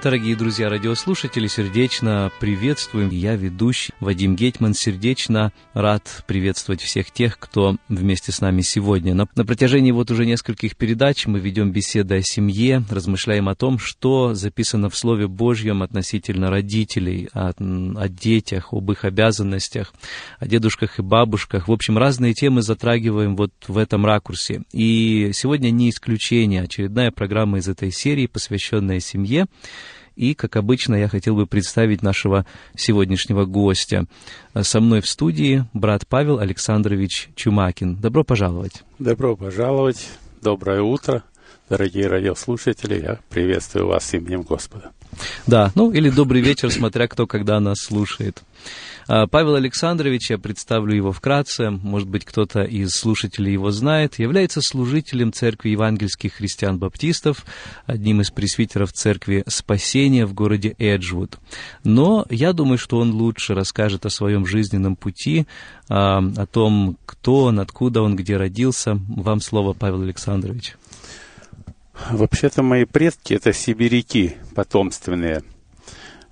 Дорогие 0.00 0.36
друзья, 0.36 0.68
радиослушатели, 0.68 1.48
сердечно 1.48 2.30
приветствуем. 2.38 3.10
Я 3.10 3.34
ведущий 3.34 3.92
Вадим 3.98 4.36
Гетман. 4.36 4.72
Сердечно 4.72 5.52
рад 5.74 6.22
приветствовать 6.28 6.80
всех 6.80 7.10
тех, 7.10 7.36
кто 7.36 7.78
вместе 7.88 8.30
с 8.30 8.40
нами 8.40 8.60
сегодня. 8.60 9.12
На, 9.14 9.26
на 9.34 9.44
протяжении 9.44 9.90
вот 9.90 10.12
уже 10.12 10.24
нескольких 10.24 10.76
передач 10.76 11.26
мы 11.26 11.40
ведем 11.40 11.72
беседы 11.72 12.18
о 12.18 12.22
семье, 12.22 12.84
размышляем 12.88 13.48
о 13.48 13.56
том, 13.56 13.80
что 13.80 14.34
записано 14.34 14.88
в 14.88 14.96
Слове 14.96 15.26
Божьем 15.26 15.82
относительно 15.82 16.48
родителей, 16.48 17.28
о, 17.32 17.50
о 17.58 18.08
детях, 18.08 18.72
об 18.72 18.92
их 18.92 19.04
обязанностях, 19.04 19.92
о 20.38 20.46
дедушках 20.46 21.00
и 21.00 21.02
бабушках. 21.02 21.66
В 21.66 21.72
общем, 21.72 21.98
разные 21.98 22.34
темы 22.34 22.62
затрагиваем 22.62 23.34
вот 23.34 23.50
в 23.66 23.76
этом 23.76 24.06
ракурсе. 24.06 24.62
И 24.72 25.32
сегодня 25.34 25.70
не 25.70 25.90
исключение. 25.90 26.62
Очередная 26.62 27.10
программа 27.10 27.58
из 27.58 27.66
этой 27.66 27.90
серии, 27.90 28.28
посвященная 28.28 29.00
семье. 29.00 29.48
И, 30.18 30.34
как 30.34 30.56
обычно, 30.56 30.96
я 30.96 31.06
хотел 31.06 31.36
бы 31.36 31.46
представить 31.46 32.02
нашего 32.02 32.44
сегодняшнего 32.74 33.44
гостя. 33.44 34.06
Со 34.60 34.80
мной 34.80 35.00
в 35.00 35.08
студии 35.08 35.64
брат 35.72 36.08
Павел 36.08 36.40
Александрович 36.40 37.28
Чумакин. 37.36 37.94
Добро 37.94 38.24
пожаловать. 38.24 38.82
Добро 38.98 39.36
пожаловать. 39.36 40.08
Доброе 40.42 40.82
утро, 40.82 41.22
дорогие 41.70 42.08
радиослушатели. 42.08 43.00
Я 43.00 43.20
приветствую 43.30 43.86
вас 43.86 44.12
именем 44.12 44.42
Господа. 44.42 44.90
Да, 45.46 45.70
ну 45.76 45.92
или 45.92 46.10
добрый 46.10 46.40
вечер, 46.40 46.72
смотря 46.72 47.06
кто 47.06 47.28
когда 47.28 47.60
нас 47.60 47.78
слушает. 47.78 48.42
А, 49.08 49.26
Павел 49.26 49.54
Александрович, 49.54 50.30
я 50.30 50.38
представлю 50.38 50.94
его 50.94 51.12
вкратце, 51.12 51.70
может 51.70 52.08
быть, 52.08 52.26
кто-то 52.26 52.62
из 52.62 52.90
слушателей 52.90 53.52
его 53.54 53.70
знает, 53.70 54.18
является 54.18 54.60
служителем 54.60 55.32
Церкви 55.32 55.70
евангельских 55.70 56.34
христиан-баптистов, 56.34 57.44
одним 57.86 58.20
из 58.20 58.30
пресвитеров 58.30 58.92
Церкви 58.92 59.44
Спасения 59.46 60.26
в 60.26 60.34
городе 60.34 60.74
Эджвуд. 60.78 61.38
Но 61.84 62.26
я 62.28 62.52
думаю, 62.52 62.76
что 62.76 62.98
он 62.98 63.12
лучше 63.12 63.54
расскажет 63.54 64.04
о 64.04 64.10
своем 64.10 64.44
жизненном 64.44 64.94
пути, 64.94 65.46
а, 65.88 66.22
о 66.36 66.44
том, 66.44 66.98
кто 67.06 67.44
он, 67.44 67.60
откуда 67.60 68.02
он, 68.02 68.14
где 68.14 68.36
родился. 68.36 69.00
Вам 69.08 69.40
слово, 69.40 69.72
Павел 69.72 70.02
Александрович. 70.02 70.76
Вообще-то 72.10 72.62
мои 72.62 72.84
предки— 72.84 73.32
это 73.34 73.54
сибиряки 73.54 74.36
потомственные— 74.54 75.42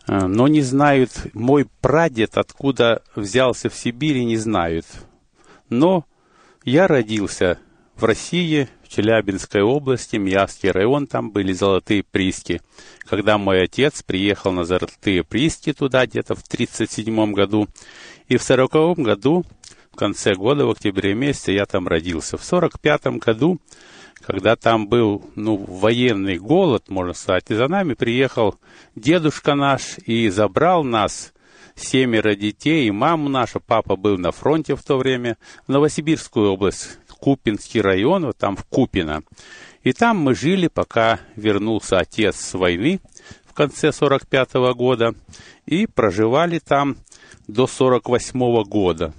но 0.06 0.48
не 0.48 0.62
знают, 0.62 1.10
мой 1.34 1.66
прадед 1.80 2.36
откуда 2.36 3.02
взялся 3.14 3.68
в 3.68 3.74
Сибири, 3.74 4.24
не 4.24 4.36
знают. 4.36 4.86
Но 5.68 6.04
я 6.64 6.86
родился 6.86 7.58
в 7.96 8.04
России, 8.04 8.68
в 8.84 8.88
Челябинской 8.88 9.62
области, 9.62 10.16
Мьявский 10.16 10.70
район, 10.70 11.06
там 11.06 11.30
были 11.30 11.52
золотые 11.52 12.04
прииски. 12.04 12.60
Когда 13.00 13.36
мой 13.38 13.62
отец 13.62 14.02
приехал 14.02 14.52
на 14.52 14.64
золотые 14.64 15.24
прииски 15.24 15.72
туда 15.72 16.06
где-то 16.06 16.34
в 16.34 16.42
1937 16.42 17.32
году, 17.32 17.68
и 18.28 18.36
в 18.36 18.44
1940 18.48 18.98
году, 18.98 19.44
в 19.92 19.96
конце 19.96 20.34
года, 20.34 20.66
в 20.66 20.70
октябре 20.70 21.14
месяце, 21.14 21.52
я 21.52 21.66
там 21.66 21.88
родился. 21.88 22.36
В 22.36 22.44
1945 22.46 23.18
году 23.18 23.60
когда 24.26 24.56
там 24.56 24.88
был 24.88 25.24
ну, 25.36 25.56
военный 25.56 26.38
голод, 26.38 26.88
можно 26.88 27.14
сказать, 27.14 27.44
и 27.48 27.54
за 27.54 27.68
нами 27.68 27.94
приехал 27.94 28.56
дедушка 28.96 29.54
наш 29.54 29.98
и 30.04 30.28
забрал 30.30 30.82
нас, 30.82 31.32
семеро 31.76 32.34
детей, 32.34 32.88
и 32.88 32.90
маму 32.90 33.28
наша, 33.28 33.60
папа 33.60 33.94
был 33.94 34.18
на 34.18 34.32
фронте 34.32 34.74
в 34.74 34.82
то 34.82 34.98
время, 34.98 35.36
в 35.66 35.70
Новосибирскую 35.70 36.50
область, 36.50 36.98
Купинский 37.20 37.80
район, 37.80 38.26
вот 38.26 38.36
там 38.36 38.56
в 38.56 38.64
Купино. 38.64 39.22
И 39.84 39.92
там 39.92 40.18
мы 40.18 40.34
жили, 40.34 40.66
пока 40.66 41.20
вернулся 41.36 41.98
отец 41.98 42.36
с 42.36 42.54
войны 42.54 43.00
в 43.44 43.54
конце 43.54 43.92
45 43.92 44.54
-го 44.54 44.74
года, 44.74 45.14
и 45.66 45.86
проживали 45.86 46.58
там 46.58 46.96
до 47.46 47.68
48 47.68 48.40
-го 48.40 48.64
года. 48.64 49.14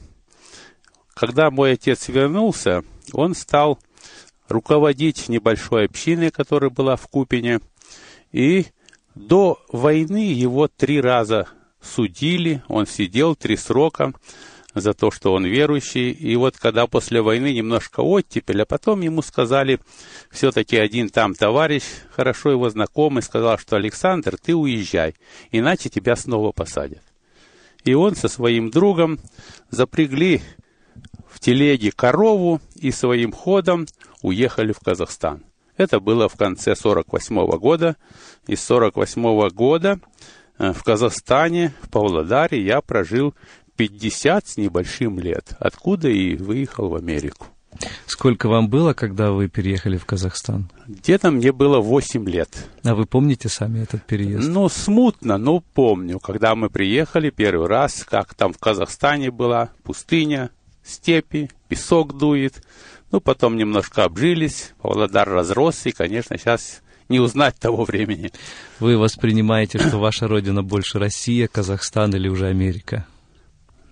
Когда 1.13 1.49
мой 1.49 1.73
отец 1.73 2.09
вернулся, 2.09 2.83
он 3.13 3.33
стал 3.35 3.79
руководить 4.49 5.29
небольшой 5.29 5.85
общиной, 5.85 6.31
которая 6.31 6.69
была 6.69 6.95
в 6.95 7.07
Купине. 7.07 7.59
И 8.31 8.67
до 9.15 9.59
войны 9.71 10.31
его 10.31 10.67
три 10.67 11.01
раза 11.01 11.47
судили, 11.81 12.61
он 12.67 12.85
сидел 12.85 13.35
три 13.35 13.55
срока 13.57 14.13
за 14.73 14.93
то, 14.93 15.11
что 15.11 15.33
он 15.33 15.45
верующий. 15.45 16.11
И 16.11 16.35
вот 16.35 16.57
когда 16.57 16.87
после 16.87 17.21
войны 17.21 17.53
немножко 17.53 18.01
оттепель, 18.01 18.61
а 18.61 18.65
потом 18.65 19.01
ему 19.01 19.21
сказали, 19.21 19.79
все-таки 20.29 20.77
один 20.77 21.09
там 21.09 21.33
товарищ, 21.33 21.83
хорошо 22.11 22.51
его 22.51 22.69
знакомый, 22.69 23.23
сказал, 23.23 23.57
что 23.57 23.75
Александр, 23.75 24.37
ты 24.37 24.55
уезжай, 24.55 25.15
иначе 25.51 25.89
тебя 25.89 26.15
снова 26.15 26.51
посадят. 26.51 27.01
И 27.83 27.93
он 27.93 28.15
со 28.15 28.27
своим 28.27 28.69
другом 28.69 29.19
запрягли 29.69 30.41
в 31.29 31.39
телеге 31.39 31.91
корову 31.91 32.59
и 32.75 32.91
своим 32.91 33.31
ходом 33.31 33.87
уехали 34.21 34.71
в 34.71 34.79
Казахстан. 34.79 35.43
Это 35.77 35.99
было 35.99 36.27
в 36.27 36.35
конце 36.35 36.75
48 36.75 37.57
года. 37.57 37.95
И 38.47 38.55
с 38.55 38.63
48 38.63 39.49
года 39.49 39.99
э, 40.57 40.73
в 40.73 40.83
Казахстане, 40.83 41.73
в 41.81 41.89
Павлодаре, 41.89 42.63
я 42.63 42.81
прожил 42.81 43.33
50 43.75 44.47
с 44.47 44.57
небольшим 44.57 45.19
лет, 45.19 45.51
откуда 45.59 46.09
и 46.09 46.35
выехал 46.35 46.89
в 46.89 46.95
Америку. 46.95 47.47
Сколько 48.07 48.49
вам 48.49 48.69
было, 48.69 48.93
когда 48.93 49.31
вы 49.31 49.49
переехали 49.49 49.97
в 49.97 50.05
Казахстан? 50.05 50.71
Где-то 50.87 51.29
мне 51.29 51.51
было 51.51 51.79
8 51.79 52.27
лет. 52.27 52.49
А 52.83 52.95
вы 52.95 53.05
помните 53.05 53.49
сами 53.49 53.81
этот 53.81 54.03
переезд? 54.03 54.47
Ну, 54.47 54.67
смутно, 54.67 55.37
но 55.37 55.59
помню. 55.59 56.19
Когда 56.19 56.55
мы 56.55 56.71
приехали 56.71 57.29
первый 57.29 57.67
раз, 57.67 58.03
как 58.03 58.33
там 58.33 58.53
в 58.53 58.57
Казахстане 58.57 59.29
была 59.29 59.69
пустыня, 59.83 60.49
степи, 60.83 61.51
песок 61.67 62.17
дует. 62.17 62.63
Ну, 63.11 63.21
потом 63.21 63.55
немножко 63.55 64.03
обжились, 64.03 64.73
Павлодар 64.81 65.29
разросся, 65.29 65.89
и, 65.89 65.93
конечно, 65.93 66.37
сейчас 66.37 66.81
не 67.09 67.19
узнать 67.19 67.55
того 67.57 67.85
времени. 67.85 68.31
Вы 68.79 68.97
воспринимаете, 68.97 69.79
что 69.79 69.97
ваша 69.97 70.27
родина 70.27 70.61
больше 70.61 70.99
Россия, 70.99 71.47
Казахстан 71.47 72.13
или 72.13 72.27
уже 72.27 72.47
Америка? 72.47 73.05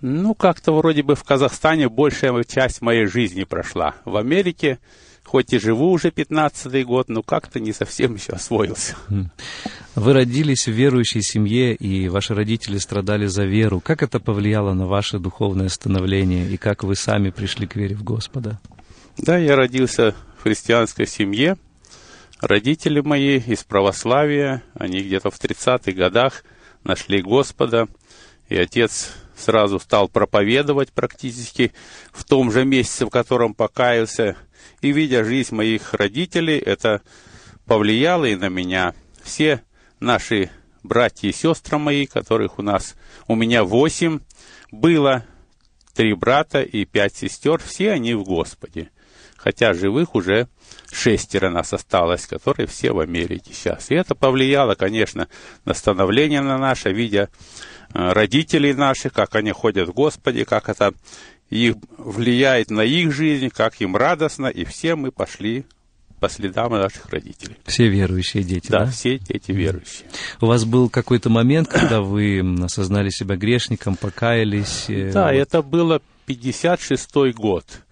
Ну, 0.01 0.35
как-то 0.35 0.73
вроде 0.73 1.01
бы 1.01 1.15
в 1.15 1.23
Казахстане 1.23 1.87
большая 1.87 2.43
часть 2.43 2.81
моей 2.81 3.05
жизни 3.05 3.45
прошла. 3.45 3.95
В 4.03 4.17
Америке, 4.17 4.79
хоть 5.23 5.53
и 5.53 5.59
живу 5.59 5.91
уже 5.91 6.09
15-й 6.09 6.83
год, 6.83 7.07
но 7.07 7.23
как-то 7.23 7.61
не 7.61 7.71
совсем 7.71 8.15
еще 8.15 8.33
освоился. 8.33 8.95
Вы 9.95 10.13
родились 10.13 10.67
в 10.67 10.71
верующей 10.71 11.21
семье, 11.21 11.73
и 11.73 12.09
ваши 12.09 12.35
родители 12.35 12.77
страдали 12.77 13.27
за 13.27 13.45
веру. 13.45 13.79
Как 13.79 14.03
это 14.03 14.19
повлияло 14.19 14.73
на 14.73 14.85
ваше 14.85 15.19
духовное 15.19 15.69
становление, 15.69 16.49
и 16.49 16.57
как 16.57 16.83
вы 16.83 16.95
сами 16.95 17.29
пришли 17.29 17.65
к 17.65 17.77
вере 17.77 17.95
в 17.95 18.03
Господа? 18.03 18.59
Да, 19.17 19.37
я 19.37 19.55
родился 19.55 20.13
в 20.37 20.43
христианской 20.43 21.07
семье. 21.07 21.57
Родители 22.41 22.99
мои 22.99 23.39
из 23.39 23.63
православия, 23.63 24.61
они 24.73 24.99
где-то 24.99 25.31
в 25.31 25.39
30-х 25.39 25.93
годах 25.93 26.43
нашли 26.83 27.21
Господа, 27.21 27.87
и 28.49 28.57
отец 28.57 29.13
сразу 29.37 29.79
стал 29.79 30.09
проповедовать 30.09 30.91
практически 30.91 31.71
в 32.11 32.25
том 32.25 32.51
же 32.51 32.65
месяце, 32.65 33.05
в 33.05 33.09
котором 33.09 33.53
покаялся. 33.53 34.35
И 34.81 34.91
видя 34.91 35.23
жизнь 35.23 35.55
моих 35.55 35.93
родителей, 35.93 36.59
это 36.59 37.01
повлияло 37.65 38.25
и 38.25 38.35
на 38.35 38.49
меня. 38.49 38.93
Все 39.23 39.63
наши 40.01 40.51
братья 40.83 41.29
и 41.29 41.33
сестры 41.33 41.77
мои, 41.77 42.05
которых 42.05 42.59
у 42.59 42.61
нас, 42.61 42.95
у 43.27 43.35
меня 43.35 43.63
восемь 43.63 44.19
было, 44.71 45.23
три 45.93 46.13
брата 46.13 46.61
и 46.61 46.83
пять 46.83 47.15
сестер, 47.15 47.59
все 47.59 47.91
они 47.91 48.13
в 48.13 48.23
Господе 48.23 48.89
хотя 49.45 49.75
живых 49.75 50.15
уже 50.15 50.47
шестеро 50.91 51.51
нас 51.51 51.71
осталось, 51.71 52.25
которые 52.25 52.65
все 52.65 52.91
в 52.91 52.99
Америке 52.99 53.51
сейчас. 53.53 53.91
И 53.91 53.95
это 53.95 54.15
повлияло, 54.15 54.73
конечно, 54.73 55.27
на 55.65 55.75
становление 55.75 56.41
на 56.41 56.57
наше, 56.57 56.91
видя 56.91 57.29
э, 57.93 58.11
родителей 58.11 58.73
наших, 58.73 59.13
как 59.13 59.35
они 59.35 59.51
ходят 59.51 59.87
в 59.87 59.93
Господе, 59.93 60.45
как 60.45 60.67
это 60.67 60.95
их 61.51 61.75
влияет 61.99 62.71
на 62.71 62.81
их 62.81 63.13
жизнь, 63.13 63.49
как 63.49 63.79
им 63.81 63.95
радостно, 63.95 64.47
и 64.47 64.65
все 64.65 64.95
мы 64.95 65.11
пошли 65.11 65.65
по 66.19 66.27
следам 66.27 66.71
наших 66.71 67.05
родителей. 67.11 67.55
Все 67.67 67.87
верующие 67.87 68.41
дети, 68.41 68.71
да? 68.71 68.85
Да, 68.85 68.91
все 68.91 69.19
дети 69.19 69.51
верующие. 69.51 70.07
У 70.41 70.47
вас 70.47 70.65
был 70.65 70.89
какой-то 70.89 71.29
момент, 71.29 71.67
когда 71.67 72.01
вы 72.01 72.41
осознали 72.63 73.11
себя 73.11 73.35
грешником, 73.35 73.95
покаялись? 73.95 74.85
э, 74.87 75.11
Да, 75.11 75.25
вот? 75.25 75.33
это 75.33 75.61
было 75.61 76.01
56-й 76.25 77.33
год. 77.33 77.84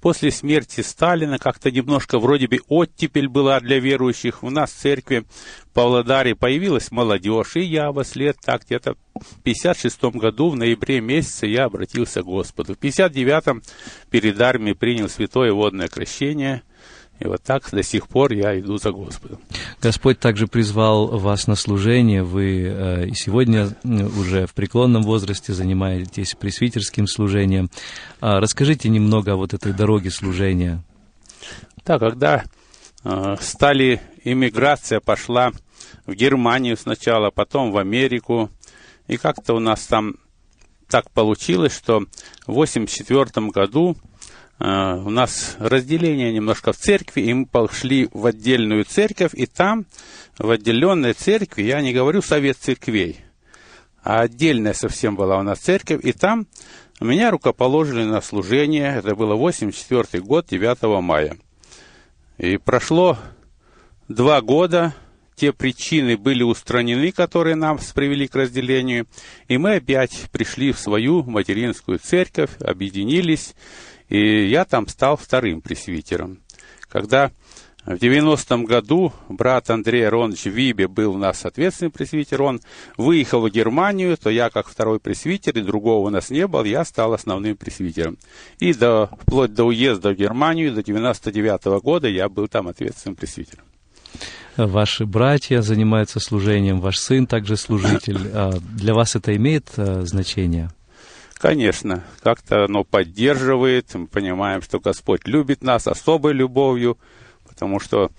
После 0.00 0.30
смерти 0.30 0.80
Сталина 0.80 1.38
как-то 1.38 1.70
немножко 1.70 2.18
вроде 2.18 2.48
бы 2.48 2.60
оттепель 2.68 3.28
была 3.28 3.60
для 3.60 3.78
верующих. 3.78 4.42
У 4.42 4.48
нас 4.48 4.72
в 4.72 4.76
церкви 4.76 5.24
в 5.64 5.74
Павлодаре 5.74 6.34
появилась 6.34 6.90
молодежь, 6.90 7.56
и 7.56 7.60
я 7.60 7.92
во 7.92 8.02
след 8.04 8.38
так 8.42 8.64
где-то 8.64 8.96
в 9.14 9.42
56 9.42 10.02
году, 10.04 10.50
в 10.50 10.56
ноябре 10.56 11.00
месяце, 11.00 11.46
я 11.46 11.64
обратился 11.64 12.22
к 12.22 12.26
Господу. 12.26 12.74
В 12.74 12.78
59-м 12.78 13.62
перед 14.10 14.40
армией 14.40 14.74
принял 14.74 15.08
святое 15.08 15.52
водное 15.52 15.88
крещение, 15.88 16.62
и 17.20 17.26
вот 17.26 17.42
так 17.42 17.70
до 17.70 17.82
сих 17.82 18.08
пор 18.08 18.32
я 18.32 18.58
иду 18.58 18.78
за 18.78 18.92
Господом. 18.92 19.38
Господь 19.80 20.18
также 20.18 20.46
призвал 20.46 21.18
вас 21.18 21.46
на 21.46 21.54
служение. 21.54 22.22
Вы 22.22 22.64
э, 22.64 23.06
и 23.08 23.14
сегодня 23.14 23.76
м, 23.84 24.06
уже 24.18 24.46
в 24.46 24.54
преклонном 24.54 25.02
возрасте 25.02 25.52
занимаетесь 25.52 26.34
пресвитерским 26.34 27.06
служением. 27.06 27.70
А 28.20 28.40
расскажите 28.40 28.88
немного 28.88 29.34
о 29.34 29.36
вот 29.36 29.52
этой 29.52 29.74
дороге 29.74 30.10
служения. 30.10 30.82
Да, 31.84 31.98
когда 31.98 32.44
э, 33.04 33.36
стали, 33.40 34.00
иммиграция 34.24 35.00
пошла 35.00 35.52
в 36.06 36.14
Германию 36.14 36.78
сначала, 36.78 37.30
потом 37.30 37.70
в 37.70 37.76
Америку, 37.76 38.48
и 39.08 39.18
как-то 39.18 39.54
у 39.54 39.58
нас 39.58 39.86
там 39.86 40.14
так 40.88 41.10
получилось, 41.10 41.76
что 41.76 42.04
в 42.46 42.52
84 42.52 43.48
году 43.48 43.94
э, 43.94 44.09
у 44.60 45.10
нас 45.10 45.56
разделение 45.58 46.34
немножко 46.34 46.72
в 46.72 46.76
церкви, 46.76 47.22
и 47.22 47.32
мы 47.32 47.46
пошли 47.46 48.10
в 48.12 48.26
отдельную 48.26 48.84
церковь, 48.84 49.32
и 49.32 49.46
там, 49.46 49.86
в 50.38 50.50
отделенной 50.50 51.14
церкви, 51.14 51.62
я 51.62 51.80
не 51.80 51.94
говорю 51.94 52.20
совет 52.20 52.58
церквей, 52.58 53.20
а 54.02 54.20
отдельная 54.20 54.74
совсем 54.74 55.16
была 55.16 55.38
у 55.38 55.42
нас 55.42 55.60
церковь, 55.60 56.04
и 56.04 56.12
там 56.12 56.46
меня 57.00 57.30
рукоположили 57.30 58.04
на 58.04 58.20
служение, 58.20 58.96
это 58.98 59.16
было 59.16 59.34
84 59.34 60.22
год, 60.22 60.48
9 60.50 61.02
мая. 61.02 61.38
И 62.36 62.58
прошло 62.58 63.16
два 64.08 64.42
года, 64.42 64.94
те 65.36 65.54
причины 65.54 66.18
были 66.18 66.42
устранены, 66.42 67.12
которые 67.12 67.54
нам 67.54 67.78
привели 67.94 68.28
к 68.28 68.34
разделению, 68.34 69.06
и 69.48 69.56
мы 69.56 69.76
опять 69.76 70.28
пришли 70.30 70.72
в 70.72 70.78
свою 70.78 71.22
материнскую 71.22 71.98
церковь, 71.98 72.50
объединились, 72.60 73.54
и 74.10 74.46
я 74.46 74.64
там 74.64 74.86
стал 74.88 75.16
вторым 75.16 75.62
пресвитером. 75.62 76.40
Когда 76.88 77.30
в 77.86 77.94
90-м 77.94 78.66
году 78.66 79.12
брат 79.28 79.70
Андрей 79.70 80.06
Аронович 80.06 80.46
Вибе 80.46 80.86
был 80.86 81.14
у 81.14 81.18
нас 81.18 81.46
ответственный 81.46 81.90
пресвитер, 81.90 82.42
он 82.42 82.60
выехал 82.98 83.40
в 83.40 83.50
Германию, 83.50 84.16
то 84.18 84.28
я 84.28 84.50
как 84.50 84.68
второй 84.68 85.00
пресвитер, 85.00 85.56
и 85.56 85.62
другого 85.62 86.08
у 86.08 86.10
нас 86.10 86.30
не 86.30 86.46
было, 86.46 86.64
я 86.64 86.84
стал 86.84 87.14
основным 87.14 87.56
пресвитером. 87.56 88.18
И 88.58 88.74
до, 88.74 89.08
вплоть 89.22 89.54
до 89.54 89.64
уезда 89.64 90.10
в 90.10 90.16
Германию, 90.16 90.74
до 90.74 90.82
99 90.82 91.66
-го 91.66 91.80
года 91.80 92.08
я 92.08 92.28
был 92.28 92.48
там 92.48 92.68
ответственным 92.68 93.16
пресвитером. 93.16 93.64
Ваши 94.56 95.06
братья 95.06 95.62
занимаются 95.62 96.20
служением, 96.20 96.80
ваш 96.80 96.98
сын 96.98 97.26
также 97.26 97.56
служитель. 97.56 98.18
А 98.34 98.52
Для 98.76 98.92
вас 98.92 99.16
это 99.16 99.34
имеет 99.36 99.70
э, 99.76 100.02
значение? 100.04 100.70
Конечно, 101.40 102.04
как-то 102.22 102.66
оно 102.66 102.84
поддерживает, 102.84 103.94
мы 103.94 104.06
понимаем, 104.06 104.60
что 104.60 104.78
Господь 104.78 105.26
любит 105.26 105.62
нас 105.62 105.86
особой 105.86 106.34
любовью, 106.34 106.98
потому 107.48 107.80
что 107.80 108.10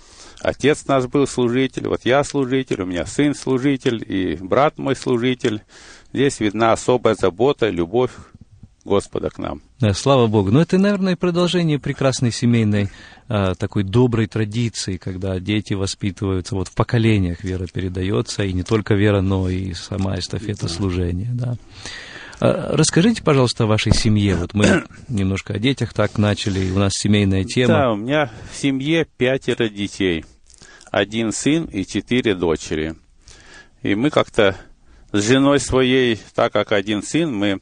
отец 0.41 0.87
наш 0.87 1.05
был 1.05 1.27
служитель, 1.27 1.87
вот 1.87 2.01
я 2.03 2.23
служитель, 2.23 2.81
у 2.81 2.85
меня 2.87 3.05
сын 3.05 3.35
служитель 3.35 4.03
и 4.07 4.37
брат 4.41 4.79
мой 4.79 4.95
служитель. 4.95 5.61
Здесь 6.11 6.39
видна 6.39 6.71
особая 6.71 7.13
забота, 7.13 7.69
любовь 7.69 8.09
Господа 8.85 9.29
к 9.29 9.37
нам. 9.37 9.61
Да, 9.79 9.93
Слава 9.93 10.25
Богу. 10.25 10.49
Но 10.49 10.59
это, 10.59 10.79
наверное, 10.79 11.15
продолжение 11.15 11.77
прекрасной 11.77 12.31
семейной 12.31 12.89
а, 13.27 13.53
такой 13.53 13.83
доброй 13.83 14.25
традиции, 14.25 14.97
когда 14.97 15.39
дети 15.39 15.75
воспитываются 15.75 16.55
вот 16.55 16.69
в 16.69 16.73
поколениях, 16.73 17.43
вера 17.43 17.67
передается, 17.71 18.43
и 18.43 18.51
не 18.51 18.63
только 18.63 18.95
вера, 18.95 19.21
но 19.21 19.47
и 19.47 19.73
сама 19.73 20.17
эстафета 20.17 20.67
служения. 20.67 21.29
Да. 21.33 21.55
А, 22.41 22.75
Расскажите, 22.75 23.21
пожалуйста, 23.21 23.65
о 23.65 23.67
вашей 23.67 23.93
семье. 23.93 24.35
Вот 24.35 24.55
мы 24.55 24.83
немножко 25.07 25.53
о 25.53 25.59
детях 25.59 25.93
так 25.93 26.17
начали, 26.17 26.71
у 26.71 26.79
нас 26.79 26.93
семейная 26.93 27.43
тема. 27.43 27.73
Да, 27.73 27.91
у 27.91 27.95
меня 27.95 28.31
в 28.51 28.57
семье 28.57 29.05
пятеро 29.17 29.69
детей. 29.69 30.25
Один 30.89 31.31
сын 31.31 31.65
и 31.65 31.85
четыре 31.85 32.33
дочери. 32.33 32.95
И 33.83 33.93
мы 33.93 34.09
как-то 34.09 34.57
с 35.11 35.23
женой 35.23 35.59
своей, 35.59 36.19
так 36.33 36.51
как 36.51 36.71
один 36.71 37.03
сын, 37.03 37.33
мы 37.33 37.61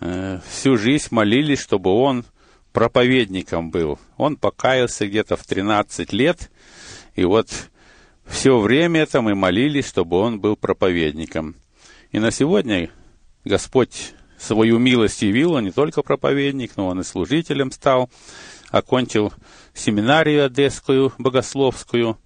э, 0.00 0.40
всю 0.50 0.78
жизнь 0.78 1.08
молились, 1.10 1.60
чтобы 1.60 1.90
он 1.90 2.24
проповедником 2.72 3.70
был. 3.70 3.98
Он 4.16 4.36
покаялся 4.36 5.06
где-то 5.06 5.36
в 5.36 5.44
13 5.44 6.12
лет, 6.14 6.50
и 7.14 7.24
вот 7.24 7.48
все 8.26 8.58
время 8.58 9.02
это 9.02 9.20
мы 9.20 9.34
молились, 9.34 9.86
чтобы 9.86 10.16
он 10.16 10.40
был 10.40 10.56
проповедником. 10.56 11.56
И 12.10 12.18
на 12.18 12.30
сегодня 12.30 12.90
Господь 13.48 14.12
свою 14.38 14.78
милость 14.78 15.22
явил, 15.22 15.54
он 15.54 15.64
не 15.64 15.72
только 15.72 16.02
проповедник, 16.02 16.72
но 16.76 16.86
он 16.86 17.00
и 17.00 17.04
служителем 17.04 17.72
стал, 17.72 18.10
окончил 18.70 19.32
семинарию 19.74 20.46
одесскую, 20.46 21.12
богословскую, 21.18 22.18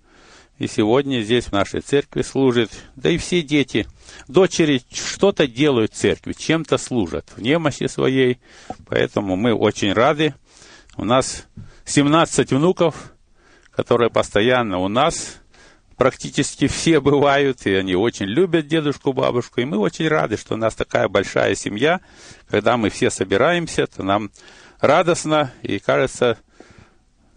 и 0.58 0.66
сегодня 0.66 1.22
здесь 1.22 1.46
в 1.46 1.52
нашей 1.52 1.80
церкви 1.80 2.22
служит, 2.22 2.70
да 2.96 3.08
и 3.08 3.18
все 3.18 3.40
дети, 3.40 3.86
дочери 4.28 4.82
что-то 4.92 5.46
делают 5.46 5.92
в 5.92 5.96
церкви, 5.96 6.34
чем-то 6.34 6.76
служат 6.76 7.32
в 7.34 7.40
немощи 7.40 7.86
своей, 7.86 8.38
поэтому 8.86 9.36
мы 9.36 9.54
очень 9.54 9.92
рады. 9.92 10.34
У 10.96 11.04
нас 11.04 11.46
17 11.84 12.50
внуков, 12.50 13.12
которые 13.70 14.10
постоянно 14.10 14.78
у 14.78 14.88
нас, 14.88 15.38
практически 16.02 16.66
все 16.66 17.00
бывают, 17.00 17.64
и 17.64 17.74
они 17.74 17.94
очень 17.94 18.26
любят 18.26 18.66
дедушку, 18.66 19.12
бабушку, 19.12 19.60
и 19.60 19.64
мы 19.64 19.78
очень 19.78 20.08
рады, 20.08 20.36
что 20.36 20.54
у 20.54 20.56
нас 20.56 20.74
такая 20.74 21.06
большая 21.06 21.54
семья, 21.54 22.00
когда 22.50 22.76
мы 22.76 22.90
все 22.90 23.08
собираемся, 23.08 23.86
то 23.86 24.02
нам 24.02 24.32
радостно, 24.80 25.52
и 25.62 25.78
кажется, 25.78 26.38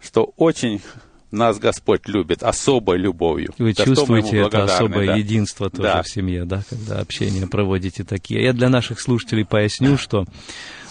что 0.02 0.34
очень 0.36 0.82
нас 1.30 1.60
Господь 1.60 2.08
любит 2.08 2.42
особой 2.42 2.98
любовью. 2.98 3.54
Вы 3.60 3.74
за 3.74 3.86
чувствуете 3.86 4.38
это 4.38 4.64
особое 4.64 5.06
да. 5.06 5.16
единство 5.16 5.70
тоже 5.70 5.84
Да. 5.84 6.02
в 6.02 6.10
семье, 6.10 6.46
да, 6.46 6.64
когда 6.68 7.02
общение 7.02 7.46
проводите 7.46 8.04
такие. 8.04 8.44
Я 8.44 8.54
для 8.54 8.70
наших 8.70 9.00
слушателей 9.00 9.46
поясню, 9.46 9.96
что 10.00 10.26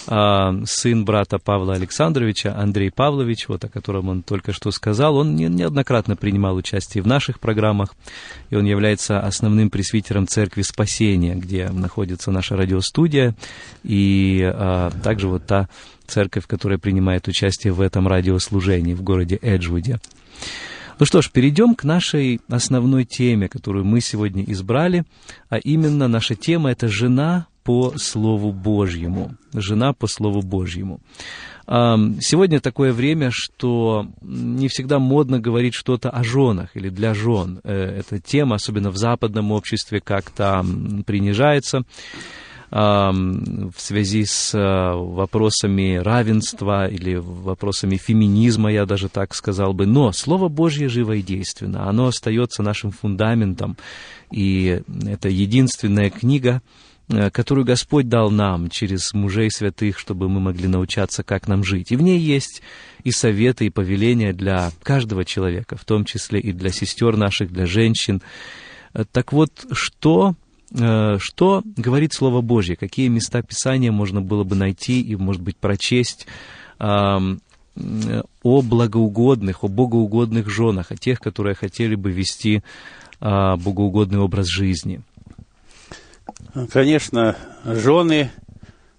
сын 0.07 1.05
брата 1.05 1.39
Павла 1.39 1.75
Александровича, 1.75 2.55
Андрей 2.57 2.91
Павлович, 2.91 3.49
вот 3.49 3.65
о 3.65 3.69
котором 3.69 4.09
он 4.09 4.23
только 4.23 4.53
что 4.53 4.71
сказал, 4.71 5.17
он 5.17 5.35
не- 5.35 5.49
неоднократно 5.49 6.17
принимал 6.17 6.57
участие 6.57 7.03
в 7.03 7.07
наших 7.07 7.41
программах, 7.41 7.95
и 8.51 8.57
он 8.57 8.65
является 8.65 9.21
основным 9.21 9.71
пресвитером 9.71 10.27
Церкви 10.27 10.63
Спасения, 10.63 11.35
где 11.35 11.69
находится 11.71 12.31
наша 12.31 12.57
радиостудия, 12.57 13.35
и 13.83 14.43
а, 14.45 14.91
также 15.03 15.29
вот 15.29 15.47
та 15.47 15.69
церковь, 16.07 16.47
которая 16.47 16.79
принимает 16.79 17.29
участие 17.29 17.73
в 17.73 17.81
этом 17.81 18.07
радиослужении 18.07 18.95
в 18.95 19.03
городе 19.03 19.39
Эджвуде. 19.41 20.01
Ну 20.99 21.07
что 21.07 21.23
ж, 21.23 21.31
перейдем 21.31 21.75
к 21.75 21.83
нашей 21.83 22.41
основной 22.49 23.05
теме, 23.05 23.49
которую 23.49 23.85
мы 23.85 24.01
сегодня 24.01 24.45
избрали, 24.45 25.05
а 25.49 25.59
именно 25.59 26.07
наша 26.09 26.37
тема 26.37 26.71
это 26.71 26.89
жена 26.89 27.47
по 27.65 27.95
Слову 27.97 28.53
Божьему. 28.53 29.35
Жена 29.53 29.93
по 29.93 30.07
Слову 30.07 30.43
Божьему. 30.43 31.01
Сегодня 31.67 32.61
такое 32.61 32.93
время, 32.93 33.31
что 33.33 34.07
не 34.21 34.69
всегда 34.69 34.99
модно 34.99 35.41
говорить 35.41 35.73
что-то 35.73 36.11
о 36.11 36.23
женах 36.23 36.77
или 36.77 36.91
для 36.91 37.15
жен. 37.15 37.61
Э, 37.65 38.01
Эта 38.01 38.21
тема, 38.21 38.57
особенно 38.57 38.91
в 38.91 38.99
западном 38.99 39.51
обществе, 39.51 40.01
как-то 40.01 40.65
принижается 41.07 41.85
в 42.71 43.75
связи 43.77 44.25
с 44.25 44.53
а, 44.53 44.97
вопросами 44.97 45.95
равенства 45.95 46.89
или 46.89 47.15
вопросами 47.15 47.97
феминизма, 47.97 48.73
я 48.73 48.85
даже 48.85 49.09
так 49.09 49.33
сказал 49.33 49.75
бы. 49.75 49.87
Но 49.87 50.11
Слово 50.11 50.49
Божье 50.49 50.89
живо 50.89 51.13
и 51.13 51.23
действенно. 51.23 51.89
Оно 51.89 52.09
остается 52.09 52.65
нашим 52.65 52.91
фундаментом. 52.91 53.77
И 54.33 54.83
это 55.07 55.29
единственная 55.29 56.11
книга, 56.11 56.63
э, 56.63 56.85
которую 57.09 57.65
Господь 57.65 58.09
дал 58.09 58.31
нам 58.31 58.71
через 58.71 59.13
мужей 59.13 59.51
святых, 59.51 59.99
чтобы 59.99 60.29
мы 60.29 60.41
могли 60.41 60.69
научаться, 60.69 61.23
как 61.23 61.49
нам 61.49 61.63
жить. 61.63 61.93
И 61.93 61.97
в 61.97 62.03
ней 62.03 62.19
есть 62.19 62.63
и 63.03 63.11
советы, 63.11 63.67
и 63.67 63.71
повеления 63.71 64.33
для 64.33 64.71
каждого 64.83 65.25
человека, 65.25 65.77
в 65.77 65.85
том 65.85 66.05
числе 66.05 66.41
и 66.41 66.53
для 66.53 66.71
сестер 66.71 67.17
наших, 67.17 67.53
для 67.53 67.67
женщин. 67.67 68.23
Э, 68.95 69.05
Так 69.11 69.33
вот, 69.33 69.67
что 69.73 70.35
э, 70.73 71.19
что 71.19 71.63
говорит 71.77 72.15
Слово 72.15 72.41
Божье, 72.41 72.77
какие 72.77 73.09
места 73.09 73.43
Писания 73.43 73.93
можно 73.93 74.23
было 74.23 74.45
бы 74.45 74.57
найти 74.57 75.03
и, 75.03 75.15
может 75.17 75.43
быть, 75.43 75.57
прочесть 75.57 76.27
о 76.79 78.63
благоугодных, 78.63 79.65
о 79.65 79.69
богоугодных 79.69 80.49
женах, 80.49 80.91
о 80.91 80.97
тех, 80.97 81.21
которые 81.21 81.55
хотели 81.55 81.95
бы 81.95 82.11
вести 82.11 82.63
а, 83.21 83.57
богоугодный 83.57 84.19
образ 84.19 84.49
жизни. 84.49 85.01
Конечно, 86.71 87.37
жены 87.65 88.31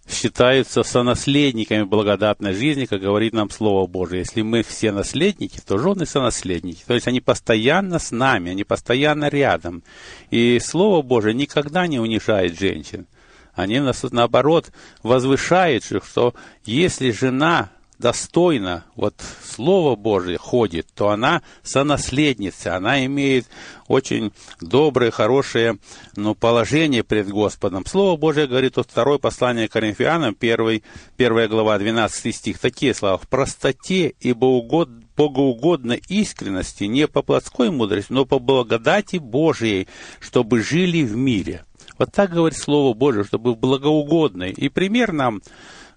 считаются 0.09 0.83
сонаследниками 0.83 1.83
благодатной 1.83 2.53
жизни, 2.53 2.85
как 2.85 2.99
говорит 2.99 3.33
нам 3.33 3.49
Слово 3.49 3.87
Божие. 3.87 4.19
Если 4.19 4.41
мы 4.41 4.61
все 4.61 4.91
наследники, 4.91 5.61
то 5.65 5.77
жены 5.77 6.05
сонаследники. 6.05 6.83
То 6.85 6.93
есть 6.93 7.07
они 7.07 7.21
постоянно 7.21 7.97
с 7.97 8.11
нами, 8.11 8.51
они 8.51 8.65
постоянно 8.65 9.29
рядом. 9.29 9.83
И 10.31 10.59
Слово 10.59 11.01
Божие 11.01 11.33
никогда 11.33 11.87
не 11.87 11.97
унижает 11.97 12.59
женщин. 12.59 13.07
Они 13.53 13.79
нас, 13.79 14.03
наоборот, 14.11 14.71
возвышают, 15.01 15.85
что 15.85 16.33
если 16.65 17.11
жена 17.11 17.71
достойно 17.99 18.85
вот 18.95 19.15
Слово 19.43 19.95
Божие 19.95 20.37
ходит, 20.37 20.87
то 20.93 21.09
она 21.09 21.41
сонаследница, 21.63 22.75
она 22.75 23.05
имеет 23.05 23.47
очень 23.87 24.31
доброе, 24.61 25.11
хорошее 25.11 25.77
ну, 26.15 26.35
положение 26.35 27.03
пред 27.03 27.29
Господом. 27.29 27.85
Слово 27.85 28.17
Божие 28.17 28.47
говорит 28.47 28.77
от 28.77 28.89
второе 28.89 29.17
послание 29.17 29.67
Коринфянам, 29.67 30.35
1, 30.39 30.81
1 31.17 31.49
глава, 31.49 31.77
12 31.77 32.35
стих, 32.35 32.59
такие 32.59 32.93
слова. 32.93 33.17
«В 33.17 33.27
простоте 33.27 34.13
и 34.19 34.33
богоугодной 34.33 36.01
искренности, 36.07 36.85
не 36.85 37.07
по 37.07 37.21
плотской 37.21 37.69
мудрости, 37.69 38.11
но 38.11 38.25
по 38.25 38.39
благодати 38.39 39.17
Божией, 39.17 39.87
чтобы 40.19 40.61
жили 40.61 41.03
в 41.03 41.15
мире». 41.15 41.63
Вот 41.97 42.11
так 42.11 42.31
говорит 42.31 42.57
Слово 42.57 42.93
Божие, 42.93 43.23
чтобы 43.23 43.55
благоугодной. 43.55 44.51
И 44.51 44.67
пример 44.69 45.13
нам 45.13 45.41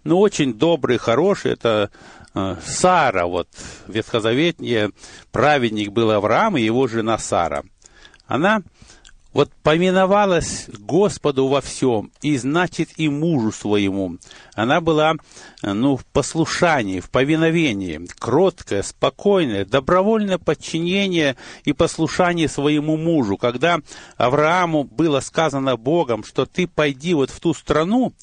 ну, 0.05 0.19
очень 0.19 0.55
добрый, 0.55 0.99
хороший, 0.99 1.52
это 1.52 1.90
э, 2.35 2.57
Сара, 2.64 3.26
вот, 3.26 3.49
ветхозаветний 3.87 4.93
праведник 5.33 5.93
был 5.93 6.11
Авраам 6.11 6.57
и 6.57 6.62
его 6.62 6.87
жена 6.87 7.19
Сара. 7.19 7.62
Она 8.26 8.62
вот 9.38 9.50
поминовалась 9.62 10.67
Господу 10.78 11.47
во 11.49 11.61
всем, 11.61 12.11
и 12.23 12.37
значит 12.38 12.88
и 12.97 13.09
мужу 13.09 13.52
своему. 13.52 14.17
Она 14.55 14.81
была 14.81 15.14
ну, 15.62 15.97
в 15.97 16.05
послушании, 16.07 17.00
в 17.00 17.11
повиновении, 17.11 18.00
кроткое, 18.19 18.83
спокойное, 18.83 19.64
добровольное 19.64 20.38
подчинение 20.38 21.37
и 21.64 21.73
послушание 21.73 22.49
своему 22.49 22.97
мужу. 22.97 23.37
Когда 23.37 23.78
Аврааму 24.17 24.85
было 24.85 25.21
сказано 25.21 25.76
Богом, 25.76 26.25
что 26.25 26.47
ты 26.47 26.67
пойди 26.67 27.14
вот 27.14 27.31
в 27.31 27.38
ту 27.38 27.52
страну, 27.55 28.14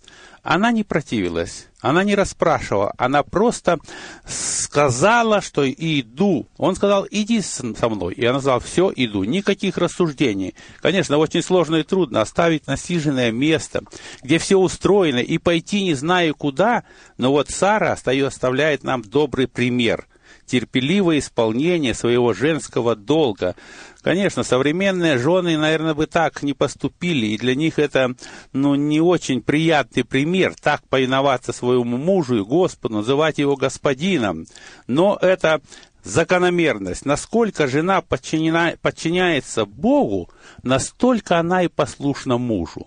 она 0.45 0.71
не 0.71 0.83
противилась, 0.83 1.69
она 1.81 2.03
не 2.03 2.13
расспрашивала, 2.13 2.93
она 2.99 3.23
просто 3.23 3.79
сказала, 4.27 5.41
что 5.41 5.67
иду. 5.67 6.47
Он 6.57 6.75
сказал, 6.75 7.07
иди 7.09 7.41
со 7.41 7.89
мной. 7.89 8.13
И 8.13 8.23
она 8.23 8.39
сказала, 8.39 8.59
все, 8.59 8.93
иду. 8.95 9.23
Никаких 9.23 9.79
рассуждений. 9.79 10.53
Конечно, 10.81 11.17
очень 11.17 11.41
сложно 11.41 11.77
и 11.77 11.83
трудно 11.83 12.21
оставить 12.21 12.67
насиженное 12.67 13.31
место, 13.31 13.81
где 14.21 14.37
все 14.37 14.57
устроено, 14.57 15.17
и 15.17 15.39
пойти 15.39 15.83
не 15.83 15.95
знаю 15.95 16.35
куда, 16.35 16.83
но 17.17 17.31
вот 17.31 17.49
Сара 17.49 17.93
оставляет 17.93 18.83
нам 18.83 19.01
добрый 19.01 19.47
пример– 19.47 20.07
терпеливое 20.45 21.19
исполнение 21.19 21.93
своего 21.93 22.33
женского 22.33 22.95
долга, 22.95 23.55
Конечно, 24.05 24.43
современные 24.43 25.17
жены, 25.17 25.57
наверное, 25.57 25.95
бы 25.95 26.05
так 26.05 26.43
не 26.43 26.53
поступили, 26.53 27.25
и 27.25 27.39
для 27.39 27.55
них 27.55 27.79
это, 27.79 28.13
ну, 28.53 28.75
не 28.75 29.01
очень 29.01 29.41
приятный 29.41 30.03
пример, 30.03 30.53
так 30.61 30.87
повиноваться 30.87 31.51
своему 31.51 31.97
мужу 31.97 32.37
и 32.37 32.43
Господу, 32.43 32.97
называть 32.97 33.39
его 33.39 33.55
господином. 33.55 34.45
Но 34.85 35.17
это 35.19 35.59
закономерность. 36.03 37.03
Насколько 37.03 37.67
жена 37.67 38.01
подчинена, 38.01 38.73
подчиняется 38.79 39.65
Богу, 39.65 40.29
настолько 40.61 41.39
она 41.39 41.63
и 41.63 41.67
послушна 41.67 42.37
мужу. 42.37 42.85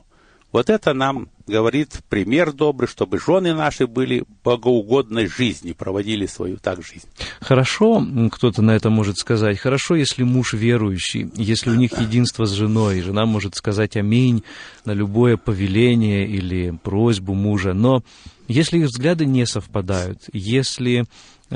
Вот 0.53 0.71
это 0.71 0.95
нам 0.95 1.31
говорит 1.49 2.01
пример 2.09 2.53
добрый, 2.53 2.89
чтобы 2.89 3.19
жены 3.19 3.55
наши 3.55 3.87
были 3.87 4.25
богоугодной 4.45 5.27
жизни, 5.27 5.73
проводили 5.73 6.27
свою 6.27 6.59
так 6.59 6.83
жизнь. 6.85 7.09
Хорошо, 7.41 8.07
кто-то 8.31 8.63
на 8.63 8.73
это 8.73 8.91
может 8.91 9.19
сказать, 9.19 9.59
хорошо, 9.59 9.97
если 9.97 10.23
муж 10.23 10.53
верующий, 10.53 11.31
если 11.35 11.71
у 11.71 11.75
них 11.75 11.93
единство 12.01 12.47
с 12.47 12.53
женой, 12.53 13.01
жена 13.01 13.27
может 13.27 13.55
сказать 13.55 13.97
аминь 13.97 14.45
на 14.85 14.93
любое 14.93 15.37
повеление 15.37 16.27
или 16.29 16.71
просьбу 16.83 17.35
мужа, 17.35 17.73
но 17.73 18.03
если 18.47 18.79
их 18.79 18.87
взгляды 18.87 19.27
не 19.27 19.47
совпадают, 19.47 20.23
если 20.33 21.01
э, 21.01 21.05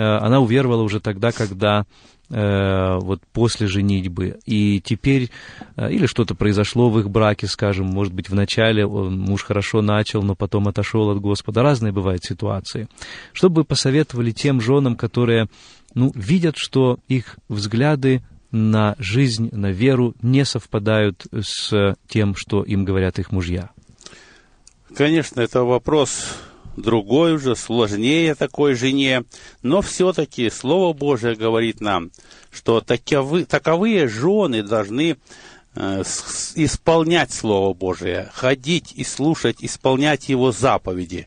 она 0.00 0.40
уверовала 0.40 0.82
уже 0.82 1.00
тогда, 1.00 1.32
когда 1.32 1.86
вот 3.02 3.20
после 3.32 3.66
женитьбы, 3.66 4.38
и 4.46 4.80
теперь 4.80 5.30
э, 5.76 5.92
или 5.92 6.06
что-то 6.06 6.34
произошло 6.34 6.88
в 6.88 6.98
их 6.98 7.10
браке, 7.10 7.46
скажем, 7.46 7.86
может 7.86 8.14
быть, 8.14 8.30
в 8.30 8.34
начале 8.34 8.86
муж 8.86 9.44
хорошо 9.44 9.82
начал, 9.82 10.22
но 10.22 10.34
потом 10.34 10.68
отошел 10.68 11.10
от 11.10 11.20
Господа. 11.20 11.62
Разные 11.62 11.92
бывают 11.92 12.24
ситуации. 12.24 12.88
Что 13.32 13.50
бы 13.50 13.64
посоветовали 13.64 14.30
тем 14.30 14.60
женам, 14.60 14.96
которые 14.96 15.48
ну, 15.94 16.10
видят, 16.14 16.54
что 16.56 16.98
их 17.08 17.38
взгляды 17.48 18.22
на 18.50 18.96
жизнь, 18.98 19.50
на 19.52 19.70
веру 19.70 20.14
не 20.22 20.44
совпадают 20.44 21.26
с 21.32 21.96
тем, 22.08 22.34
что 22.34 22.62
им 22.62 22.84
говорят 22.84 23.18
их 23.18 23.30
мужья? 23.32 23.70
Конечно, 24.94 25.40
это 25.40 25.64
вопрос 25.64 26.36
другой 26.76 27.34
уже, 27.34 27.56
сложнее 27.56 28.34
такой 28.34 28.74
жене, 28.74 29.24
но 29.62 29.82
все-таки 29.82 30.50
Слово 30.50 30.92
Божие 30.92 31.34
говорит 31.34 31.80
нам, 31.80 32.10
что 32.50 32.80
таковы, 32.80 33.44
таковые 33.44 34.08
жены 34.08 34.62
должны 34.62 35.16
э, 35.74 36.02
исполнять 36.54 37.32
Слово 37.32 37.74
Божие, 37.74 38.30
ходить 38.34 38.92
и 38.94 39.04
слушать, 39.04 39.56
исполнять 39.60 40.28
Его 40.28 40.52
заповеди. 40.52 41.26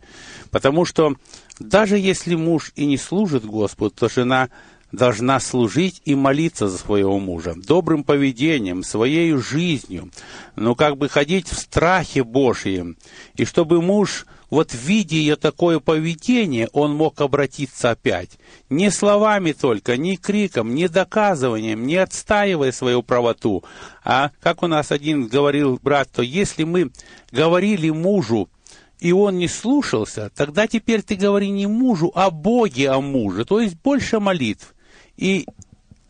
Потому 0.51 0.85
что 0.85 1.15
даже 1.59 1.97
если 1.97 2.35
муж 2.35 2.71
и 2.75 2.85
не 2.85 2.97
служит 2.97 3.45
Господу, 3.45 3.95
то 3.95 4.09
жена 4.09 4.49
должна 4.91 5.39
служить 5.39 6.01
и 6.05 6.15
молиться 6.15 6.67
за 6.67 6.77
своего 6.77 7.19
мужа, 7.19 7.53
добрым 7.55 8.03
поведением, 8.03 8.83
своей 8.83 9.33
жизнью, 9.33 10.09
ну 10.55 10.75
как 10.75 10.97
бы 10.97 11.09
ходить 11.09 11.47
в 11.47 11.59
страхе 11.59 12.23
Божьем, 12.23 12.97
и 13.35 13.45
чтобы 13.45 13.81
муж 13.81 14.25
вот 14.55 14.74
видя 14.74 15.17
ее 15.17 15.35
такое 15.35 15.81
поведение, 15.81 16.69
он 16.71 16.95
мог 16.95 17.19
обратиться 17.19 17.91
опять. 17.91 18.39
Не 18.69 18.89
словами 18.89 19.51
только, 19.51 19.97
не 19.97 20.15
криком, 20.15 20.74
не 20.74 20.88
доказыванием, 20.88 21.85
не 21.85 21.97
отстаивая 21.97 22.71
свою 22.71 23.03
правоту. 23.03 23.65
А, 24.05 24.31
как 24.39 24.63
у 24.63 24.67
нас 24.67 24.93
один 24.93 25.27
говорил 25.27 25.77
брат, 25.83 26.09
то 26.09 26.21
если 26.21 26.63
мы 26.63 26.91
говорили 27.33 27.89
мужу, 27.89 28.47
и 29.01 29.12
он 29.12 29.39
не 29.39 29.50
слушался, 29.50 30.31
тогда 30.33 30.67
теперь 30.67 31.01
ты 31.01 31.15
говори 31.15 31.50
не 31.50 31.67
мужу, 31.67 32.13
а 32.15 32.31
Боге 32.31 32.91
о 32.91 33.01
муже, 33.01 33.43
то 33.43 33.59
есть 33.59 33.75
больше 33.83 34.21
молитв. 34.21 34.74
И 35.17 35.45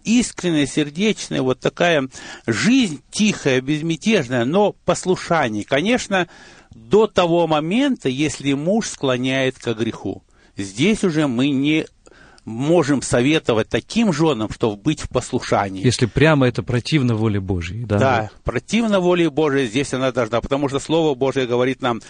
искренняя, 0.03 0.67
сердечная, 0.67 1.41
вот 1.41 1.59
такая 1.59 2.07
жизнь 2.45 3.01
тихая, 3.09 3.59
безмятежная, 3.59 4.45
но 4.45 4.73
послушание. 4.85 5.65
Конечно, 5.65 6.27
до 6.75 7.07
того 7.07 7.47
момента, 7.47 8.09
если 8.09 8.53
муж 8.53 8.89
склоняет 8.89 9.57
к 9.57 9.73
греху. 9.73 10.21
Здесь 10.57 11.03
уже 11.03 11.27
мы 11.27 11.49
не 11.49 11.87
можем 12.43 13.01
советовать 13.01 13.69
таким 13.69 14.13
женам, 14.13 14.51
чтобы 14.51 14.75
быть 14.75 15.01
в 15.01 15.09
послушании. 15.09 15.83
Если 15.83 16.05
прямо 16.05 16.47
это 16.47 16.61
противно 16.61 17.15
воле 17.15 17.39
Божьей. 17.39 17.85
Да, 17.85 17.97
да 17.97 18.31
противно 18.43 18.99
воле 18.99 19.29
Божьей 19.29 19.65
здесь 19.65 19.93
она 19.93 20.11
должна, 20.11 20.41
потому 20.41 20.69
что 20.69 20.79
Слово 20.79 21.15
Божие 21.15 21.47
говорит 21.47 21.81
нам, 21.81 22.01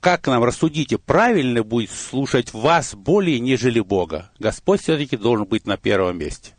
как 0.00 0.26
нам 0.26 0.42
рассудите, 0.42 0.98
правильно 0.98 1.62
будет 1.62 1.90
слушать 1.90 2.52
вас 2.54 2.94
более, 2.94 3.38
нежели 3.38 3.80
Бога. 3.80 4.30
Господь 4.38 4.80
все-таки 4.80 5.16
должен 5.16 5.46
быть 5.46 5.66
на 5.66 5.76
первом 5.76 6.18
месте. 6.18 6.52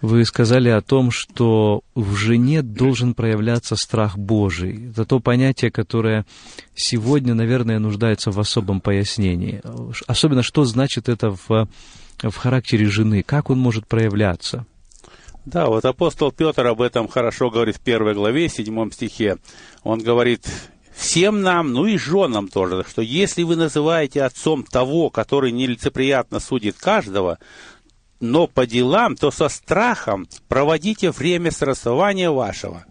Вы 0.00 0.24
сказали 0.24 0.68
о 0.68 0.80
том, 0.80 1.10
что 1.10 1.82
в 1.94 2.14
жене 2.14 2.62
должен 2.62 3.14
проявляться 3.14 3.76
страх 3.76 4.18
Божий. 4.18 4.90
Это 4.90 5.04
то 5.04 5.20
понятие, 5.20 5.70
которое 5.70 6.26
сегодня, 6.74 7.34
наверное, 7.34 7.78
нуждается 7.78 8.30
в 8.30 8.40
особом 8.40 8.80
пояснении. 8.80 9.62
Особенно, 10.06 10.42
что 10.42 10.64
значит 10.64 11.08
это 11.08 11.30
в, 11.30 11.68
в 12.22 12.36
характере 12.36 12.86
жены, 12.86 13.22
как 13.22 13.50
он 13.50 13.58
может 13.58 13.86
проявляться. 13.86 14.66
Да, 15.44 15.66
вот 15.66 15.84
апостол 15.84 16.30
Петр 16.30 16.66
об 16.66 16.80
этом 16.80 17.08
хорошо 17.08 17.50
говорит 17.50 17.76
в 17.76 17.80
первой 17.80 18.14
главе, 18.14 18.48
седьмом 18.48 18.92
стихе. 18.92 19.38
Он 19.82 19.98
говорит, 19.98 20.46
всем 20.94 21.42
нам, 21.42 21.72
ну 21.72 21.86
и 21.86 21.96
женам 21.96 22.48
тоже, 22.48 22.84
что 22.88 23.02
если 23.02 23.42
вы 23.42 23.56
называете 23.56 24.22
отцом 24.22 24.62
того, 24.62 25.10
который 25.10 25.50
нелицеприятно 25.50 26.38
судит 26.38 26.76
каждого, 26.76 27.38
но 28.22 28.46
по 28.46 28.66
делам, 28.66 29.16
то 29.16 29.32
со 29.32 29.48
страхом 29.48 30.28
проводите 30.46 31.10
время 31.10 31.50
срасования 31.50 32.30
вашего. 32.30 32.84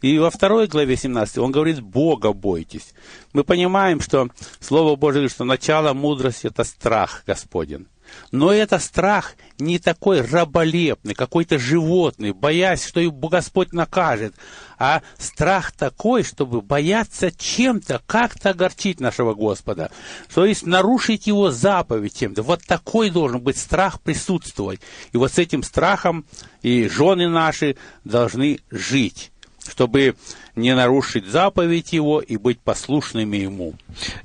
И 0.00 0.18
во 0.18 0.30
второй 0.30 0.66
главе 0.66 0.96
17 0.96 1.38
он 1.38 1.52
говорит, 1.52 1.80
Бога 1.80 2.32
бойтесь. 2.32 2.94
Мы 3.34 3.44
понимаем, 3.44 4.00
что 4.00 4.30
Слово 4.60 4.96
Божие 4.96 5.20
говорит, 5.20 5.32
что 5.32 5.44
начало 5.44 5.92
мудрости– 5.92 6.46
это 6.48 6.64
страх 6.64 7.22
Господен. 7.26 7.86
Но 8.30 8.52
это 8.52 8.78
страх 8.78 9.34
не 9.58 9.78
такой 9.78 10.20
раболепный, 10.20 11.14
какой-то 11.14 11.58
животный, 11.58 12.32
боясь, 12.32 12.84
что 12.84 13.00
его 13.00 13.28
Господь 13.28 13.72
накажет, 13.72 14.34
а 14.78 15.02
страх 15.18 15.72
такой, 15.72 16.22
чтобы 16.22 16.60
бояться 16.60 17.30
чем-то, 17.30 18.02
как-то 18.06 18.50
огорчить 18.50 19.00
нашего 19.00 19.34
Господа. 19.34 19.90
То 20.34 20.44
есть 20.44 20.66
нарушить 20.66 21.26
его 21.26 21.50
заповедь 21.50 22.18
чем-то. 22.18 22.42
Вот 22.42 22.62
такой 22.64 23.10
должен 23.10 23.40
быть 23.40 23.58
страх 23.58 24.00
присутствовать. 24.00 24.80
И 25.12 25.16
вот 25.16 25.32
с 25.32 25.38
этим 25.38 25.62
страхом 25.62 26.24
и 26.62 26.88
жены 26.88 27.28
наши 27.28 27.76
должны 28.04 28.60
жить 28.70 29.31
чтобы 29.70 30.14
не 30.54 30.74
нарушить 30.74 31.26
заповедь 31.26 31.92
его 31.92 32.20
и 32.20 32.36
быть 32.36 32.60
послушными 32.60 33.38
ему. 33.38 33.74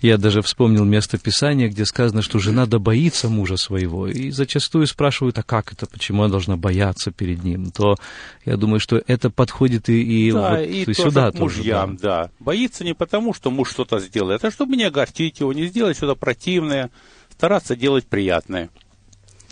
Я 0.01 0.17
даже 0.17 0.41
вспомнил 0.41 0.83
место 0.83 1.17
Писания, 1.17 1.69
где 1.69 1.85
сказано, 1.85 2.21
что 2.21 2.39
жена 2.39 2.65
да 2.65 2.79
боится 2.79 3.29
мужа 3.29 3.57
своего. 3.57 4.07
И 4.07 4.31
зачастую 4.31 4.87
спрашивают, 4.87 5.37
а 5.37 5.43
как 5.43 5.71
это, 5.71 5.85
почему 5.85 6.23
она 6.23 6.31
должна 6.31 6.57
бояться 6.57 7.11
перед 7.11 7.43
ним? 7.43 7.71
То 7.71 7.95
я 8.45 8.57
думаю, 8.57 8.79
что 8.79 9.01
это 9.07 9.29
подходит 9.29 9.89
и, 9.89 10.27
и, 10.27 10.31
да, 10.31 10.57
вот, 10.57 10.67
и 10.67 10.83
и 10.83 10.93
сюда 10.93 11.31
к 11.31 11.39
мужьям, 11.39 11.91
тоже. 11.91 12.01
Да. 12.01 12.23
да. 12.23 12.31
Боится 12.39 12.83
не 12.83 12.93
потому, 12.93 13.33
что 13.33 13.51
муж 13.51 13.69
что-то 13.71 13.99
сделает, 13.99 14.43
а 14.43 14.51
чтобы 14.51 14.75
не 14.75 14.83
огорчить 14.83 15.39
его, 15.39 15.53
не 15.53 15.67
сделать 15.67 15.97
что-то 15.97 16.15
противное, 16.15 16.89
стараться 17.31 17.75
делать 17.75 18.05
приятное. 18.05 18.69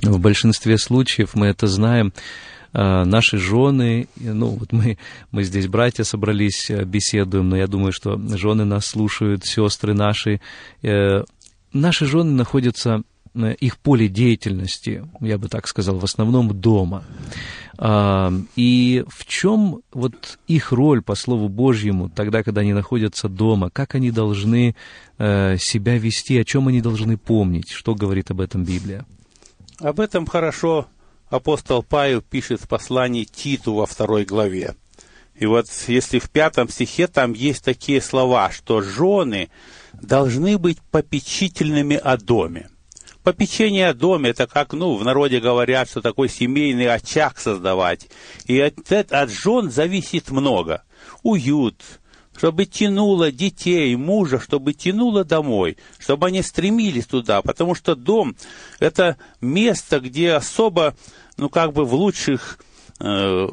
В 0.01 0.19
большинстве 0.19 0.77
случаев 0.77 1.35
мы 1.35 1.47
это 1.47 1.67
знаем 1.67 2.13
наши 2.75 3.37
жены, 3.37 4.07
ну 4.17 4.47
вот 4.47 4.73
мы, 4.73 4.97
мы 5.31 5.43
здесь 5.43 5.67
братья 5.67 6.03
собрались, 6.03 6.69
э, 6.69 6.83
беседуем, 6.83 7.49
но 7.49 7.57
я 7.57 7.67
думаю, 7.67 7.93
что 7.93 8.19
жены 8.35 8.65
нас 8.65 8.85
слушают, 8.85 9.45
сестры 9.45 9.93
наши. 9.93 10.41
Э, 10.81 11.23
наши 11.71 12.05
жены 12.05 12.31
находятся, 12.31 13.03
э, 13.33 13.53
их 13.53 13.77
поле 13.77 14.09
деятельности, 14.09 15.07
я 15.21 15.37
бы 15.37 15.47
так 15.47 15.67
сказал, 15.67 15.99
в 15.99 16.03
основном 16.03 16.59
дома. 16.59 17.03
А, 17.77 18.31
и 18.55 19.03
в 19.07 19.25
чем 19.25 19.81
вот 19.93 20.37
их 20.47 20.71
роль, 20.71 21.01
по 21.01 21.15
Слову 21.15 21.49
Божьему, 21.49 22.09
тогда, 22.09 22.43
когда 22.43 22.61
они 22.61 22.73
находятся 22.73 23.27
дома, 23.29 23.69
как 23.69 23.95
они 23.95 24.11
должны 24.11 24.75
себя 25.17 25.97
вести, 25.97 26.37
о 26.37 26.43
чем 26.43 26.67
они 26.67 26.81
должны 26.81 27.17
помнить, 27.17 27.71
что 27.71 27.95
говорит 27.95 28.31
об 28.31 28.41
этом 28.41 28.65
Библия? 28.65 29.05
Об 29.79 30.01
этом 30.01 30.25
хорошо 30.25 30.87
апостол 31.35 31.83
Павел 31.83 32.21
пишет 32.21 32.61
в 32.61 32.67
послании 32.67 33.23
Титу 33.23 33.73
во 33.73 33.85
второй 33.85 34.25
главе. 34.25 34.75
И 35.35 35.45
вот 35.45 35.67
если 35.87 36.19
в 36.19 36.29
пятом 36.29 36.69
стихе 36.69 37.07
там 37.07 37.33
есть 37.33 37.63
такие 37.63 38.01
слова, 38.01 38.51
что 38.51 38.81
жены 38.81 39.49
должны 39.93 40.57
быть 40.57 40.79
попечительными 40.91 41.97
о 41.97 42.17
доме. 42.17 42.69
Попечение 43.23 43.89
о 43.89 43.93
доме, 43.93 44.29
это 44.29 44.45
как, 44.45 44.73
ну, 44.73 44.95
в 44.95 45.03
народе 45.03 45.39
говорят, 45.39 45.89
что 45.89 46.01
такой 46.01 46.29
семейный 46.29 46.87
очаг 46.87 47.39
создавать. 47.39 48.07
И 48.45 48.59
от, 48.59 48.91
от 48.91 49.31
жен 49.31 49.71
зависит 49.71 50.29
много. 50.29 50.83
Уют, 51.23 51.81
чтобы 52.37 52.65
тянуло 52.65 53.31
детей, 53.31 53.95
мужа, 53.95 54.39
чтобы 54.39 54.73
тянуло 54.73 55.23
домой, 55.23 55.77
чтобы 55.97 56.27
они 56.27 56.41
стремились 56.41 57.07
туда, 57.07 57.41
потому 57.41 57.75
что 57.75 57.95
дом– 57.95 58.35
это 58.79 59.17
место, 59.41 59.99
где 59.99 60.33
особо, 60.33 60.95
ну, 61.37 61.49
как 61.49 61.73
бы 61.73 61.85
в 61.85 61.93
лучших 61.93 62.59
э, 62.99 63.47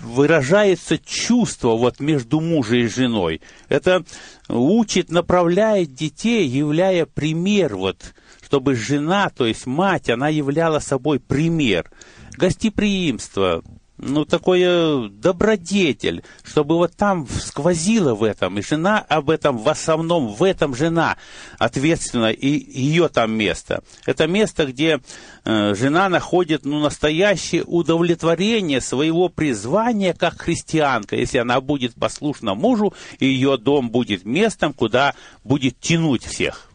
выражается 0.00 0.98
чувство 0.98 1.76
вот 1.76 2.00
между 2.00 2.40
мужем 2.40 2.78
и 2.78 2.86
женой. 2.86 3.40
Это 3.68 4.04
учит, 4.48 5.10
направляет 5.10 5.94
детей, 5.94 6.46
являя 6.46 7.06
пример 7.06 7.76
вот, 7.76 8.14
чтобы 8.42 8.74
жена, 8.74 9.30
то 9.30 9.46
есть 9.46 9.66
мать, 9.66 10.10
она 10.10 10.28
являла 10.28 10.78
собой 10.78 11.20
пример. 11.20 11.90
Гостеприимство, 12.36 13.62
ну, 14.02 14.24
такое 14.24 15.08
добродетель, 15.08 16.22
чтобы 16.42 16.76
вот 16.76 16.96
там 16.96 17.26
сквозило 17.28 18.14
в 18.14 18.24
этом, 18.24 18.58
и 18.58 18.62
жена 18.62 18.98
об 18.98 19.30
этом, 19.30 19.58
в 19.58 19.68
основном 19.68 20.28
в 20.28 20.42
этом 20.42 20.74
жена 20.74 21.16
ответственна, 21.58 22.30
и 22.30 22.48
ее 22.48 23.08
там 23.08 23.32
место. 23.32 23.82
Это 24.06 24.26
место, 24.26 24.66
где 24.66 25.00
э, 25.44 25.74
жена 25.74 26.08
находит, 26.08 26.64
ну, 26.64 26.80
настоящее 26.80 27.64
удовлетворение 27.64 28.80
своего 28.80 29.28
призвания 29.28 30.14
как 30.14 30.40
христианка, 30.40 31.16
если 31.16 31.38
она 31.38 31.60
будет 31.60 31.94
послушна 31.94 32.54
мужу, 32.54 32.94
и 33.18 33.26
ее 33.26 33.56
дом 33.58 33.90
будет 33.90 34.24
местом, 34.24 34.72
куда 34.72 35.14
будет 35.44 35.78
тянуть 35.80 36.24
всех. 36.24 36.70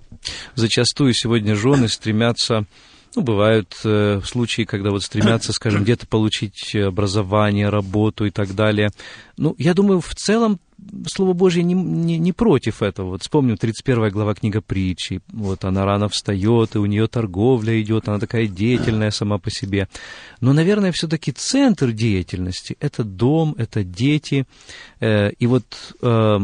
Зачастую 0.56 1.14
сегодня 1.14 1.56
жены 1.56 1.88
стремятся 1.88 2.66
ну, 3.16 3.22
бывают 3.22 3.76
э, 3.84 4.22
случаи, 4.24 4.64
когда 4.64 4.92
вот 4.92 5.04
стремятся, 5.04 5.54
скажем, 5.54 5.84
где-то 5.84 6.08
получить 6.08 6.76
образование, 6.76 7.70
работу 7.70 8.26
и 8.26 8.32
так 8.32 8.56
далее. 8.56 8.90
Ну, 9.38 9.56
я 9.58 9.74
думаю, 9.74 10.02
в 10.02 10.16
целом 10.16 10.60
Слово 11.08 11.34
Божье 11.34 11.64
не, 11.64 11.74
не, 11.74 12.18
не 12.18 12.32
против 12.34 12.82
этого. 12.82 13.12
Вот 13.12 13.22
вспомню 13.22 13.58
31 13.58 14.10
глава 14.10 14.36
книга 14.36 14.62
притчи. 14.62 15.22
Вот 15.32 15.64
она 15.64 15.86
рано 15.86 16.10
встает, 16.10 16.76
и 16.76 16.80
у 16.80 16.86
нее 16.86 17.08
торговля 17.08 17.82
идет, 17.82 18.08
она 18.08 18.20
такая 18.20 18.48
деятельная 18.48 19.12
сама 19.12 19.38
по 19.38 19.50
себе. 19.50 19.88
Но, 20.42 20.54
наверное, 20.54 20.92
все-таки 20.92 21.32
центр 21.32 21.92
деятельности– 21.92 22.78
это 22.80 23.04
дом, 23.04 23.56
это 23.58 23.84
дети. 23.84 24.46
Э, 25.00 25.32
и 25.32 25.48
вот 25.48 25.66
э, 26.02 26.40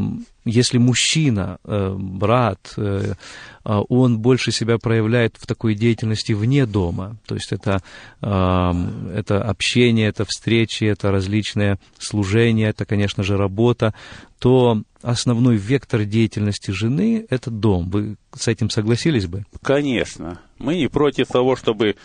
если 0.46 0.78
мужчина, 0.78 1.60
э, 1.64 1.96
брат, 1.98 2.74
э, 2.78 3.14
а, 3.64 3.82
он 3.82 4.20
больше 4.20 4.52
себя 4.52 4.78
проявляет 4.80 5.38
в 5.38 5.46
такой 5.46 5.76
деятельности 5.76 6.34
вне 6.34 6.66
дома, 6.66 7.18
то 7.28 7.36
есть 7.36 7.52
это, 7.52 7.84
это 8.22 9.44
общение, 9.44 10.08
это 10.08 10.26
встречи, 10.26 10.84
это 10.86 11.12
различные 11.12 11.78
служения, 12.00 12.70
это, 12.70 12.86
конечно 12.86 13.24
же, 13.24 13.38
работа, 13.38 13.94
то 14.40 14.82
основной 15.04 15.58
вектор 15.58 16.06
деятельности 16.06 16.72
жены– 16.72 17.26
это 17.30 17.52
дом. 17.52 17.92
Вы 17.92 18.16
с 18.36 18.48
этим 18.48 18.72
согласились 18.72 19.28
бы? 19.28 19.46
Конечно. 19.62 20.40
Мы 20.58 20.78
не 20.78 20.88
против 20.88 21.28
того, 21.28 21.56
чтобы 21.56 21.96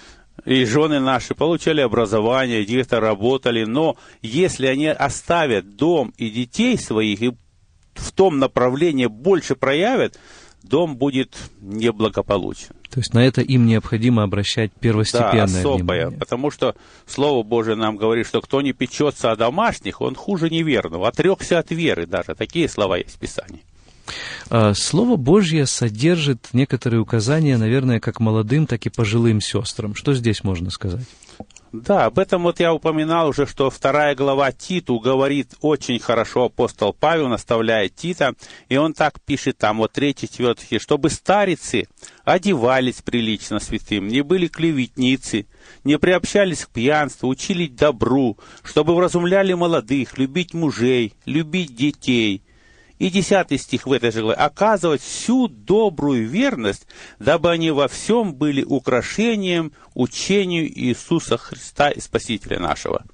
и 0.45 0.65
жены 0.65 1.01
наши 1.01 1.35
получали 1.35 1.81
образование, 1.81 2.65
где-то 2.65 3.01
работали, 3.01 3.65
но 3.65 3.97
если 4.21 4.67
они 4.67 4.89
оставят 4.89 5.77
дом 5.77 6.13
и 6.19 6.29
детей 6.31 6.79
своих 6.79 7.23
и 7.23 7.33
в 7.99 8.13
том 8.13 8.39
направлении 8.39 9.07
больше 9.07 9.55
проявят, 9.55 10.19
дом 10.63 10.97
будет 10.97 11.37
неблагополучен. 11.61 12.75
То 12.91 13.01
есть 13.01 13.15
на 13.15 13.25
это 13.25 13.41
им 13.41 13.67
необходимо 13.67 14.23
обращать 14.23 14.73
первостепенное 14.73 15.33
да, 15.33 15.45
особое, 15.45 15.77
внимание. 15.77 16.19
потому 16.19 16.51
что 16.51 16.77
Слово 17.07 17.43
Божие 17.43 17.77
нам 17.77 17.97
говорит, 17.97 18.27
что 18.27 18.41
кто 18.41 18.63
не 18.63 18.73
печется 18.73 19.31
о 19.31 19.37
домашних, 19.37 20.01
он 20.01 20.15
хуже 20.15 20.51
неверного, 20.51 21.09
отрекся 21.09 21.59
от 21.59 21.71
веры 21.71 22.07
даже. 22.07 22.35
Такие 22.35 22.69
слова 22.69 22.97
есть 22.97 23.17
в 23.17 23.19
Писании. 23.19 23.63
А, 24.51 24.75
Слово 24.75 25.17
Божье 25.17 25.67
содержит 25.67 26.49
некоторые 26.53 27.01
указания, 27.01 27.57
наверное, 27.59 28.01
как 28.01 28.21
молодым, 28.21 28.67
так 28.67 28.87
и 28.87 28.91
пожилым 28.91 29.41
сестрам. 29.41 29.95
Что 29.95 30.15
здесь 30.15 30.45
можно 30.45 30.71
сказать? 30.71 31.07
Да, 31.83 32.07
об 32.07 32.19
этом 32.19 32.43
вот 32.43 32.61
я 32.61 32.73
упоминал 32.73 33.29
уже, 33.29 33.47
что 33.47 33.71
вторая 33.71 34.15
глава 34.15 34.53
Титу 34.53 34.99
говорит 34.99 35.55
очень 35.61 35.99
хорошо, 35.99 36.45
апостол 36.45 36.93
Павел 36.93 37.29
наставляет 37.29 37.95
Тита, 37.95 38.35
и 38.69 38.77
он 38.77 38.95
так 38.95 39.21
пишет 39.21 39.59
там, 39.59 39.79
вот 39.79 39.93
третий, 39.93 40.29
четвертый, 40.29 40.79
чтобы 40.79 41.11
старицы 41.11 41.89
одевались 42.25 43.03
прилично 43.03 43.59
святым, 43.59 44.09
не 44.09 44.23
были 44.23 44.47
клеветницы, 44.47 45.47
не 45.85 45.99
приобщались 45.99 46.65
к 46.65 46.71
пьянству, 46.71 47.29
учили 47.29 47.67
добру, 47.67 48.39
чтобы 48.63 48.95
вразумляли 48.95 49.53
молодых, 49.53 50.19
любить 50.19 50.55
мужей, 50.55 51.15
любить 51.25 51.75
детей, 51.75 52.43
и 52.99 53.11
десятый 53.11 53.59
стих 53.59 53.87
в 53.87 53.93
этой 53.93 54.11
же 54.11 54.23
главе. 54.23 54.37
«Оказывать 54.37 55.03
всю 55.03 55.49
добрую 55.49 56.29
верность, 56.29 56.87
дабы 57.19 57.51
они 57.51 57.71
во 57.71 57.89
всем 57.89 58.35
были 58.35 58.63
украшением 58.63 59.73
учению 59.95 60.67
Иисуса 60.69 61.37
Христа 61.37 61.91
и 61.91 62.01
Спасителя 62.01 62.59
нашего». 62.59 63.05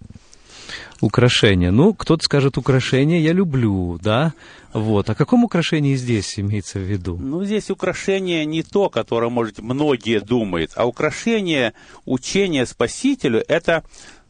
Украшение. 1.01 1.73
Ну, 1.73 1.95
кто-то 1.95 2.23
скажет, 2.23 2.57
украшение 2.57 3.21
я 3.23 3.33
люблю, 3.33 3.99
да? 4.01 4.35
Вот. 4.73 5.11
О 5.11 5.17
каком 5.17 5.43
украшении 5.43 5.97
здесь 5.97 6.39
имеется 6.39 6.79
в 6.79 6.83
виду? 6.83 7.19
Ну, 7.21 7.45
здесь 7.45 7.71
украшение 7.71 8.47
не 8.47 8.63
то, 8.63 8.89
которое, 8.89 9.29
может, 9.29 9.59
многие 9.59 10.21
думают, 10.21 10.71
а 10.77 10.87
украшение 10.87 11.73
учения 12.05 12.65
Спасителю– 12.67 13.43
это 13.49 13.83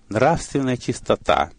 нравственная 0.08 0.78
чистота, 0.78 1.50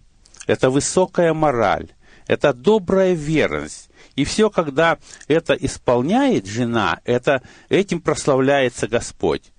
это 0.48 0.72
высокая 0.72 1.34
мораль, 1.36 1.90
это 2.28 2.54
добрая 2.54 3.14
верность. 3.14 3.90
И 4.16 4.26
все, 4.26 4.50
когда 4.50 4.98
это 5.28 5.54
исполняет 5.54 6.46
жена, 6.46 7.00
это, 7.04 7.42
этим 7.70 8.00
прославляется 8.00 8.88
Господь. 8.88 9.54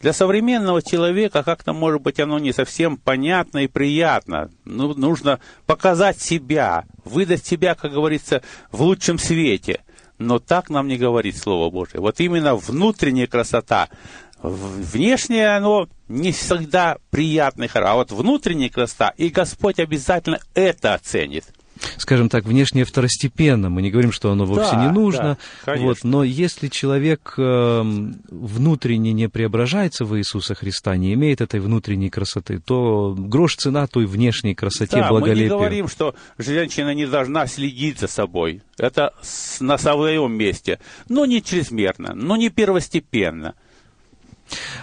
Для 0.00 0.12
современного 0.12 0.80
человека 0.80 1.42
как-то, 1.42 1.72
может 1.72 2.00
быть, 2.02 2.20
оно 2.20 2.38
не 2.38 2.52
совсем 2.52 2.96
понятно 2.96 3.58
и 3.58 3.66
приятно. 3.66 4.50
Ну, 4.64 4.94
нужно 4.94 5.40
показать 5.66 6.20
себя, 6.20 6.84
выдать 7.04 7.44
себя, 7.44 7.74
как 7.74 7.92
говорится, 7.92 8.42
в 8.70 8.82
лучшем 8.82 9.18
свете. 9.18 9.80
Но 10.18 10.38
так 10.38 10.70
нам 10.70 10.86
не 10.86 10.96
говорит 10.96 11.36
Слово 11.36 11.70
Божие. 11.70 12.00
Вот 12.00 12.20
именно 12.20 12.54
внутренняя 12.54 13.26
красота, 13.26 13.88
внешнее 14.40 15.56
оно 15.56 15.88
не 16.06 16.30
всегда 16.30 16.98
приятный, 17.10 17.68
а 17.74 17.94
вот 17.94 18.12
внутренняя 18.12 18.70
красота, 18.70 19.12
и 19.16 19.28
Господь 19.30 19.80
обязательно 19.80 20.38
это 20.54 20.94
оценит 20.94 21.44
скажем 21.96 22.28
так, 22.28 22.44
внешнее 22.44 22.84
второстепенно. 22.84 23.70
Мы 23.70 23.82
не 23.82 23.90
говорим, 23.90 24.12
что 24.12 24.30
оно 24.30 24.44
вовсе 24.44 24.72
да, 24.72 24.86
не 24.86 24.92
нужно. 24.92 25.38
Да, 25.66 25.76
вот, 25.76 25.98
но 26.04 26.24
если 26.24 26.68
человек 26.68 27.34
э, 27.36 27.82
внутренне 28.30 29.12
не 29.12 29.28
преображается 29.28 30.04
в 30.04 30.16
Иисуса 30.18 30.54
Христа, 30.54 30.96
не 30.96 31.14
имеет 31.14 31.40
этой 31.40 31.60
внутренней 31.60 32.10
красоты, 32.10 32.58
то 32.58 33.14
грош 33.16 33.56
цена 33.56 33.86
той 33.86 34.06
внешней 34.06 34.54
красоте, 34.54 34.96
да, 34.96 35.08
благолепию. 35.08 35.48
Мы 35.48 35.54
не 35.54 35.58
говорим, 35.58 35.88
что 35.88 36.14
женщина 36.38 36.94
не 36.94 37.06
должна 37.06 37.46
следить 37.46 38.00
за 38.00 38.08
собой. 38.08 38.62
Это 38.78 39.14
на 39.60 39.78
своем 39.78 40.32
месте. 40.32 40.78
Но 41.08 41.26
не 41.26 41.42
чрезмерно, 41.42 42.14
но 42.14 42.36
не 42.36 42.50
первостепенно. 42.50 43.54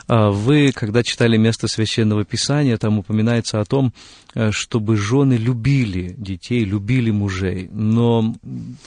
А 0.08 0.30
вы, 0.30 0.72
когда 0.72 1.04
читали 1.04 1.38
место 1.38 1.68
Священного 1.68 2.26
Писания, 2.26 2.78
там 2.78 3.00
упоминается 3.00 3.60
о 3.60 3.66
том, 3.66 3.94
э, 4.34 4.52
чтобы 4.52 4.98
жены 4.98 5.34
любили 5.34 6.14
детей, 6.18 6.64
любили 6.64 7.12
мужей. 7.12 7.70
Но 7.72 8.36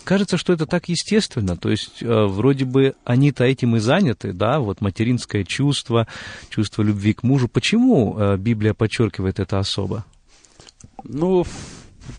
кажется, 0.05 0.37
что 0.37 0.53
это 0.53 0.67
так 0.67 0.88
естественно. 0.88 1.57
То 1.57 1.71
есть, 1.71 2.03
э, 2.03 2.27
вроде 2.27 2.64
бы 2.64 2.95
они-то 3.05 3.45
этим 3.45 3.77
и 3.77 3.79
заняты, 3.81 4.33
да, 4.33 4.61
вот 4.61 4.81
материнское 4.81 5.45
чувство, 5.45 6.07
чувство 6.51 6.83
любви 6.83 7.14
к 7.14 7.23
мужу. 7.23 7.49
Почему 7.49 8.17
э, 8.17 8.37
Библия 8.37 8.75
подчеркивает 8.75 9.41
это 9.41 9.59
особо? 9.59 10.05
Ну, 11.03 11.45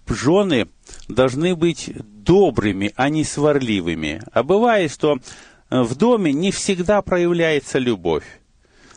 жены 0.07 0.67
должны 1.07 1.55
быть 1.55 1.91
добрыми, 1.95 2.91
а 2.95 3.09
не 3.09 3.23
сварливыми. 3.23 4.21
А 4.33 4.43
бывает, 4.43 4.91
что 4.91 5.19
в 5.69 5.95
доме 5.95 6.33
не 6.33 6.51
всегда 6.51 7.01
проявляется 7.01 7.79
любовь. 7.79 8.38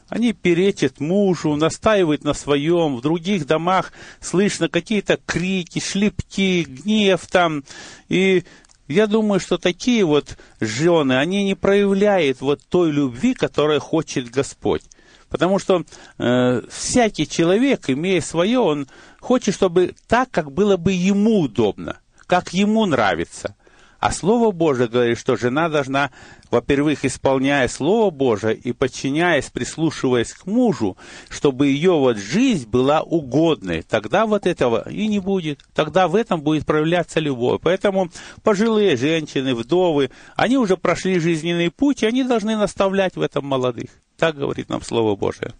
Они 0.08 0.32
перечат 0.32 1.00
мужу, 1.00 1.56
настаивают 1.56 2.24
на 2.24 2.34
своем. 2.34 2.96
В 2.96 3.00
других 3.00 3.46
домах 3.46 3.92
слышно 4.20 4.68
какие-то 4.68 5.18
крики, 5.24 5.80
шлепки, 5.80 6.64
гнев 6.64 7.26
там. 7.26 7.64
И 8.08 8.44
я 8.88 9.06
думаю, 9.06 9.40
что 9.40 9.58
такие 9.58 10.04
вот 10.04 10.36
жены, 10.60 11.14
они 11.14 11.44
не 11.44 11.54
проявляют 11.54 12.40
вот 12.40 12.60
той 12.68 12.90
любви, 12.90 13.34
которую 13.34 13.80
хочет 13.80 14.30
Господь. 14.30 14.82
Потому 15.30 15.58
что 15.58 15.84
э, 16.18 16.60
всякий 16.70 17.26
человек, 17.26 17.88
имея 17.88 18.20
свое, 18.20 18.58
он 18.58 18.86
хочет, 19.18 19.54
чтобы 19.54 19.94
так, 20.06 20.30
как 20.30 20.52
было 20.52 20.76
бы 20.76 20.92
ему 20.92 21.40
удобно, 21.40 22.00
как 22.26 22.52
ему 22.52 22.84
нравится. 22.84 23.56
А 24.02 24.10
Слово 24.10 24.50
Божие 24.50 24.88
говорит, 24.88 25.16
что 25.16 25.36
жена 25.36 25.68
должна, 25.68 26.10
во-первых, 26.50 27.04
исполняя 27.04 27.68
Слово 27.68 28.10
Божие 28.10 28.56
и 28.56 28.72
подчиняясь, 28.72 29.48
прислушиваясь 29.48 30.32
к 30.32 30.44
мужу, 30.44 30.96
чтобы 31.28 31.68
ее 31.68 31.92
вот 31.92 32.16
жизнь 32.16 32.68
была 32.68 33.02
угодной. 33.02 33.82
Тогда 33.82 34.26
вот 34.26 34.44
этого 34.44 34.90
и 34.90 35.06
не 35.06 35.20
будет. 35.20 35.60
Тогда 35.72 36.08
в 36.08 36.16
этом 36.16 36.40
будет 36.40 36.66
проявляться 36.66 37.20
любовь. 37.20 37.60
Поэтому 37.62 38.10
пожилые 38.42 38.96
женщины, 38.96 39.54
вдовы, 39.54 40.10
они 40.34 40.58
уже 40.58 40.76
прошли 40.76 41.20
жизненный 41.20 41.70
путь, 41.70 42.02
и 42.02 42.06
они 42.06 42.24
должны 42.24 42.56
наставлять 42.56 43.14
в 43.14 43.20
этом 43.20 43.46
молодых. 43.46 43.90
Так 44.18 44.34
говорит 44.34 44.68
нам 44.68 44.82
Слово 44.82 45.14
Божие. 45.14 45.52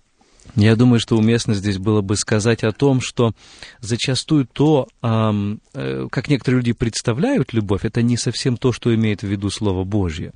Я 0.54 0.76
думаю, 0.76 1.00
что 1.00 1.16
уместно 1.16 1.54
здесь 1.54 1.78
было 1.78 2.02
бы 2.02 2.16
сказать 2.16 2.62
о 2.62 2.72
том, 2.72 3.00
что 3.00 3.32
зачастую 3.80 4.46
то, 4.46 4.86
э, 5.02 6.08
как 6.10 6.28
некоторые 6.28 6.58
люди 6.58 6.72
представляют 6.72 7.52
любовь, 7.52 7.84
это 7.84 8.02
не 8.02 8.16
совсем 8.16 8.56
то, 8.56 8.72
что 8.72 8.94
имеет 8.94 9.22
в 9.22 9.26
виду 9.26 9.48
Слово 9.48 9.84
Божье. 9.84 10.32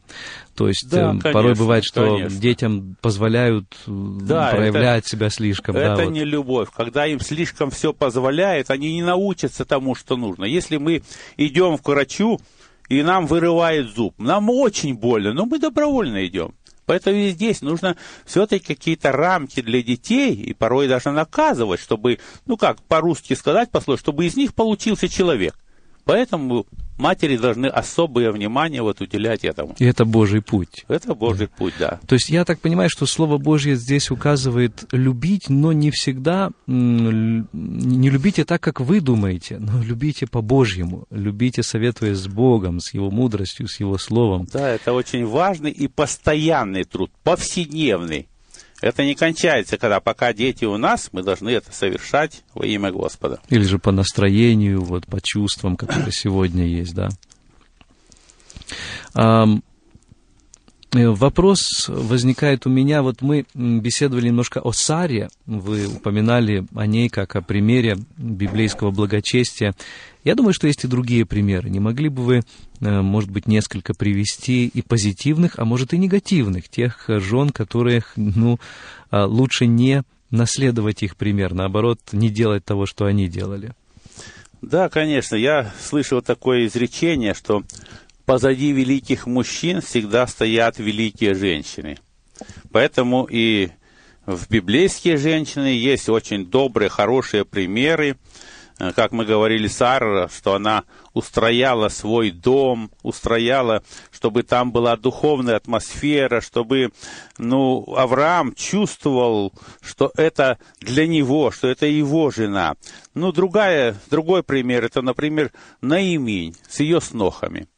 То 0.55 0.69
есть 0.69 0.89
да, 0.89 0.99
э, 0.99 1.09
конечно, 1.09 1.33
порой 1.33 1.55
бывает, 1.55 1.85
что 1.85 2.17
конечно. 2.17 2.41
детям 2.41 2.97
позволяют 3.03 3.67
да, 3.87 4.51
проявлять 4.51 5.05
это, 5.05 5.11
себя 5.11 5.31
слишком. 5.31 5.77
Это 5.77 5.97
да, 5.97 6.07
не 6.07 6.21
вот. 6.21 6.29
любовь. 6.29 6.69
Когда 6.75 7.07
им 7.07 7.21
слишком 7.21 7.71
все 7.71 7.93
позволяет, 7.93 8.71
они 8.71 8.95
не 8.95 9.03
научатся 9.03 9.65
тому, 9.65 9.95
что 9.95 10.17
нужно. 10.17 10.45
Если 10.45 10.79
мы 10.79 11.03
идем 11.37 11.77
к 11.77 11.87
врачу, 11.87 12.41
и 12.89 13.03
нам 13.03 13.27
вырывает 13.27 13.89
зуб, 13.89 14.15
нам 14.19 14.49
очень 14.49 14.95
больно, 14.95 15.33
но 15.33 15.45
мы 15.45 15.59
добровольно 15.59 16.25
идем. 16.27 16.55
Поэтому 16.87 17.17
и 17.17 17.31
здесь 17.31 17.61
нужно 17.63 17.97
все-таки 18.25 18.75
какие-то 18.75 19.13
рамки 19.13 19.61
для 19.61 19.83
детей, 19.83 20.35
и 20.35 20.55
порой 20.55 20.89
даже 20.89 21.11
наказывать, 21.11 21.81
чтобы, 21.81 22.21
ну 22.47 22.57
как 22.57 22.81
по-русски 22.83 23.35
сказать, 23.35 23.71
послушай, 23.71 24.01
чтобы 24.01 24.25
из 24.25 24.37
них 24.37 24.55
получился 24.55 25.09
человек. 25.09 25.55
Поэтому 26.05 26.67
матери 26.99 27.37
должны 27.37 27.67
особое 27.67 28.33
внимание 28.33 28.83
вот 28.83 29.01
уделять 29.01 29.45
этому. 29.45 29.75
И 29.79 29.85
это 29.85 30.05
Божий 30.05 30.43
путь. 30.43 30.85
Это 30.89 31.15
Божий 31.15 31.47
да. 31.47 31.53
путь, 31.57 31.75
да. 31.79 32.01
То 32.07 32.15
есть 32.15 32.31
я 32.31 32.45
так 32.45 32.61
понимаю, 32.61 32.91
что 32.91 33.07
Слово 33.07 33.39
Божье 33.39 33.77
здесь 33.77 34.11
указывает 34.11 34.85
любить, 34.93 35.49
но 35.49 35.73
не 35.73 35.91
всегда, 35.91 36.51
не 36.67 38.11
любите 38.11 38.45
так, 38.45 38.61
как 38.61 38.81
вы 38.81 39.01
думаете, 39.01 39.59
но 39.59 39.83
любите 39.83 40.27
по-божьему, 40.27 41.07
любите, 41.11 41.63
советуясь 41.63 42.19
с 42.19 42.29
Богом, 42.29 42.81
с 42.81 42.95
Его 42.95 43.11
мудростью, 43.11 43.69
с 43.69 43.81
Его 43.81 43.99
Словом. 43.99 44.47
Да, 44.53 44.69
это 44.69 44.93
очень 44.93 45.27
важный 45.27 45.71
и 45.71 45.89
постоянный 45.89 46.85
труд, 46.85 47.11
повседневный. 47.23 48.29
Это 48.87 49.05
не 49.05 49.15
кончается, 49.15 49.79
когда 49.79 50.01
пока 50.01 50.33
дети 50.33 50.65
у 50.65 50.77
нас, 50.77 51.11
мы 51.13 51.23
должны 51.23 51.51
это 51.51 51.73
совершать 51.73 52.43
во 52.55 52.65
имя 52.65 52.93
Господа. 52.93 53.41
Или 53.49 53.65
же 53.65 53.79
по 53.79 53.93
настроению, 53.93 54.83
вот 54.83 55.07
по 55.07 55.21
чувствам, 55.21 55.77
которые 55.77 56.13
сегодня 56.13 56.67
есть, 56.67 56.95
да. 56.95 57.09
Э, 59.15 59.45
вопрос 60.93 61.89
возникает 61.89 62.67
у 62.67 62.71
меня, 62.71 63.03
вот 63.03 63.23
мы 63.23 63.45
беседовали 63.55 64.29
немножко 64.29 64.61
о 64.61 64.73
Саре, 64.73 65.29
вы 65.47 65.87
упоминали 65.87 66.65
о 66.75 66.87
ней 66.87 67.09
как 67.09 67.37
о 67.37 67.43
примере 67.43 67.97
библейского 68.17 68.91
благочестия. 68.91 69.75
Я 70.27 70.35
думаю, 70.35 70.55
что 70.55 70.67
есть 70.67 70.83
и 70.83 70.89
другие 70.89 71.25
примеры. 71.25 71.71
Не 71.71 71.79
могли 71.79 72.09
бы 72.09 72.23
вы, 72.25 72.43
э, 72.81 73.01
может 73.01 73.31
быть, 73.31 73.47
несколько 73.47 73.95
привести 73.95 74.67
и 74.67 74.83
позитивных, 74.83 75.61
а 75.61 75.65
может 75.65 75.95
и 75.95 75.99
негативных, 75.99 76.69
тех 76.69 77.05
жен, 77.07 77.51
которых, 77.51 78.15
ну, 78.17 78.59
э, 79.13 79.23
лучше 79.23 79.67
не 79.67 80.03
наследовать 80.33 81.05
их 81.05 81.15
пример, 81.15 81.55
наоборот, 81.55 82.01
не 82.11 82.29
делать 82.29 82.65
того, 82.65 82.87
что 82.87 83.05
они 83.05 83.29
делали? 83.29 83.71
Да, 84.63 84.89
конечно. 84.89 85.37
Я 85.37 85.73
слышал 85.81 86.21
такое 86.23 86.67
изречение, 86.67 87.33
что 87.33 87.63
позади 88.25 88.73
великих 88.73 89.29
мужчин 89.29 89.81
всегда 89.81 90.27
стоят 90.27 90.81
великие 90.81 91.35
женщины. 91.35 91.99
Поэтому 92.73 93.29
и 93.31 93.69
в 94.27 94.51
библейские 94.51 95.19
женщины 95.19 95.69
есть 95.69 96.09
очень 96.09 96.47
добрые, 96.47 96.89
хорошие 96.89 97.45
примеры. 97.45 98.17
Э, 98.79 98.93
как 98.93 99.13
мы 99.13 99.25
говорили, 99.25 99.69
Сара, 99.69 100.29
что 100.29 100.55
она 100.55 100.85
устрояла 101.13 101.89
свой 101.89 102.31
дом, 102.31 102.91
устрояла, 103.03 103.83
чтобы 104.11 104.43
там 104.43 104.73
была 104.73 104.97
духовная 104.97 105.57
атмосфера, 105.57 106.41
чтобы 106.41 106.93
ну, 107.39 107.95
Авраам 107.97 108.55
чувствовал, 108.55 109.53
что 109.81 110.13
это 110.17 110.59
для 110.81 111.07
него, 111.07 111.51
что 111.51 111.69
это 111.69 111.87
его 111.87 112.31
жена. 112.31 112.75
Ну, 113.15 113.33
другая, 113.33 113.97
другой 114.11 114.43
пример, 114.43 114.85
это, 114.85 115.03
например, 115.03 115.53
Наиминь 115.81 116.55
с 116.69 116.81
ее 116.81 117.01
снохами. 117.01 117.69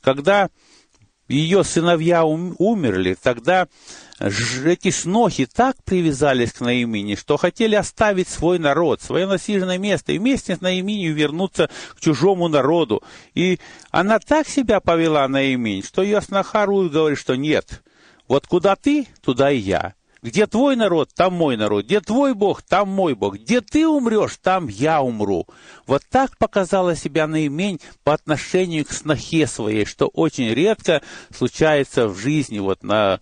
Когда 0.00 0.48
ее 1.28 1.62
сыновья 1.62 2.24
умерли, 2.24 3.16
тогда 3.22 3.68
эти 4.18 4.90
снохи 4.90 5.46
так 5.46 5.76
привязались 5.84 6.52
к 6.52 6.60
Наимине, 6.60 7.16
что 7.16 7.36
хотели 7.36 7.74
оставить 7.74 8.28
свой 8.28 8.58
народ, 8.58 9.00
свое 9.00 9.26
насиженное 9.26 9.78
место, 9.78 10.12
и 10.12 10.18
вместе 10.18 10.56
с 10.56 10.60
Наиминью 10.60 11.14
вернуться 11.14 11.70
к 11.94 12.00
чужому 12.00 12.48
народу. 12.48 13.02
И 13.34 13.60
она 13.90 14.18
так 14.18 14.48
себя 14.48 14.80
повела, 14.80 15.28
Наиминь, 15.28 15.84
что 15.84 16.02
ее 16.02 16.20
сноха 16.20 16.64
Руth 16.64 16.88
говорит, 16.88 17.18
что 17.18 17.36
нет, 17.36 17.82
вот 18.26 18.46
куда 18.46 18.74
ты, 18.74 19.06
туда 19.22 19.50
и 19.50 19.58
я. 19.58 19.94
Где 20.28 20.46
твой 20.46 20.76
народ, 20.76 21.08
там 21.14 21.32
мой 21.32 21.56
народ. 21.56 21.86
Где 21.86 22.00
твой 22.00 22.34
Бог, 22.34 22.60
там 22.60 22.90
мой 22.90 23.14
Бог. 23.14 23.36
Где 23.36 23.62
ты 23.62 23.88
умрешь, 23.88 24.36
там 24.42 24.68
я 24.68 25.00
умру. 25.00 25.46
Вот 25.86 26.02
так 26.10 26.36
показала 26.36 26.94
себя 26.94 27.26
наимень 27.26 27.80
по 28.04 28.12
отношению 28.12 28.84
к 28.84 28.92
снохе 28.92 29.46
своей, 29.46 29.86
что 29.86 30.08
очень 30.08 30.52
редко 30.52 31.00
случается 31.34 32.08
в 32.08 32.18
жизни 32.18 32.58
вот 32.58 32.82
на 32.82 33.20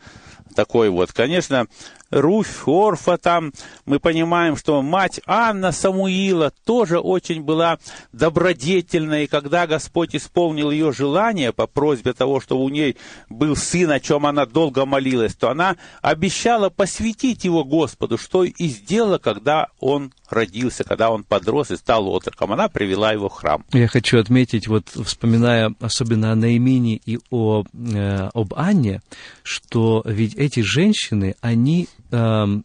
такой 0.57 0.91
вот. 0.91 1.13
Конечно, 1.13 1.69
Руфь, 2.11 2.67
Орфа 2.67 3.19
там, 3.19 3.53
мы 3.85 3.99
понимаем, 3.99 4.57
что 4.57 4.81
мать 4.83 5.21
Анна 5.27 5.73
Самуила 5.73 6.53
тоже 6.65 6.99
очень 6.99 7.43
была 7.43 7.79
добродетельной, 8.13 9.25
и 9.25 9.27
когда 9.27 9.67
Господь 9.67 10.15
исполнил 10.15 10.71
ее 10.71 10.93
желание 10.93 11.53
по 11.53 11.67
просьбе 11.67 12.13
того, 12.13 12.41
что 12.41 12.59
у 12.59 12.69
ней 12.69 12.97
был 13.29 13.57
сын, 13.57 13.91
о 13.91 14.01
чем 14.01 14.27
она 14.27 14.47
долго 14.47 14.87
молилась, 14.87 15.35
то 15.35 15.51
она 15.51 15.77
обещала 16.01 16.71
посвятить 16.71 17.45
его 17.45 17.65
Господу, 17.65 18.19
что 18.19 18.45
и 18.45 18.67
сделала, 18.69 19.19
когда 19.19 19.69
он 19.81 20.13
родился, 20.31 20.85
когда 20.85 21.11
он 21.11 21.25
подрос 21.25 21.71
и 21.71 21.77
стал 21.77 22.09
отроком. 22.09 22.53
Она 22.53 22.69
привела 22.69 23.13
его 23.13 23.29
в 23.29 23.33
храм. 23.33 23.65
Я 23.73 23.89
хочу 23.89 24.19
отметить, 24.19 24.69
вот 24.69 24.89
вспоминая 24.89 25.75
особенно 25.81 26.33
о 26.33 26.37
Наимине 26.37 27.01
и 27.05 27.19
о, 27.31 27.65
э, 27.73 28.29
об 28.33 28.55
Анне, 28.55 29.03
что 29.43 30.03
ведь 30.05 30.35
эти 30.35 30.61
женщины, 30.61 31.35
они 31.41 31.89
э, 32.11 32.17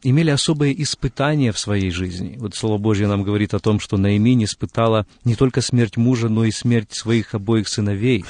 имели 0.03 0.29
особые 0.29 0.81
испытания 0.81 1.51
в 1.51 1.59
своей 1.59 1.91
жизни. 1.91 2.35
Вот 2.39 2.55
Слово 2.55 2.77
Божье 2.77 3.07
нам 3.07 3.23
говорит 3.23 3.53
о 3.53 3.59
том, 3.59 3.79
что 3.79 3.97
Наимин 3.97 4.43
испытала 4.43 5.05
не 5.23 5.35
только 5.35 5.61
смерть 5.61 5.97
мужа, 5.97 6.29
но 6.29 6.45
и 6.45 6.51
смерть 6.51 6.93
своих 6.93 7.35
обоих 7.35 7.67
сыновей. 7.67 8.25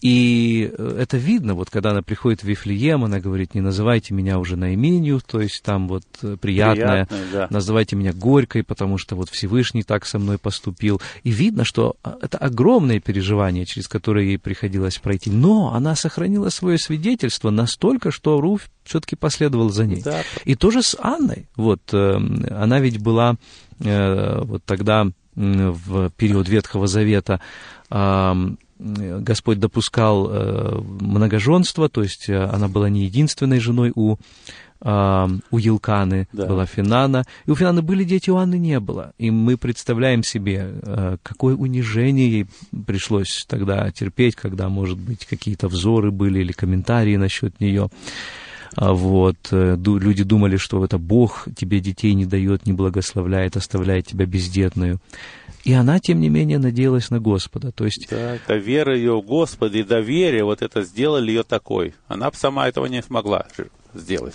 И 0.00 0.72
э, 0.76 0.96
это 1.00 1.18
видно, 1.18 1.54
вот 1.54 1.68
когда 1.70 1.90
она 1.90 2.02
приходит 2.02 2.42
в 2.42 2.44
Вифлеем, 2.44 3.04
она 3.04 3.20
говорит, 3.20 3.54
не 3.54 3.60
называйте 3.60 4.14
меня 4.14 4.38
уже 4.38 4.56
наименью, 4.56 5.20
то 5.24 5.40
есть 5.40 5.62
там 5.62 5.88
вот 5.88 6.04
э, 6.22 6.36
приятное, 6.40 7.06
приятное 7.06 7.32
да. 7.32 7.46
называйте 7.50 7.96
меня 7.96 8.12
горькой, 8.12 8.64
потому 8.64 8.96
что 8.96 9.14
вот 9.14 9.28
Всевышний 9.28 9.82
так 9.82 10.06
со 10.06 10.18
мной 10.18 10.38
поступил. 10.38 11.02
И 11.22 11.30
видно, 11.30 11.64
что 11.64 11.96
а, 12.02 12.16
это 12.22 12.38
огромное 12.38 13.00
переживание, 13.00 13.66
через 13.66 13.88
которое 13.88 14.24
ей 14.24 14.38
приходилось 14.38 14.98
пройти. 14.98 15.30
Но 15.30 15.74
она 15.74 15.94
сохранила 15.94 16.48
свое 16.48 16.78
свидетельство 16.78 17.50
настолько, 17.50 18.10
что 18.10 18.40
Руф 18.40 18.70
все-таки 18.84 19.16
последовал 19.16 19.68
за 19.68 19.84
ней. 19.84 20.02
Да. 20.02 20.22
И 20.44 20.54
тоже 20.54 20.82
с 20.82 20.96
Анной. 20.98 21.46
Вот 21.56 21.82
э, 21.92 22.18
она 22.50 22.80
ведь 22.80 23.00
была 23.00 23.36
вот 23.82 24.62
тогда 24.66 25.06
в 25.34 26.10
период 26.10 26.50
Ветхого 26.50 26.86
Завета 26.86 27.40
Господь 28.80 29.58
допускал 29.58 30.28
э, 30.30 30.80
многоженство, 31.00 31.88
то 31.88 32.02
есть 32.02 32.28
э, 32.28 32.44
она 32.44 32.68
была 32.68 32.88
не 32.88 33.04
единственной 33.04 33.60
женой 33.60 33.92
у, 33.94 34.16
у 34.82 35.58
Елканы, 35.58 36.26
да. 36.32 36.46
была 36.46 36.64
Финана. 36.64 37.24
И 37.44 37.50
у 37.50 37.54
Финаны 37.54 37.82
были 37.82 38.02
дети, 38.02 38.30
у 38.30 38.36
Анны 38.36 38.58
не 38.58 38.80
было. 38.80 39.12
И 39.18 39.30
мы 39.30 39.58
представляем 39.58 40.22
себе, 40.22 40.70
э, 40.82 41.16
какое 41.22 41.54
унижение 41.54 42.30
ей 42.30 42.46
пришлось 42.86 43.44
тогда 43.46 43.90
терпеть, 43.90 44.36
когда, 44.36 44.70
может 44.70 44.98
быть, 44.98 45.26
какие-то 45.26 45.68
взоры 45.68 46.10
были 46.10 46.40
или 46.40 46.52
комментарии 46.52 47.16
насчет 47.16 47.60
нее. 47.60 47.90
А 48.76 48.94
вот, 48.94 49.36
люди 49.50 50.22
думали, 50.22 50.56
что 50.56 50.82
это 50.82 50.96
Бог 50.96 51.48
тебе 51.56 51.80
детей 51.80 52.14
не 52.14 52.24
дает, 52.24 52.66
не 52.66 52.72
благословляет, 52.72 53.56
оставляет 53.56 54.06
тебя 54.06 54.26
бездетную. 54.26 55.00
И 55.64 55.72
она, 55.72 55.98
тем 55.98 56.20
не 56.20 56.28
менее, 56.28 56.58
надеялась 56.58 57.10
на 57.10 57.20
Господа. 57.20 57.70
То 57.72 57.84
есть... 57.84 58.08
Да, 58.10 58.36
это 58.36 58.54
вера 58.54 58.96
ее 58.96 59.12
в 59.12 59.24
Господа 59.24 59.78
и 59.78 59.82
доверие, 59.82 60.44
вот 60.44 60.62
это 60.62 60.82
сделали 60.82 61.30
ее 61.30 61.42
такой. 61.42 61.94
Она 62.08 62.30
бы 62.30 62.36
сама 62.36 62.68
этого 62.68 62.86
не 62.86 63.02
смогла 63.02 63.46
сделать. 63.94 64.34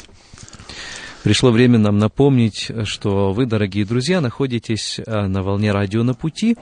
Пришло 1.25 1.49
время 1.49 1.79
нам 1.79 1.97
напомнить, 1.97 2.69
что 2.83 3.33
вы, 3.33 3.47
дорогие 3.47 3.83
друзья, 3.83 4.21
находитесь 4.21 4.99
э, 4.99 5.25
на 5.25 5.41
волне 5.41 5.71
радио 5.71 6.03
на 6.03 6.13
пути. 6.13 6.55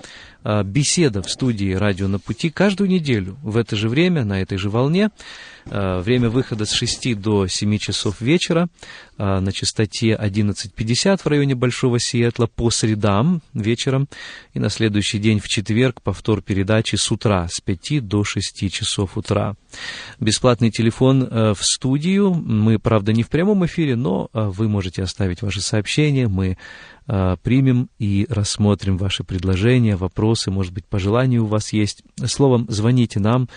Э, 0.46 0.64
беседа 0.64 1.22
в 1.22 1.30
студии 1.30 1.74
радио 1.74 2.08
на 2.08 2.18
пути 2.18 2.50
каждую 2.50 2.90
неделю 2.90 3.36
в 3.44 3.58
это 3.58 3.76
же 3.76 3.90
время, 3.90 4.24
на 4.24 4.42
этой 4.42 4.58
же 4.58 4.70
волне. 4.70 5.10
Э, 5.66 6.02
время 6.02 6.30
выхода 6.30 6.66
с 6.66 6.72
6 6.72 7.20
до 7.20 7.48
7 7.48 7.78
часов 7.78 8.20
вечера 8.22 8.68
э, 9.18 9.40
на 9.40 9.52
частоте 9.52 10.14
11.50 10.14 11.22
в 11.24 11.28
районе 11.28 11.56
Большого 11.56 12.00
Сиэтла 12.00 12.48
по 12.48 12.70
средам 12.70 13.42
вечером 13.54 14.10
и 14.54 14.60
на 14.60 14.70
следующий 14.70 15.20
день 15.20 15.40
в 15.40 15.48
четверг 15.48 16.02
повтор 16.02 16.42
передачи 16.42 16.96
с 16.96 17.12
утра 17.12 17.48
с 17.50 17.62
5 17.62 18.06
до 18.06 18.24
6 18.24 18.72
часов 18.72 19.18
утра. 19.18 19.56
Бесплатный 20.20 20.70
телефон 20.70 21.24
э, 21.24 21.54
в 21.54 21.64
студию. 21.64 22.34
Мы, 22.34 22.78
правда, 22.78 23.14
не 23.14 23.24
в 23.24 23.30
прямом 23.30 23.66
эфире, 23.66 23.96
но 23.96 24.30
вы 24.34 24.68
можете 24.68 25.04
оставить 25.04 25.42
ваши 25.42 25.62
сообщения. 25.62 26.28
Мы 26.28 26.58
примем 27.06 27.90
и 28.00 28.26
рассмотрим 28.30 28.96
ваши 28.96 29.26
предложения, 29.26 29.98
вопросы, 29.98 30.52
может 30.52 30.72
быть, 30.72 30.86
пожелания 30.86 31.40
у 31.40 31.46
вас 31.46 31.74
есть. 31.74 32.02
Словом, 32.26 32.66
звоните 32.70 33.20
нам 33.20 33.50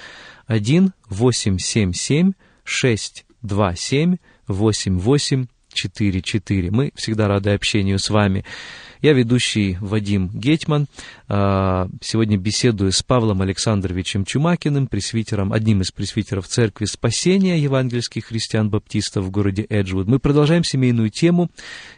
1 0.46 0.92
877 1.08 2.32
627 2.64 4.16
8844. 4.48 6.70
Мы 6.70 6.92
всегда 6.94 7.28
рады 7.28 7.50
общению 7.50 7.98
с 7.98 8.10
вами. 8.10 8.44
Я 9.02 9.12
ведущий 9.12 9.76
Вадим 9.80 10.30
Гетман. 10.32 10.86
А, 11.28 11.88
сегодня 12.00 12.38
беседую 12.38 12.92
с 12.92 13.02
Павлом 13.02 13.42
Александровичем 13.42 14.24
Чумакиным, 14.24 14.86
пресвитером, 14.86 15.52
одним 15.52 15.82
из 15.82 15.92
пресвитеров 15.92 16.48
Церкви 16.48 16.86
Спасения 16.86 17.58
евангельских 17.58 18.24
христиан-баптистов 18.26 19.24
в 19.24 19.30
городе 19.30 19.66
Эджвуд. 19.68 20.06
Мы 20.06 20.18
продолжаем 20.18 20.64
семейную 20.64 21.10
тему. 21.10 21.50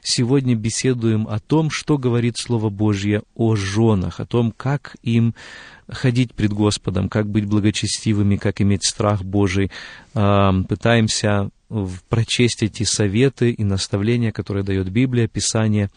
Сегодня 0.03 0.57
беседуем 0.57 1.29
о 1.29 1.39
том, 1.39 1.71
что 1.71 1.99
говорит 1.99 2.37
Слово 2.37 2.69
Божье 2.69 3.23
о 3.35 3.55
женах, 3.55 4.19
о 4.21 4.27
том, 4.27 4.51
как 4.51 4.97
им 5.03 5.35
ходить 5.89 6.35
пред 6.35 6.53
Господом, 6.53 7.09
как 7.09 7.29
быть 7.29 7.47
благочестивыми, 7.47 8.37
как 8.37 8.61
иметь 8.61 8.85
страх 8.85 9.23
Божий. 9.23 9.71
Пытаемся 10.13 11.51
прочесть 12.09 12.63
эти 12.63 12.83
советы 12.83 13.51
и 13.51 13.65
наставления, 13.65 14.33
которые 14.33 14.65
дает 14.65 14.91
Библия, 14.91 15.29
Писание, 15.29 15.91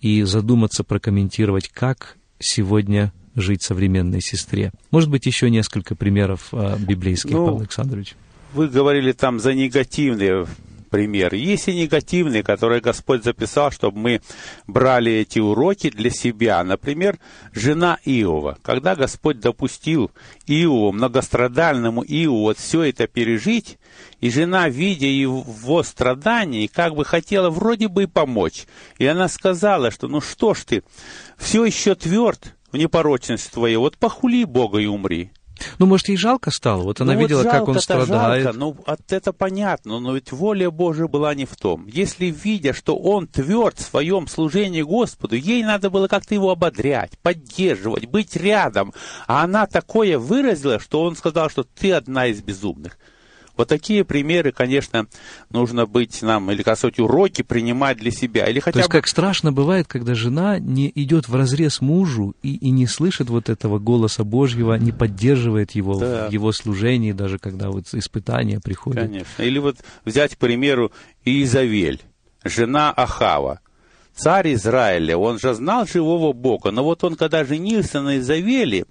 и 0.00 0.22
задуматься, 0.22 0.84
прокомментировать, 0.84 1.68
как 1.68 2.16
сегодня 2.38 3.12
жить 3.34 3.62
современной 3.62 4.20
сестре. 4.20 4.72
Может 4.90 5.10
быть, 5.10 5.26
еще 5.26 5.50
несколько 5.50 5.94
примеров 5.94 6.48
а, 6.52 6.76
библейских, 6.78 7.32
ну, 7.32 7.46
Павел 7.46 7.60
Александрович? 7.60 8.14
Вы 8.52 8.68
говорили 8.68 9.12
там 9.12 9.40
за 9.40 9.54
негативные 9.54 10.46
примеры. 10.94 11.38
Есть 11.38 11.66
и 11.66 11.74
негативные, 11.74 12.44
которые 12.44 12.80
Господь 12.80 13.24
записал, 13.24 13.72
чтобы 13.72 13.98
мы 13.98 14.20
брали 14.68 15.10
эти 15.10 15.40
уроки 15.40 15.90
для 15.90 16.08
себя. 16.08 16.62
Например, 16.62 17.18
жена 17.52 17.98
Иова. 18.04 18.58
Когда 18.62 18.94
Господь 18.94 19.40
допустил 19.40 20.12
Иову, 20.46 20.92
многострадальному 20.92 22.04
Иову, 22.04 22.42
вот 22.42 22.58
все 22.58 22.82
это 22.82 23.08
пережить, 23.08 23.78
и 24.20 24.30
жена, 24.30 24.68
видя 24.68 25.08
его 25.08 25.82
страдания, 25.82 26.68
как 26.68 26.94
бы 26.94 27.04
хотела 27.04 27.50
вроде 27.50 27.88
бы 27.88 28.04
и 28.04 28.06
помочь. 28.06 28.66
И 28.98 29.04
она 29.04 29.26
сказала, 29.26 29.90
что 29.90 30.06
ну 30.06 30.20
что 30.20 30.54
ж 30.54 30.62
ты, 30.64 30.82
все 31.36 31.64
еще 31.64 31.96
тверд 31.96 32.54
в 32.70 32.76
непорочности 32.76 33.50
твоей, 33.50 33.78
вот 33.78 33.96
похули 33.96 34.44
Бога 34.44 34.78
и 34.78 34.86
умри. 34.86 35.32
Ну, 35.78 35.86
может, 35.86 36.08
ей 36.08 36.16
жалко 36.16 36.50
стало? 36.50 36.82
Вот 36.82 37.00
она 37.00 37.14
ну, 37.14 37.20
видела, 37.20 37.42
вот 37.42 37.50
как 37.50 37.68
он 37.68 37.80
страдает. 37.80 38.44
Жалко, 38.44 38.58
ну, 38.58 38.76
это 39.08 39.32
понятно, 39.32 40.00
но 40.00 40.14
ведь 40.14 40.32
воля 40.32 40.70
Божия 40.70 41.06
была 41.06 41.34
не 41.34 41.44
в 41.44 41.56
том. 41.56 41.86
Если, 41.86 42.26
видя, 42.26 42.72
что 42.72 42.96
он 42.96 43.26
тверд 43.26 43.78
в 43.78 43.82
своем 43.82 44.26
служении 44.28 44.82
Господу, 44.82 45.36
ей 45.36 45.62
надо 45.64 45.90
было 45.90 46.08
как-то 46.08 46.34
его 46.34 46.50
ободрять, 46.50 47.18
поддерживать, 47.22 48.06
быть 48.06 48.36
рядом. 48.36 48.92
А 49.26 49.44
она 49.44 49.66
такое 49.66 50.18
выразила, 50.18 50.78
что 50.78 51.02
он 51.02 51.16
сказал, 51.16 51.50
что 51.50 51.64
ты 51.64 51.92
одна 51.92 52.26
из 52.26 52.42
безумных. 52.42 52.98
Вот 53.56 53.68
такие 53.68 54.04
примеры, 54.04 54.52
конечно, 54.52 55.06
нужно 55.50 55.86
быть 55.86 56.22
нам, 56.22 56.50
или, 56.50 56.62
как 56.62 56.76
сказать, 56.76 56.98
уроки 56.98 57.42
принимать 57.42 57.98
для 57.98 58.10
себя. 58.10 58.46
Или 58.46 58.60
хотя 58.60 58.72
То 58.72 58.78
есть, 58.80 58.88
бы... 58.88 58.92
как 58.92 59.06
страшно 59.06 59.52
бывает, 59.52 59.86
когда 59.86 60.14
жена 60.14 60.58
не 60.58 60.90
идет 60.94 61.28
в 61.28 61.34
разрез 61.34 61.80
мужу 61.80 62.34
и, 62.42 62.56
и 62.56 62.70
не 62.70 62.86
слышит 62.86 63.30
вот 63.30 63.48
этого 63.48 63.78
голоса 63.78 64.24
Божьего, 64.24 64.74
не 64.74 64.92
поддерживает 64.92 65.72
его 65.72 65.98
да. 65.98 66.28
в 66.28 66.32
его 66.32 66.52
служении, 66.52 67.12
даже 67.12 67.38
когда 67.38 67.70
вот 67.70 67.92
испытания 67.92 68.60
приходят. 68.60 69.04
Конечно. 69.04 69.42
Или 69.42 69.58
вот 69.58 69.76
взять, 70.04 70.34
к 70.34 70.38
примеру, 70.38 70.90
Иезавель, 71.24 72.00
жена 72.44 72.92
Ахава 72.92 73.60
царь 74.14 74.54
Израиля, 74.54 75.16
он 75.16 75.38
же 75.38 75.54
знал 75.54 75.86
живого 75.86 76.32
Бога, 76.32 76.70
но 76.70 76.84
вот 76.84 77.02
он, 77.04 77.16
когда 77.16 77.44
женился 77.44 78.00
на 78.00 78.18
Изавеле, 78.18 78.84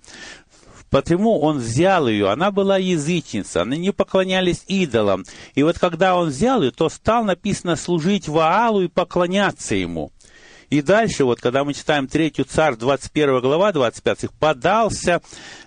Потому 0.93 1.39
он 1.39 1.58
взял 1.58 2.08
ее, 2.08 2.29
она 2.29 2.51
была 2.51 2.77
язычница, 2.77 3.63
они 3.63 3.79
не 3.79 3.91
поклонялись 3.91 4.63
идолам. 4.67 5.25
И 5.56 5.63
вот 5.63 5.79
когда 5.79 6.15
он 6.15 6.29
взял 6.29 6.62
ее, 6.62 6.69
то 6.69 6.88
стал, 6.88 7.23
написано, 7.23 7.77
служить 7.77 8.27
Ваалу 8.27 8.84
и 8.84 8.88
поклоняться 8.88 9.73
ему. 9.73 10.12
И 10.69 10.84
дальше, 10.84 11.23
вот 11.23 11.41
когда 11.41 11.63
мы 11.63 11.73
читаем 11.73 12.08
третью 12.08 12.45
царь, 12.45 12.75
21 12.75 13.41
глава, 13.41 13.71
25, 13.71 14.29
подался 14.39 15.23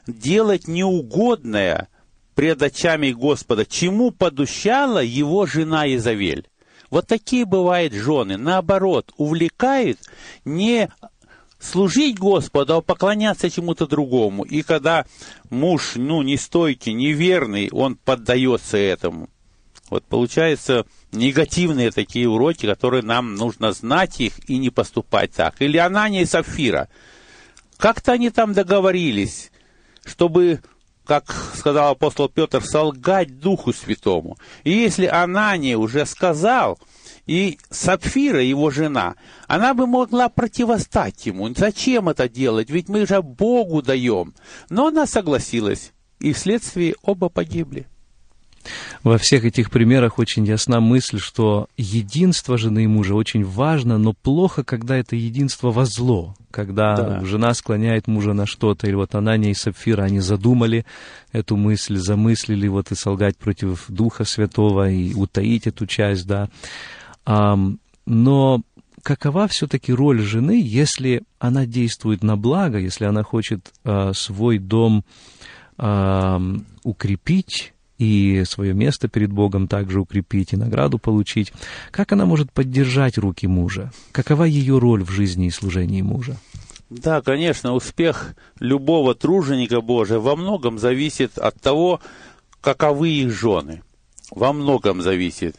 делать 0.06 0.68
неугодное 0.68 1.88
пред 2.36 2.62
очами 2.62 3.10
Господа, 3.10 3.66
чему 3.66 4.12
подущала 4.12 5.02
его 5.02 5.44
жена 5.44 5.92
Изавель. 5.92 6.46
Вот 6.88 7.08
такие 7.08 7.46
бывают 7.46 7.92
жены, 7.94 8.36
наоборот, 8.36 9.12
увлекают 9.16 9.98
не 10.44 10.88
служить 11.66 12.18
Господу, 12.18 12.76
а 12.76 12.80
поклоняться 12.80 13.50
чему-то 13.50 13.86
другому. 13.86 14.44
И 14.44 14.62
когда 14.62 15.04
муж, 15.50 15.92
ну, 15.96 16.22
не 16.22 16.36
стойкий, 16.36 16.92
неверный, 16.92 17.68
он 17.70 17.96
поддается 17.96 18.76
этому. 18.76 19.28
Вот 19.90 20.04
получается 20.04 20.84
негативные 21.12 21.90
такие 21.90 22.28
уроки, 22.28 22.66
которые 22.66 23.02
нам 23.02 23.34
нужно 23.34 23.72
знать 23.72 24.20
их 24.20 24.48
и 24.48 24.58
не 24.58 24.70
поступать 24.70 25.32
так. 25.32 25.60
Или 25.60 25.76
Анания 25.76 26.22
и 26.22 26.26
Сафира. 26.26 26.88
Как-то 27.76 28.12
они 28.12 28.30
там 28.30 28.52
договорились, 28.52 29.52
чтобы, 30.04 30.60
как 31.04 31.32
сказал 31.54 31.92
апостол 31.92 32.28
Петр, 32.28 32.62
солгать 32.62 33.38
Духу 33.38 33.72
Святому. 33.72 34.38
И 34.64 34.70
если 34.72 35.06
Анания 35.06 35.76
уже 35.76 36.04
сказал, 36.06 36.78
и 37.26 37.58
Сапфира, 37.70 38.42
его 38.42 38.70
жена, 38.70 39.16
она 39.48 39.74
бы 39.74 39.86
могла 39.86 40.28
противостать 40.28 41.26
ему. 41.26 41.52
Зачем 41.54 42.08
это 42.08 42.28
делать? 42.28 42.70
Ведь 42.70 42.88
мы 42.88 43.06
же 43.06 43.20
Богу 43.20 43.82
даем. 43.82 44.34
Но 44.70 44.88
она 44.88 45.06
согласилась, 45.06 45.92
и 46.20 46.32
вследствие 46.32 46.94
оба 47.02 47.28
погибли. 47.28 47.86
Во 49.02 49.18
всех 49.18 49.44
этих 49.44 49.70
примерах 49.70 50.18
очень 50.18 50.44
ясна 50.44 50.80
мысль, 50.80 51.20
что 51.20 51.68
единство 51.76 52.58
жены 52.58 52.84
и 52.84 52.86
мужа 52.88 53.14
очень 53.14 53.44
важно, 53.44 53.98
но 53.98 54.12
плохо, 54.12 54.64
когда 54.64 54.96
это 54.96 55.14
единство 55.14 55.70
во 55.70 55.84
зло, 55.84 56.34
когда 56.50 56.96
да. 56.96 57.24
жена 57.24 57.54
склоняет 57.54 58.08
мужа 58.08 58.32
на 58.32 58.46
что-то, 58.46 58.88
или 58.88 58.94
вот 58.94 59.14
Анания 59.14 59.50
и 59.50 59.54
Сапфира, 59.54 60.02
они 60.02 60.18
задумали 60.18 60.84
эту 61.30 61.56
мысль, 61.56 61.96
замыслили 61.96 62.66
вот 62.66 62.90
и 62.90 62.96
солгать 62.96 63.36
против 63.36 63.84
Духа 63.88 64.24
Святого, 64.24 64.90
и 64.90 65.14
утаить 65.14 65.66
эту 65.66 65.86
часть, 65.86 66.26
да. 66.26 66.48
Но 67.26 68.62
какова 69.02 69.48
все-таки 69.48 69.92
роль 69.92 70.20
жены, 70.20 70.60
если 70.62 71.24
она 71.38 71.66
действует 71.66 72.22
на 72.22 72.36
благо, 72.36 72.78
если 72.78 73.04
она 73.04 73.22
хочет 73.22 73.72
э, 73.84 74.12
свой 74.14 74.58
дом 74.58 75.04
укрепить 76.84 77.74
и 77.98 78.44
свое 78.46 78.72
место 78.72 79.08
перед 79.08 79.30
Богом 79.30 79.68
также 79.68 80.00
укрепить 80.00 80.54
и 80.54 80.56
награду 80.56 80.98
получить, 80.98 81.52
как 81.90 82.12
она 82.12 82.24
может 82.24 82.50
поддержать 82.52 83.18
руки 83.18 83.46
мужа? 83.46 83.92
Какова 84.12 84.44
ее 84.44 84.78
роль 84.78 85.04
в 85.04 85.10
жизни 85.10 85.48
и 85.48 85.50
служении 85.50 86.00
мужа? 86.00 86.38
Да, 86.88 87.20
конечно, 87.20 87.74
успех 87.74 88.34
любого 88.60 89.14
труженика 89.14 89.80
Божия 89.80 90.18
во 90.18 90.36
многом 90.36 90.78
зависит 90.78 91.36
от 91.36 91.60
того, 91.60 92.00
каковы 92.60 93.10
их 93.10 93.32
жены. 93.32 93.82
Во 94.30 94.52
многом 94.52 95.02
зависит. 95.02 95.56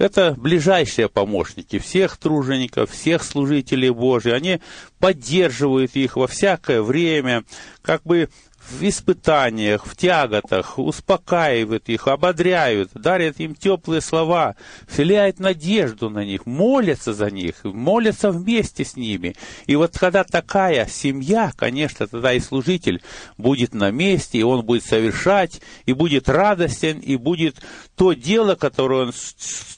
Это 0.00 0.32
ближайшие 0.34 1.10
помощники 1.10 1.78
всех 1.78 2.16
тружеников, 2.16 2.90
всех 2.90 3.22
служителей 3.22 3.90
Божьих. 3.90 4.32
Они 4.32 4.62
поддерживают 4.98 5.94
их 5.94 6.16
во 6.16 6.26
всякое 6.26 6.80
время, 6.80 7.44
как 7.82 8.02
бы 8.04 8.30
в 8.68 8.82
испытаниях, 8.82 9.86
в 9.86 9.96
тяготах, 9.96 10.78
успокаивают 10.78 11.88
их, 11.88 12.06
ободряют, 12.08 12.90
дарят 12.94 13.40
им 13.40 13.54
теплые 13.54 14.00
слова, 14.00 14.54
вселяют 14.86 15.40
надежду 15.40 16.10
на 16.10 16.24
них, 16.24 16.46
молятся 16.46 17.12
за 17.12 17.30
них, 17.30 17.64
молятся 17.64 18.30
вместе 18.30 18.84
с 18.84 18.96
ними. 18.96 19.34
И 19.66 19.76
вот 19.76 19.98
когда 19.98 20.24
такая 20.24 20.86
семья, 20.86 21.52
конечно, 21.56 22.06
тогда 22.06 22.32
и 22.32 22.40
служитель 22.40 23.02
будет 23.38 23.74
на 23.74 23.90
месте, 23.90 24.38
и 24.38 24.42
он 24.42 24.64
будет 24.64 24.84
совершать, 24.84 25.60
и 25.86 25.92
будет 25.92 26.28
радостен, 26.28 26.98
и 26.98 27.16
будет 27.16 27.56
то 27.96 28.12
дело, 28.12 28.54
которое 28.54 29.06
он, 29.06 29.12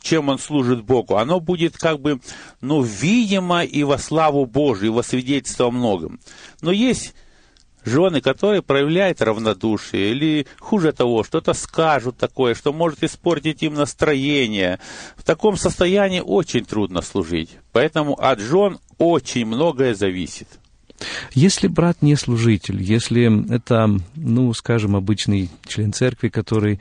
чем 0.03 0.29
он 0.29 0.39
служит 0.39 0.85
Богу, 0.85 1.17
оно 1.17 1.41
будет 1.41 1.77
как 1.77 2.01
бы, 2.01 2.21
ну, 2.61 2.83
видимо 2.83 3.65
и 3.65 3.85
во 3.85 3.99
славу 3.99 4.45
Божию, 4.45 4.93
и 4.93 4.95
во 4.95 5.03
свидетельство 5.03 5.67
о 5.67 5.71
многом. 5.71 6.21
Но 6.61 6.73
есть 6.73 7.15
жены, 7.85 8.21
которые 8.21 8.63
проявляют 8.63 9.23
равнодушие 9.23 10.13
или, 10.13 10.47
хуже 10.59 10.93
того, 10.93 11.25
что-то 11.25 11.55
скажут 11.55 12.17
такое, 12.17 12.55
что 12.55 12.73
может 12.73 13.03
испортить 13.03 13.63
им 13.63 13.75
настроение. 13.75 14.79
В 15.17 15.23
таком 15.23 15.57
состоянии 15.57 16.21
очень 16.21 16.65
трудно 16.65 17.03
служить. 17.03 17.51
Поэтому 17.73 18.15
от 18.15 18.41
жен 18.41 18.79
очень 18.99 19.47
многое 19.47 19.95
зависит. 19.95 20.49
Если 21.33 21.67
брат 21.67 21.99
не 22.01 22.17
служитель, 22.17 22.81
если 22.81 23.55
это, 23.55 23.91
ну, 24.15 24.53
скажем, 24.55 24.95
обычный 24.95 25.51
член 25.67 25.93
церкви, 25.93 26.29
который 26.29 26.81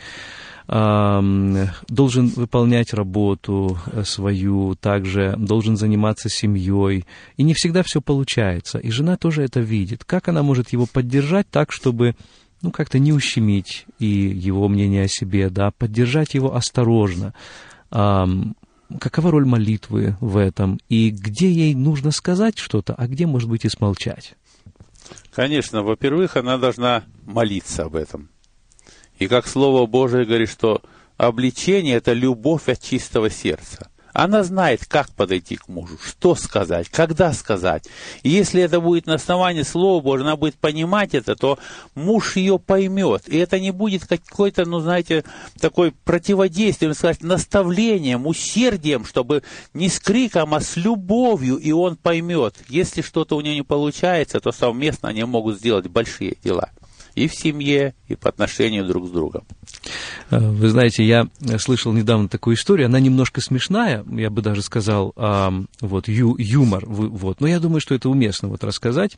должен 0.71 2.27
выполнять 2.27 2.93
работу 2.93 3.77
э, 3.87 4.05
свою, 4.05 4.75
также 4.75 5.35
должен 5.37 5.75
заниматься 5.75 6.29
семьей. 6.29 7.05
И 7.35 7.43
не 7.43 7.53
всегда 7.53 7.83
все 7.83 7.99
получается. 7.99 8.77
И 8.77 8.89
жена 8.89 9.17
тоже 9.17 9.43
это 9.43 9.59
видит. 9.59 10.05
Как 10.05 10.29
она 10.29 10.43
может 10.43 10.69
его 10.69 10.85
поддержать 10.85 11.49
так, 11.49 11.73
чтобы 11.73 12.15
ну, 12.61 12.71
как-то 12.71 12.99
не 12.99 13.11
ущемить 13.11 13.85
и 13.99 14.05
его 14.05 14.69
мнение 14.69 15.03
о 15.03 15.09
себе, 15.09 15.49
да, 15.49 15.71
поддержать 15.71 16.35
его 16.35 16.55
осторожно. 16.55 17.33
какова 17.89 19.31
роль 19.31 19.45
молитвы 19.45 20.15
в 20.21 20.37
этом? 20.37 20.79
И 20.87 21.09
где 21.09 21.51
ей 21.51 21.75
нужно 21.75 22.11
сказать 22.11 22.57
что-то, 22.57 22.93
а 22.93 23.07
где, 23.07 23.25
может 23.25 23.49
быть, 23.49 23.65
и 23.65 23.69
смолчать? 23.69 24.35
Конечно, 25.33 25.83
во-первых, 25.83 26.37
она 26.37 26.57
должна 26.57 27.03
молиться 27.25 27.83
об 27.83 27.95
этом. 27.95 28.29
И 29.21 29.27
как 29.27 29.45
Слово 29.45 29.85
Божие 29.85 30.25
говорит, 30.25 30.49
что 30.49 30.81
обличение– 31.15 31.95
это 31.97 32.11
любовь 32.11 32.67
от 32.69 32.81
чистого 32.81 33.29
сердца. 33.29 33.87
Она 34.13 34.43
знает, 34.43 34.87
как 34.87 35.11
подойти 35.11 35.57
к 35.57 35.67
мужу, 35.67 35.99
что 36.03 36.33
сказать, 36.33 36.89
когда 36.89 37.31
сказать. 37.31 37.85
И 38.23 38.29
если 38.29 38.63
это 38.63 38.81
будет 38.81 39.05
на 39.05 39.13
основании 39.13 39.61
Слова 39.61 40.01
Божьего, 40.01 40.29
она 40.29 40.37
будет 40.37 40.55
понимать 40.55 41.13
это, 41.13 41.35
то 41.35 41.59
муж 41.93 42.35
ее 42.35 42.57
поймет. 42.57 43.21
И 43.27 43.37
это 43.37 43.59
не 43.59 43.69
будет 43.69 44.07
какой-то, 44.07 44.65
ну, 44.65 44.79
знаете, 44.79 45.23
такой 45.59 45.91
противодействием, 45.91 46.95
сказать, 46.95 47.21
наставлением, 47.21 48.25
усердием, 48.25 49.05
чтобы 49.05 49.43
не 49.75 49.89
с 49.89 49.99
криком, 49.99 50.55
а 50.55 50.61
с 50.61 50.77
любовью, 50.77 51.57
и 51.57 51.71
он 51.71 51.95
поймет. 51.95 52.55
Если 52.69 53.03
что-то 53.03 53.37
у 53.37 53.41
нее 53.41 53.53
не 53.53 53.61
получается, 53.61 54.39
то 54.39 54.51
совместно 54.51 55.09
они 55.09 55.23
могут 55.25 55.59
сделать 55.59 55.85
большие 55.85 56.37
дела 56.43 56.71
и 57.15 57.27
в 57.27 57.35
семье, 57.35 57.93
и 58.07 58.15
по 58.15 58.29
отношению 58.29 58.85
друг 58.85 59.07
с 59.07 59.11
другом. 59.11 59.43
Э, 60.29 60.39
вы 60.39 60.69
знаете, 60.69 61.03
я 61.03 61.27
слышал 61.57 61.93
недавно 61.93 62.27
такую 62.27 62.55
историю, 62.55 62.87
она 62.87 62.99
немножко 62.99 63.41
смешная, 63.41 64.05
я 64.11 64.29
бы 64.29 64.41
даже 64.41 64.61
сказал, 64.61 65.13
вот, 65.81 66.07
ю, 66.07 66.35
юмор, 66.37 66.85
вот, 66.85 67.41
но 67.41 67.47
я 67.47 67.59
думаю, 67.59 67.81
что 67.81 67.95
это 67.95 68.09
уместно 68.09 68.47
вот 68.47 68.63
рассказать. 68.63 69.17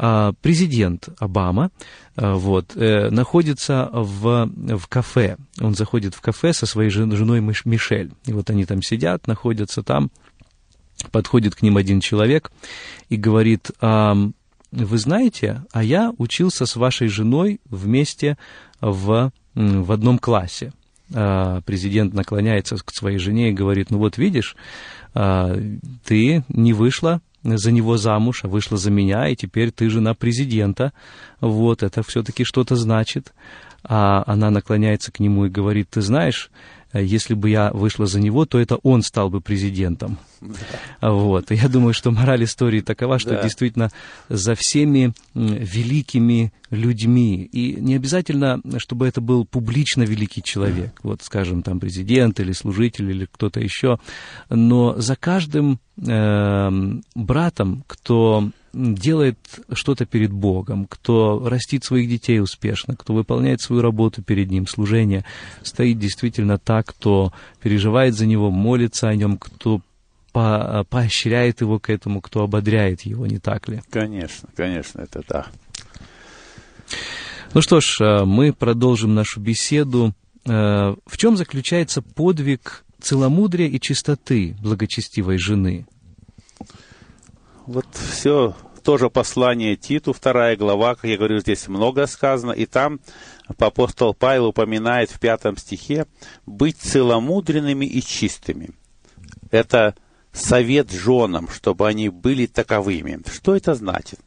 А, 0.00 0.32
президент 0.42 1.08
Обама, 1.18 1.70
э, 2.16 2.32
вот, 2.32 2.76
э, 2.76 3.10
находится 3.10 3.90
в, 3.92 4.48
в 4.54 4.86
кафе, 4.86 5.36
он 5.60 5.74
заходит 5.74 6.14
в 6.14 6.20
кафе 6.20 6.52
со 6.52 6.66
своей 6.66 6.90
женой 6.90 7.40
Мишель, 7.40 8.12
и 8.24 8.32
вот 8.32 8.48
они 8.48 8.64
там 8.64 8.80
сидят, 8.80 9.26
находятся 9.26 9.82
там, 9.82 10.10
подходит 11.10 11.56
к 11.56 11.62
ним 11.62 11.76
один 11.76 12.00
человек 12.00 12.52
и 13.08 13.16
говорит, 13.16 13.70
вы 14.70 14.98
знаете, 14.98 15.62
а 15.72 15.82
я 15.82 16.12
учился 16.18 16.66
с 16.66 16.76
вашей 16.76 17.08
женой 17.08 17.60
вместе 17.68 18.36
в, 18.80 19.32
в 19.54 19.92
одном 19.92 20.18
классе. 20.18 20.72
А, 21.14 21.62
президент 21.62 22.12
наклоняется 22.12 22.76
к 22.76 22.90
своей 22.92 23.18
жене 23.18 23.50
и 23.50 23.54
говорит, 23.54 23.90
ну 23.90 23.98
вот 23.98 24.18
видишь, 24.18 24.56
а, 25.14 25.56
ты 26.04 26.44
не 26.48 26.72
вышла 26.72 27.20
за 27.42 27.70
него 27.72 27.96
замуж, 27.96 28.44
а 28.44 28.48
вышла 28.48 28.76
за 28.76 28.90
меня, 28.90 29.28
и 29.28 29.36
теперь 29.36 29.70
ты 29.70 29.88
жена 29.88 30.14
президента. 30.14 30.92
Вот, 31.40 31.82
это 31.82 32.02
все-таки 32.02 32.44
что-то 32.44 32.76
значит. 32.76 33.32
А 33.84 34.22
она 34.26 34.50
наклоняется 34.50 35.12
к 35.12 35.20
нему 35.20 35.46
и 35.46 35.50
говорит, 35.50 35.88
ты 35.90 36.02
знаешь, 36.02 36.50
если 36.92 37.34
бы 37.34 37.48
я 37.48 37.70
вышла 37.72 38.06
за 38.06 38.20
него, 38.20 38.44
то 38.44 38.58
это 38.58 38.76
он 38.82 39.02
стал 39.02 39.30
бы 39.30 39.40
президентом. 39.40 40.18
Да. 40.40 40.56
Вот. 41.18 41.50
Я 41.50 41.68
думаю, 41.68 41.94
что 41.94 42.10
мораль 42.10 42.44
истории 42.44 42.80
такова, 42.80 43.18
что 43.18 43.30
да. 43.30 43.42
действительно 43.42 43.90
за 44.28 44.54
всеми 44.54 45.12
великими 45.34 46.52
людьми, 46.70 47.44
и 47.44 47.76
не 47.80 47.94
обязательно, 47.94 48.60
чтобы 48.78 49.08
это 49.08 49.20
был 49.20 49.44
публично 49.44 50.02
великий 50.02 50.42
человек, 50.42 50.98
вот, 51.02 51.22
скажем, 51.22 51.62
там, 51.62 51.80
президент 51.80 52.40
или 52.40 52.52
служитель 52.52 53.10
или 53.10 53.26
кто-то 53.30 53.60
еще, 53.60 53.98
но 54.50 54.94
за 55.00 55.16
каждым 55.16 55.80
э, 55.96 56.70
братом, 57.14 57.84
кто 57.86 58.50
делает 58.72 59.38
что-то 59.72 60.04
перед 60.06 60.30
Богом, 60.30 60.86
кто 60.86 61.48
растит 61.48 61.84
своих 61.84 62.08
детей 62.08 62.40
успешно, 62.40 62.96
кто 62.96 63.14
выполняет 63.14 63.60
свою 63.60 63.82
работу 63.82 64.22
перед 64.22 64.50
Ним, 64.50 64.66
служение, 64.66 65.24
стоит 65.62 65.98
действительно 65.98 66.58
так, 66.58 66.86
кто 66.86 67.32
переживает 67.62 68.14
за 68.14 68.26
него, 68.26 68.50
молится 68.50 69.08
о 69.08 69.14
нем, 69.14 69.38
кто 69.38 69.80
по 70.32 70.84
поощряет 70.90 71.60
его 71.60 71.78
к 71.78 71.90
этому, 71.90 72.20
кто 72.20 72.42
ободряет 72.42 73.02
его, 73.02 73.26
не 73.26 73.38
так 73.38 73.68
ли? 73.68 73.82
Конечно, 73.90 74.48
конечно, 74.54 75.00
это 75.00 75.22
да. 75.28 75.46
Ну 77.54 77.62
что 77.62 77.80
ж, 77.80 78.00
э, 78.00 78.24
мы 78.24 78.52
продолжим 78.52 79.14
нашу 79.14 79.40
беседу. 79.40 80.14
Э, 80.44 80.94
в 81.06 81.16
чем 81.16 81.36
заключается 81.36 82.02
подвиг 82.02 82.84
целомудрия 83.00 83.68
и 83.68 83.80
чистоты 83.80 84.56
благочестивой 84.60 85.38
жены? 85.38 85.86
Вот 87.66 87.86
все 87.92 88.54
тоже 88.82 89.10
послание 89.10 89.76
Титу, 89.76 90.12
вторая 90.12 90.56
глава, 90.56 90.94
как 90.94 91.04
я 91.04 91.16
говорю, 91.16 91.40
здесь 91.40 91.68
много 91.68 92.06
сказано, 92.06 92.52
и 92.52 92.64
там 92.64 93.00
апостол 93.58 94.14
Павел 94.14 94.46
упоминает 94.46 95.10
в 95.10 95.20
пятом 95.20 95.56
стихе 95.56 96.06
быть 96.46 96.78
целомудренными 96.78 97.84
и 97.84 98.02
чистыми. 98.02 98.70
Это 99.50 99.94
совет 100.38 100.90
женам, 100.90 101.48
чтобы 101.48 101.88
они 101.88 102.08
были 102.08 102.46
таковыми. 102.46 103.20
Что 103.30 103.56
это 103.56 103.74
значит? 103.74 104.20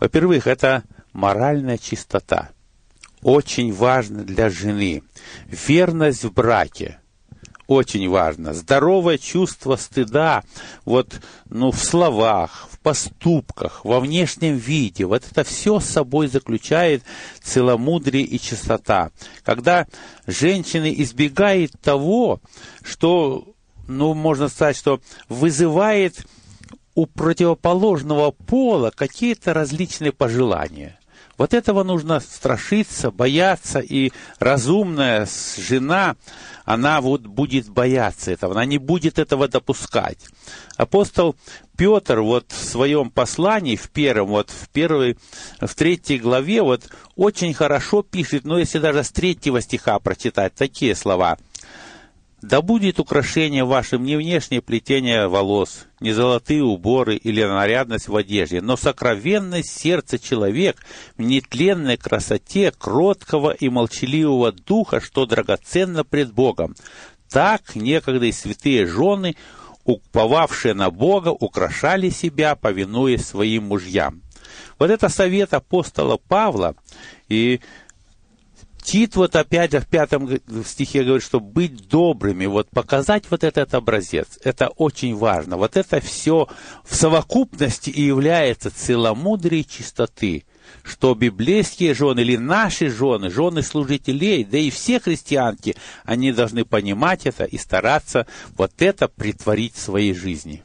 Во-первых, 0.00 0.46
это 0.46 0.82
моральная 1.12 1.78
чистота. 1.78 2.50
Очень 3.22 3.72
важно 3.72 4.22
для 4.22 4.50
жены. 4.50 5.02
Верность 5.46 6.24
в 6.24 6.32
браке– 6.32 6.98
очень 7.66 8.08
важно. 8.08 8.52
Здоровое 8.52 9.18
чувство 9.18 9.76
стыда, 9.76 10.42
вот, 10.84 11.20
ну, 11.48 11.70
в 11.70 11.78
словах, 11.78 12.68
в 12.70 12.78
поступках, 12.78 13.84
во 13.84 14.00
внешнем 14.00 14.56
виде. 14.56 15.06
Вот 15.06 15.24
это 15.30 15.44
все 15.44 15.80
с 15.80 15.86
собой 15.86 16.28
заключает 16.28 17.02
целомудрие 17.42 18.24
и 18.24 18.38
чистота. 18.38 19.10
Когда 19.44 19.86
женщины 20.26 20.94
избегают 20.98 21.72
того, 21.80 22.40
что, 22.82 23.53
ну, 23.88 24.14
можно 24.14 24.48
сказать, 24.48 24.76
что 24.76 25.00
вызывает 25.28 26.26
у 26.94 27.06
противоположного 27.06 28.30
пола 28.30 28.92
какие-то 28.94 29.54
различные 29.54 30.12
пожелания– 30.12 30.98
вот 31.36 31.52
этого 31.52 31.82
нужно 31.82 32.20
страшиться, 32.20 33.10
бояться, 33.10 33.80
и 33.80 34.12
разумная 34.38 35.26
жена, 35.58 36.16
она 36.64 37.00
вот 37.00 37.22
будет 37.22 37.68
бояться 37.68 38.30
этого, 38.30 38.52
она 38.52 38.64
не 38.64 38.78
будет 38.78 39.18
этого 39.18 39.48
допускать. 39.48 40.18
Апостол 40.76 41.34
Петр 41.76 42.20
вот 42.20 42.46
в 42.52 42.64
своем 42.64 43.10
послании, 43.10 43.74
в 43.74 43.90
первом, 43.90 44.28
вот 44.28 44.50
в 44.50 44.68
первой, 44.68 45.18
в 45.60 45.74
третьей 45.74 46.18
главе, 46.18 46.62
вот 46.62 46.88
очень 47.16 47.52
хорошо 47.52 48.02
пишет, 48.02 48.44
но 48.44 48.58
если 48.58 48.78
даже 48.78 49.02
с 49.02 49.10
третьего 49.10 49.60
стиха 49.60 49.98
прочитать 49.98 50.54
такие 50.54 50.94
слова– 50.94 51.38
да 52.46 52.60
будет 52.60 53.00
украшение 53.00 53.64
вашим 53.64 54.04
не 54.04 54.16
внешнее 54.16 54.60
плетение 54.60 55.28
волос, 55.28 55.86
не 56.00 56.12
золотые 56.12 56.62
уборы 56.62 57.16
или 57.16 57.42
нарядность 57.42 58.08
в 58.08 58.16
одежде, 58.16 58.60
но 58.60 58.76
сокровенность 58.76 59.70
сердца 59.70 60.18
человек 60.18 60.76
в 61.16 61.22
нетленной 61.22 61.96
красоте 61.96 62.70
кроткого 62.70 63.50
и 63.50 63.70
молчаливого 63.70 64.52
духа, 64.52 65.00
что 65.00 65.24
драгоценно 65.24 66.04
пред 66.04 66.34
Богом. 66.34 66.74
Так 67.30 67.74
некогда 67.74 68.26
и 68.26 68.32
святые 68.32 68.86
жены, 68.86 69.36
уповавшие 69.84 70.74
на 70.74 70.90
Бога, 70.90 71.28
украшали 71.28 72.10
себя, 72.10 72.56
повинуясь 72.56 73.24
своим 73.24 73.64
мужьям. 73.64 74.22
Вот 74.78 74.90
это 74.90 75.08
совет 75.08 75.54
апостола 75.54 76.18
Павла, 76.18 76.74
и 77.28 77.60
Тит 78.84 79.16
вот 79.16 79.34
опять 79.34 79.72
в 79.72 79.86
пятом 79.86 80.28
стихе 80.66 81.04
говорит, 81.04 81.24
что 81.24 81.40
быть 81.40 81.88
добрыми, 81.88 82.44
вот 82.44 82.68
показать 82.68 83.24
вот 83.30 83.42
этот 83.42 83.72
образец, 83.72 84.38
это 84.44 84.68
очень 84.68 85.16
важно. 85.16 85.56
Вот 85.56 85.78
это 85.78 86.02
все 86.02 86.48
в 86.84 86.94
совокупности 86.94 87.88
и 87.88 88.02
является 88.02 88.70
целомудрием 88.70 89.64
чистоты, 89.64 90.44
что 90.82 91.14
библейские 91.14 91.94
жены 91.94 92.20
или 92.20 92.36
наши 92.36 92.90
жены, 92.90 93.30
жены 93.30 93.62
служителей, 93.62 94.44
да 94.44 94.58
и 94.58 94.68
все 94.68 95.00
христианки, 95.00 95.76
они 96.04 96.30
должны 96.32 96.66
понимать 96.66 97.24
это 97.24 97.44
и 97.44 97.56
стараться 97.56 98.26
вот 98.54 98.72
это 98.80 99.08
притворить 99.08 99.76
в 99.76 99.80
своей 99.80 100.12
жизни. 100.12 100.62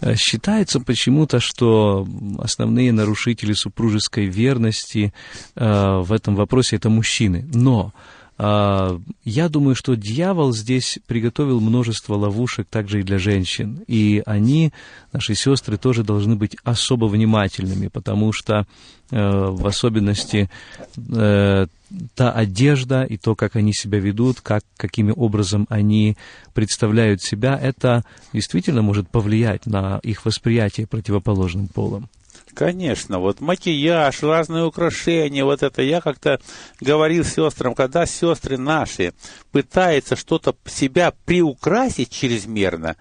Э, 0.00 0.14
считается 0.16 0.80
почему-то, 0.80 1.40
что 1.40 2.06
основные 2.38 2.92
нарушители 2.92 3.52
супружеской 3.52 4.26
верности 4.26 5.12
э, 5.54 6.00
в 6.02 6.12
этом 6.12 6.36
вопросе 6.36 6.76
это 6.76 6.90
мужчины. 6.90 7.48
Но 7.52 7.92
я 8.38 9.48
думаю, 9.48 9.74
что 9.74 9.94
дьявол 9.94 10.52
здесь 10.52 10.98
приготовил 11.06 11.60
множество 11.60 12.16
ловушек 12.16 12.66
также 12.68 13.00
и 13.00 13.02
для 13.02 13.18
женщин. 13.18 13.82
И 13.86 14.22
они, 14.26 14.72
наши 15.12 15.34
сестры, 15.34 15.78
тоже 15.78 16.04
должны 16.04 16.36
быть 16.36 16.56
особо 16.62 17.06
внимательными, 17.06 17.88
потому 17.88 18.32
что 18.32 18.66
э, 19.10 19.16
в 19.16 19.66
особенности 19.66 20.50
э, 20.96 21.66
та 22.14 22.32
одежда 22.32 23.04
и 23.04 23.16
то, 23.16 23.34
как 23.34 23.56
они 23.56 23.72
себя 23.72 24.00
ведут, 24.00 24.42
как, 24.42 24.64
какими 24.76 25.14
образом 25.16 25.66
они 25.70 26.18
представляют 26.52 27.22
себя, 27.22 27.58
это 27.58 28.04
действительно 28.34 28.82
может 28.82 29.08
повлиять 29.08 29.64
на 29.64 29.98
их 30.02 30.26
восприятие 30.26 30.86
противоположным 30.86 31.68
полом. 31.68 32.10
Конечно, 32.56 33.18
вот 33.18 33.42
макияж, 33.42 34.22
разные 34.22 34.64
украшения, 34.64 35.44
вот 35.44 35.62
это 35.62 35.82
я 35.82 36.00
как-то 36.00 36.40
говорил 36.80 37.22
сестрам, 37.22 37.74
когда 37.74 38.06
сестры 38.06 38.56
наши 38.56 39.12
пытаются 39.52 40.16
что-то 40.16 40.56
себя 40.64 41.12
приукрасить 41.26 42.10
чрезмерно, 42.10 42.96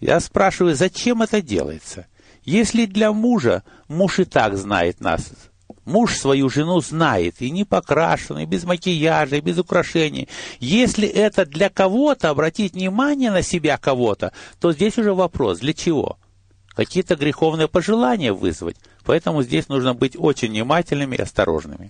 я 0.00 0.18
спрашиваю, 0.18 0.74
зачем 0.74 1.22
это 1.22 1.40
делается? 1.40 2.08
Если 2.42 2.84
для 2.84 3.12
мужа, 3.12 3.62
муж 3.86 4.18
и 4.18 4.24
так 4.24 4.56
знает 4.56 5.00
нас, 5.00 5.30
муж 5.84 6.16
свою 6.16 6.48
жену 6.48 6.80
знает, 6.80 7.36
и 7.38 7.52
не 7.52 7.64
покрашенный, 7.64 8.44
без 8.44 8.64
макияжа, 8.64 9.36
и 9.36 9.40
без 9.40 9.56
украшений. 9.56 10.28
Если 10.58 11.06
это 11.06 11.46
для 11.46 11.70
кого-то, 11.70 12.30
обратить 12.30 12.72
внимание 12.72 13.30
на 13.30 13.42
себя 13.42 13.78
кого-то, 13.78 14.32
то 14.60 14.72
здесь 14.72 14.98
уже 14.98 15.14
вопрос, 15.14 15.60
для 15.60 15.74
чего? 15.74 16.18
Какие-то 16.74 17.16
греховные 17.16 17.68
пожелания 17.68 18.32
вызвать? 18.32 18.76
Поэтому 19.06 19.42
здесь 19.42 19.68
нужно 19.68 19.94
быть 19.94 20.16
очень 20.18 20.50
внимательными 20.50 21.14
и 21.14 21.22
осторожными. 21.22 21.88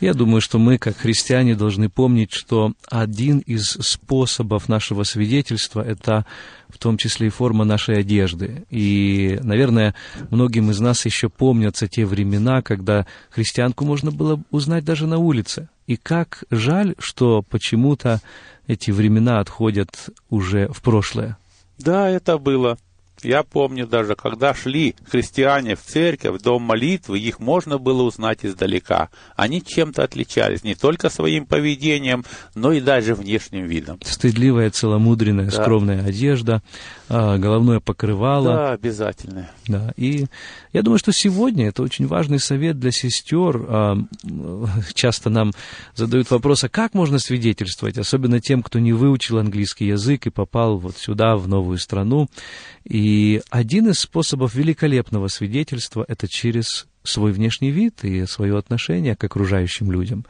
Я 0.00 0.14
думаю, 0.14 0.40
что 0.40 0.58
мы, 0.58 0.78
как 0.78 0.96
христиане, 0.96 1.54
должны 1.54 1.88
помнить, 1.88 2.32
что 2.32 2.72
один 2.90 3.38
из 3.38 3.70
способов 3.80 4.68
нашего 4.68 5.04
свидетельства– 5.04 5.80
это 5.86 6.26
в 6.68 6.78
том 6.78 6.98
числе 6.98 7.28
и 7.28 7.30
форма 7.30 7.64
нашей 7.64 8.00
одежды. 8.00 8.66
И, 8.68 9.38
наверное, 9.42 9.94
многим 10.30 10.72
из 10.72 10.80
нас 10.80 11.06
еще 11.06 11.28
помнятся 11.28 11.86
те 11.86 12.04
времена, 12.04 12.60
когда 12.62 13.06
христианку 13.30 13.84
можно 13.84 14.10
было 14.10 14.42
узнать 14.50 14.84
даже 14.84 15.06
на 15.06 15.18
улице. 15.18 15.68
И 15.86 15.96
как 15.96 16.42
жаль, 16.50 16.96
что 16.98 17.42
почему-то 17.48 18.20
эти 18.66 18.90
времена 18.90 19.38
отходят 19.38 20.10
уже 20.28 20.68
в 20.68 20.82
прошлое. 20.82 21.38
Да, 21.78 22.10
это 22.10 22.38
было. 22.38 22.76
Я 23.22 23.42
помню 23.42 23.86
даже, 23.86 24.14
когда 24.14 24.54
шли 24.54 24.94
христиане 25.10 25.74
в 25.74 25.82
церковь, 25.82 26.38
в 26.38 26.42
дом 26.42 26.62
молитвы, 26.62 27.18
их 27.18 27.40
можно 27.40 27.78
было 27.78 28.02
узнать 28.02 28.40
издалека. 28.42 29.08
Они 29.36 29.62
чем-то 29.62 30.04
отличались, 30.04 30.64
не 30.64 30.74
только 30.74 31.08
своим 31.08 31.46
поведением, 31.46 32.24
но 32.54 32.72
и 32.72 32.80
даже 32.80 33.14
внешним 33.14 33.66
видом. 33.66 33.98
Стыдливая, 34.04 34.70
целомудренная, 34.70 35.46
да. 35.46 35.62
скромная 35.62 36.04
одежда, 36.04 36.62
а, 37.08 37.38
головное 37.38 37.80
покрывало. 37.80 38.48
Да, 38.48 38.72
обязательно. 38.72 39.50
Да, 39.66 39.92
и 39.96 40.26
я 40.72 40.82
думаю, 40.82 40.98
что 40.98 41.12
сегодня 41.12 41.68
это 41.68 41.82
очень 41.82 42.06
важный 42.06 42.38
совет 42.38 42.78
для 42.78 42.90
сестер. 42.90 43.64
А, 43.68 43.98
часто 44.94 45.30
нам 45.30 45.52
задают 45.94 46.30
вопрос, 46.30 46.64
а 46.64 46.68
как 46.68 46.94
можно 46.94 47.18
свидетельствовать, 47.18 47.96
особенно 47.96 48.40
тем, 48.40 48.62
кто 48.62 48.78
не 48.78 48.92
выучил 48.92 49.38
английский 49.38 49.86
язык 49.86 50.26
и 50.26 50.30
попал 50.30 50.78
вот 50.78 50.98
сюда, 50.98 51.36
в 51.36 51.48
новую 51.48 51.78
страну. 51.78 52.28
И 52.84 53.05
один 53.50 53.88
из 53.88 53.98
способов 54.00 54.54
великолепного 54.54 55.28
свидетельства– 55.28 56.04
это 56.08 56.28
через 56.28 56.86
свой 57.04 57.32
внешний 57.32 57.70
вид 57.70 58.04
и 58.04 58.26
свое 58.26 58.58
отношение 58.58 59.16
к 59.16 59.24
окружающим 59.24 59.92
людям. 59.92 60.24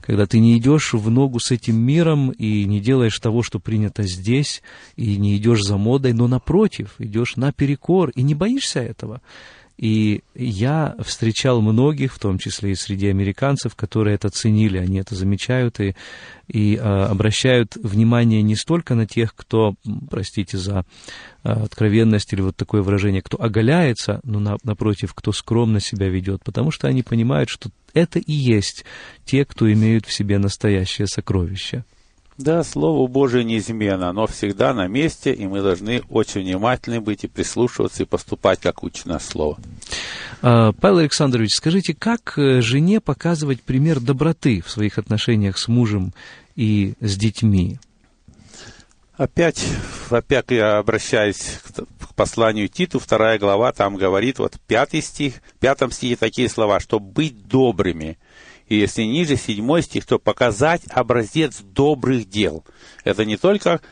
Когда 0.00 0.26
ты 0.26 0.38
не 0.38 0.56
идешь 0.58 0.92
в 0.92 1.10
ногу 1.10 1.40
с 1.40 1.50
этим 1.50 1.76
миром 1.76 2.30
и 2.30 2.64
не 2.64 2.80
делаешь 2.80 3.18
того, 3.18 3.42
что 3.42 3.58
принято 3.58 4.02
здесь, 4.04 4.62
и 4.96 5.16
не 5.16 5.36
идешь 5.36 5.62
за 5.62 5.76
модой, 5.76 6.12
но 6.12 6.28
напротив, 6.28 6.94
идешь 6.98 7.36
наперекор 7.36 8.10
и 8.10 8.22
не 8.22 8.34
боишься 8.34 8.80
этого. 8.80 9.20
И 9.82 10.22
я 10.36 10.94
встречал 11.00 11.60
многих, 11.60 12.14
в 12.14 12.20
том 12.20 12.38
числе 12.38 12.70
и 12.70 12.76
среди 12.76 13.08
американцев, 13.08 13.74
которые 13.74 14.14
это 14.14 14.30
ценили, 14.30 14.78
они 14.78 15.00
это 15.00 15.16
замечают 15.16 15.80
и, 15.80 15.96
и 16.46 16.78
а, 16.80 17.06
обращают 17.06 17.74
внимание 17.74 18.42
не 18.42 18.54
столько 18.54 18.94
на 18.94 19.08
тех, 19.08 19.34
кто, 19.34 19.74
простите 20.08 20.56
за 20.56 20.84
а, 21.42 21.64
откровенность 21.64 22.32
или 22.32 22.42
вот 22.42 22.54
такое 22.54 22.82
выражение, 22.82 23.22
кто 23.22 23.42
оголяется, 23.42 24.20
но 24.22 24.38
на, 24.38 24.56
напротив, 24.62 25.14
кто 25.14 25.32
скромно 25.32 25.80
себя 25.80 26.08
ведет, 26.08 26.44
потому 26.44 26.70
что 26.70 26.86
они 26.86 27.02
понимают, 27.02 27.48
что 27.48 27.68
это 27.92 28.20
и 28.20 28.32
есть 28.32 28.84
те, 29.24 29.44
кто 29.44 29.70
имеют 29.72 30.06
в 30.06 30.12
себе 30.12 30.38
настоящее 30.38 31.08
сокровище. 31.08 31.84
Да, 32.42 32.64
Слово 32.64 33.06
Божие 33.06 33.44
неизменно, 33.44 34.08
оно 34.08 34.26
всегда 34.26 34.74
на 34.74 34.88
месте, 34.88 35.32
и 35.32 35.46
мы 35.46 35.62
должны 35.62 36.02
очень 36.10 36.40
внимательны 36.40 37.00
быть 37.00 37.22
и 37.22 37.28
прислушиваться, 37.28 38.02
и 38.02 38.06
поступать, 38.06 38.58
как 38.58 38.82
учит 38.82 39.06
нас 39.06 39.24
Слово. 39.24 39.58
А, 40.40 40.72
Павел 40.72 40.98
Александрович, 40.98 41.50
скажите, 41.54 41.94
как 41.94 42.36
э, 42.36 42.60
жене 42.60 43.00
показывать 43.00 43.62
пример 43.62 44.00
доброты 44.00 44.60
в 44.60 44.70
своих 44.72 44.98
отношениях 44.98 45.56
с 45.56 45.68
мужем 45.68 46.14
и 46.56 46.94
с 47.00 47.16
детьми? 47.16 47.78
Опять, 49.16 49.64
опять 50.10 50.46
я 50.50 50.78
обращаюсь 50.78 51.60
к 52.00 52.14
посланию 52.16 52.66
Титу, 52.68 52.98
вторая 52.98 53.38
глава, 53.38 53.70
там 53.72 53.94
говорит, 53.94 54.40
вот 54.40 54.56
пятый 54.66 55.00
стих, 55.00 55.34
в 55.54 55.60
пятом 55.60 55.92
стихе 55.92 56.16
такие 56.16 56.48
слова, 56.48 56.80
что 56.80 56.98
быть 56.98 57.46
добрыми– 57.46 58.18
и 58.72 58.76
если 58.76 59.02
ниже 59.02 59.36
седьмой 59.36 59.82
стих, 59.82 60.06
то 60.06 60.18
показать 60.18 60.80
образец 60.88 61.60
добрых 61.60 62.26
дел. 62.26 62.64
Это 63.04 63.26
не 63.26 63.36
только 63.36 63.82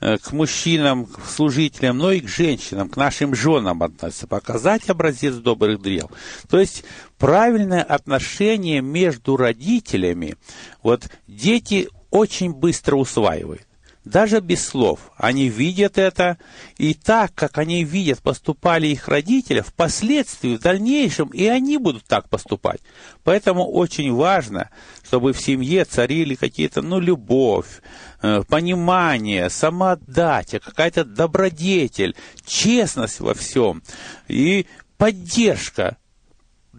э, 0.00 0.16
к 0.16 0.32
мужчинам, 0.32 1.04
к 1.04 1.26
служителям, 1.26 1.98
но 1.98 2.10
и 2.12 2.20
к 2.20 2.28
женщинам, 2.28 2.88
к 2.88 2.96
нашим 2.96 3.34
женам 3.34 3.82
относится. 3.82 4.26
Показать 4.26 4.88
образец 4.88 5.34
добрых 5.34 5.82
дел. 5.82 6.10
То 6.48 6.58
есть 6.58 6.84
правильное 7.18 7.82
отношение 7.82 8.80
между 8.80 9.36
родителями, 9.36 10.36
вот 10.82 11.10
дети 11.26 11.90
очень 12.10 12.54
быстро 12.54 12.96
усваивают. 12.96 13.66
Даже 14.04 14.40
без 14.40 14.66
слов. 14.66 15.10
Они 15.16 15.48
видят 15.48 15.98
это, 15.98 16.38
и 16.78 16.94
так, 16.94 17.34
как 17.34 17.58
они 17.58 17.84
видят, 17.84 18.22
поступали 18.22 18.86
их 18.88 19.08
родители, 19.08 19.60
впоследствии, 19.60 20.56
в 20.56 20.60
дальнейшем, 20.60 21.28
и 21.28 21.46
они 21.46 21.76
будут 21.76 22.04
так 22.04 22.28
поступать. 22.28 22.80
Поэтому 23.24 23.66
очень 23.66 24.12
важно, 24.12 24.70
чтобы 25.02 25.32
в 25.32 25.40
семье 25.40 25.84
царили 25.84 26.34
какие-то, 26.34 26.82
ну, 26.82 26.98
любовь, 26.98 27.82
э, 28.22 28.42
понимание, 28.48 29.50
самоотдача, 29.50 30.60
какая-то 30.60 31.04
добродетель, 31.04 32.16
честность 32.46 33.20
во 33.20 33.34
всем 33.34 33.82
и 34.28 34.66
поддержка 34.96 35.98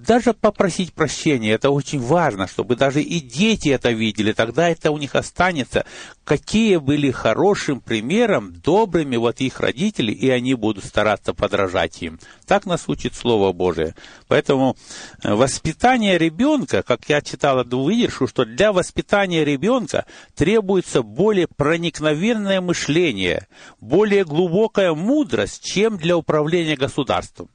даже 0.06 0.34
попросить 0.34 0.94
прощения, 0.94 1.52
это 1.52 1.70
очень 1.70 2.00
важно, 2.00 2.48
чтобы 2.48 2.76
даже 2.76 3.02
и 3.02 3.20
дети 3.20 3.70
это 3.70 3.92
видели, 3.92 4.32
тогда 4.34 4.70
это 4.70 4.92
у 4.92 4.98
них 4.98 5.16
останется, 5.16 5.86
какие 6.24 6.78
были 6.78 7.12
хорошим 7.12 7.82
примером, 7.82 8.54
добрыми 8.54 9.18
вот 9.18 9.42
их 9.42 9.60
родители, 9.60 10.12
и 10.12 10.30
они 10.30 10.54
будут 10.56 10.86
стараться 10.86 11.34
подражать 11.34 12.02
им. 12.02 12.20
Так 12.48 12.66
нас 12.66 12.86
учит 12.88 13.14
Слово 13.16 13.54
Божие. 13.54 13.96
Поэтому 14.28 14.76
э, 15.24 15.34
воспитание 15.34 16.18
ребенка, 16.18 16.84
как 16.84 17.08
я 17.08 17.22
читал 17.22 17.60
одну 17.60 17.84
выдержку, 17.84 18.28
что 18.28 18.46
для 18.46 18.74
воспитания 18.74 19.46
ребенка 19.46 20.06
требуется 20.36 21.04
более 21.04 21.48
проникновенное 21.48 22.62
мышление, 22.62 23.48
более 23.80 24.26
глубокая 24.26 24.94
мудрость, 24.94 25.64
чем 25.64 25.98
для 25.98 26.18
управления 26.18 26.76
государством. 26.76 27.50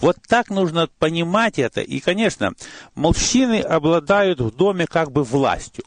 Вот 0.00 0.16
так 0.28 0.48
нужно 0.48 0.88
понимать 0.98 1.58
это. 1.58 1.80
И, 1.80 1.98
конечно, 1.98 2.52
мужчины 2.94 3.60
обладают 3.60 4.40
в 4.40 4.54
доме 4.54 4.86
как 4.86 5.10
бы 5.10 5.24
властью. 5.24 5.84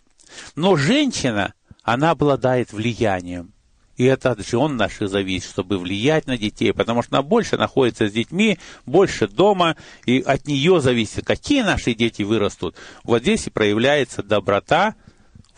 Но 0.55 0.75
женщина, 0.75 1.53
она 1.83 2.11
обладает 2.11 2.73
влиянием. 2.73 3.53
И 3.95 4.03
это 4.05 4.31
от 4.31 4.45
жен 4.45 4.77
наших 4.77 5.09
зависит, 5.09 5.49
чтобы 5.49 5.77
влиять 5.77 6.27
на 6.27 6.37
детей, 6.37 6.73
потому 6.73 7.03
что 7.03 7.17
она 7.17 7.21
больше 7.21 7.55
находится 7.55 8.07
с 8.07 8.11
детьми, 8.11 8.57
больше 8.85 9.27
дома, 9.27 9.77
и 10.05 10.21
от 10.21 10.47
нее 10.47 10.81
зависит, 10.81 11.25
какие 11.25 11.61
наши 11.61 11.93
дети 11.93 12.23
вырастут. 12.23 12.75
Вот 13.03 13.21
здесь 13.21 13.47
и 13.47 13.51
проявляется 13.51 14.23
доброта, 14.23 14.95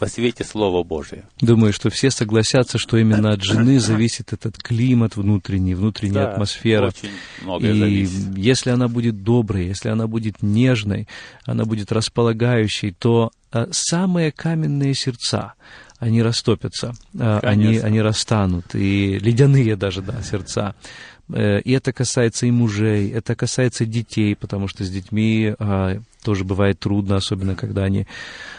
во 0.04 0.10
свете 0.10 0.44
Слова 0.44 0.84
Божия. 0.84 1.24
Думаю, 1.40 1.72
что 1.72 1.90
все 1.90 2.12
согласятся, 2.12 2.78
что 2.78 2.98
именно 2.98 3.32
от 3.32 3.42
жены 3.42 3.80
зависит 3.80 4.34
этот 4.34 4.58
климат 4.58 5.16
внутренний, 5.16 5.76
внутренняя 5.76 6.26
Да, 6.26 6.32
атмосфера. 6.34 6.88
очень 6.88 7.10
многое 7.42 7.72
И 7.74 7.80
зависит. 7.80 8.38
если 8.38 8.70
она 8.72 8.88
будет 8.90 9.24
доброй, 9.24 9.68
если 9.68 9.88
она 9.90 10.08
будет 10.08 10.42
нежной, 10.44 11.08
она 11.46 11.64
будет 11.64 11.92
располагающей, 11.94 12.92
то 12.92 13.32
а, 13.52 13.68
самые 13.72 14.32
каменные 14.34 14.94
сердца, 14.94 15.54
они 16.00 16.22
растопятся, 16.22 16.94
а, 17.18 17.40
они, 17.42 17.78
они 17.78 18.02
растанут, 18.02 18.76
и 18.76 19.18
ледяные 19.20 19.78
даже, 19.78 20.02
да, 20.02 20.22
сердца. 20.22 20.76
Э, 21.34 21.62
И 21.62 21.72
это 21.72 21.94
касается 21.94 22.46
и 22.46 22.52
мужей, 22.52 23.10
это 23.10 23.36
касается 23.36 23.86
детей, 23.86 24.36
потому 24.36 24.68
что 24.68 24.84
с 24.84 24.90
детьми 24.90 25.54
а, 25.60 25.98
тоже 26.24 26.44
бывает 26.44 26.80
трудно, 26.80 27.18
особенно 27.18 27.56
когда 27.56 27.84
они 27.84 28.08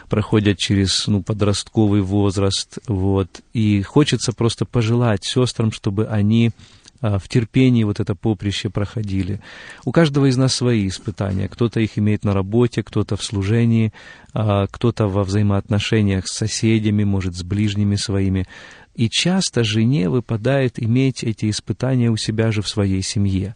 проходят 0.08 0.58
через 0.58 1.06
ну, 1.06 1.22
подростковый 1.22 2.02
возраст. 2.02 2.78
Вот. 2.86 3.40
И 3.52 3.82
хочется 3.82 4.32
просто 4.32 4.64
пожелать 4.64 5.24
сестрам, 5.24 5.72
чтобы 5.72 6.06
они 6.06 6.52
а, 7.00 7.18
в 7.18 7.28
терпении 7.28 7.84
вот 7.84 8.00
это 8.00 8.14
поприще 8.14 8.70
проходили. 8.70 9.40
У 9.84 9.92
каждого 9.92 10.24
из 10.24 10.38
нас 10.38 10.54
свои 10.54 10.88
испытания. 10.88 11.48
Кто-то 11.48 11.80
их 11.80 11.98
имеет 11.98 12.24
на 12.24 12.32
работе, 12.32 12.82
кто-то 12.82 13.16
в 13.16 13.22
служении, 13.22 13.92
а, 14.32 14.66
кто-то 14.68 15.06
во 15.06 15.22
взаимоотношениях 15.22 16.26
с 16.26 16.34
соседями, 16.34 17.04
может, 17.04 17.34
с 17.36 17.42
ближними 17.42 17.96
своими. 17.96 18.46
И 18.94 19.10
часто 19.10 19.64
жене 19.64 20.08
выпадает 20.08 20.82
иметь 20.82 21.24
эти 21.24 21.50
испытания 21.50 22.10
у 22.10 22.16
себя 22.16 22.52
же 22.52 22.62
в 22.62 22.68
своей 22.68 23.02
семье. 23.02 23.54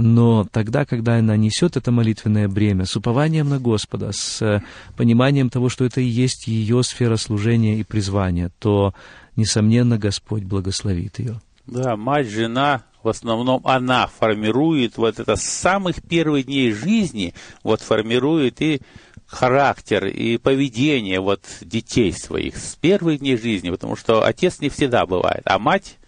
Но 0.00 0.46
тогда, 0.50 0.86
когда 0.86 1.16
она 1.16 1.36
несет 1.36 1.76
это 1.76 1.92
молитвенное 1.92 2.48
бремя 2.48 2.86
с 2.86 2.96
упованием 2.96 3.50
на 3.50 3.58
Господа, 3.58 4.12
с 4.12 4.40
э, 4.40 4.62
пониманием 4.96 5.50
того, 5.50 5.68
что 5.68 5.84
это 5.84 6.00
и 6.00 6.04
есть 6.04 6.46
ее 6.46 6.82
сфера 6.82 7.16
служения 7.16 7.78
и 7.78 7.84
призвания, 7.84 8.50
то, 8.58 8.94
несомненно, 9.36 9.98
Господь 9.98 10.44
благословит 10.44 11.18
ее. 11.18 11.40
Да, 11.66 11.96
мать, 11.96 12.28
жена, 12.28 12.82
в 13.02 13.08
основном 13.10 13.60
она 13.66 14.06
формирует 14.06 14.96
вот 14.96 15.20
это 15.20 15.36
с 15.36 15.42
самых 15.42 16.02
первых 16.02 16.46
дней 16.46 16.72
жизни, 16.72 17.34
вот 17.62 17.82
формирует 17.82 18.62
и 18.62 18.80
характер, 19.26 20.06
и 20.06 20.38
поведение 20.38 21.20
вот 21.20 21.42
детей 21.60 22.12
своих 22.12 22.56
с 22.56 22.74
первых 22.76 23.18
дней 23.18 23.36
жизни, 23.36 23.68
потому 23.68 23.96
что 23.96 24.24
отец 24.24 24.60
не 24.60 24.70
всегда 24.70 25.04
бывает, 25.04 25.42
а 25.44 25.58
мать, 25.58 25.98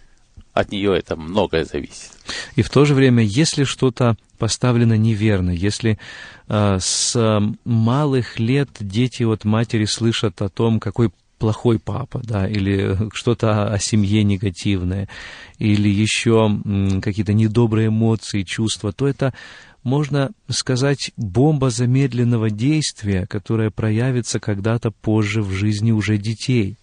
от 0.54 0.72
нее 0.72 0.96
это 0.96 1.14
многое 1.14 1.66
зависит. 1.66 2.11
И 2.56 2.62
в 2.62 2.70
то 2.70 2.84
же 2.84 2.94
время, 2.94 3.22
если 3.22 3.64
что-то 3.64 4.16
поставлено 4.38 4.94
неверно, 4.96 5.50
если 5.50 5.98
э, 6.48 6.78
с 6.80 7.16
э, 7.16 7.40
малых 7.64 8.38
лет 8.38 8.70
дети 8.80 9.22
от 9.22 9.44
матери 9.44 9.84
слышат 9.84 10.42
о 10.42 10.48
том, 10.48 10.80
какой 10.80 11.10
плохой 11.38 11.80
папа, 11.80 12.20
да, 12.22 12.46
или 12.46 12.96
что-то 13.12 13.72
о 13.72 13.78
семье 13.80 14.22
негативное, 14.22 15.08
или 15.58 15.88
еще 15.88 16.60
какие-то 17.02 17.32
недобрые 17.32 17.88
эмоции, 17.88 18.42
чувства, 18.42 18.92
то 18.92 19.08
это 19.08 19.34
можно 19.82 20.30
сказать, 20.48 21.10
бомба 21.16 21.70
замедленного 21.70 22.50
действия, 22.50 23.26
которая 23.26 23.70
проявится 23.70 24.38
когда-то 24.38 24.92
позже 24.92 25.42
в 25.42 25.50
жизни 25.50 25.90
уже 25.90 26.18
детей. 26.18 26.76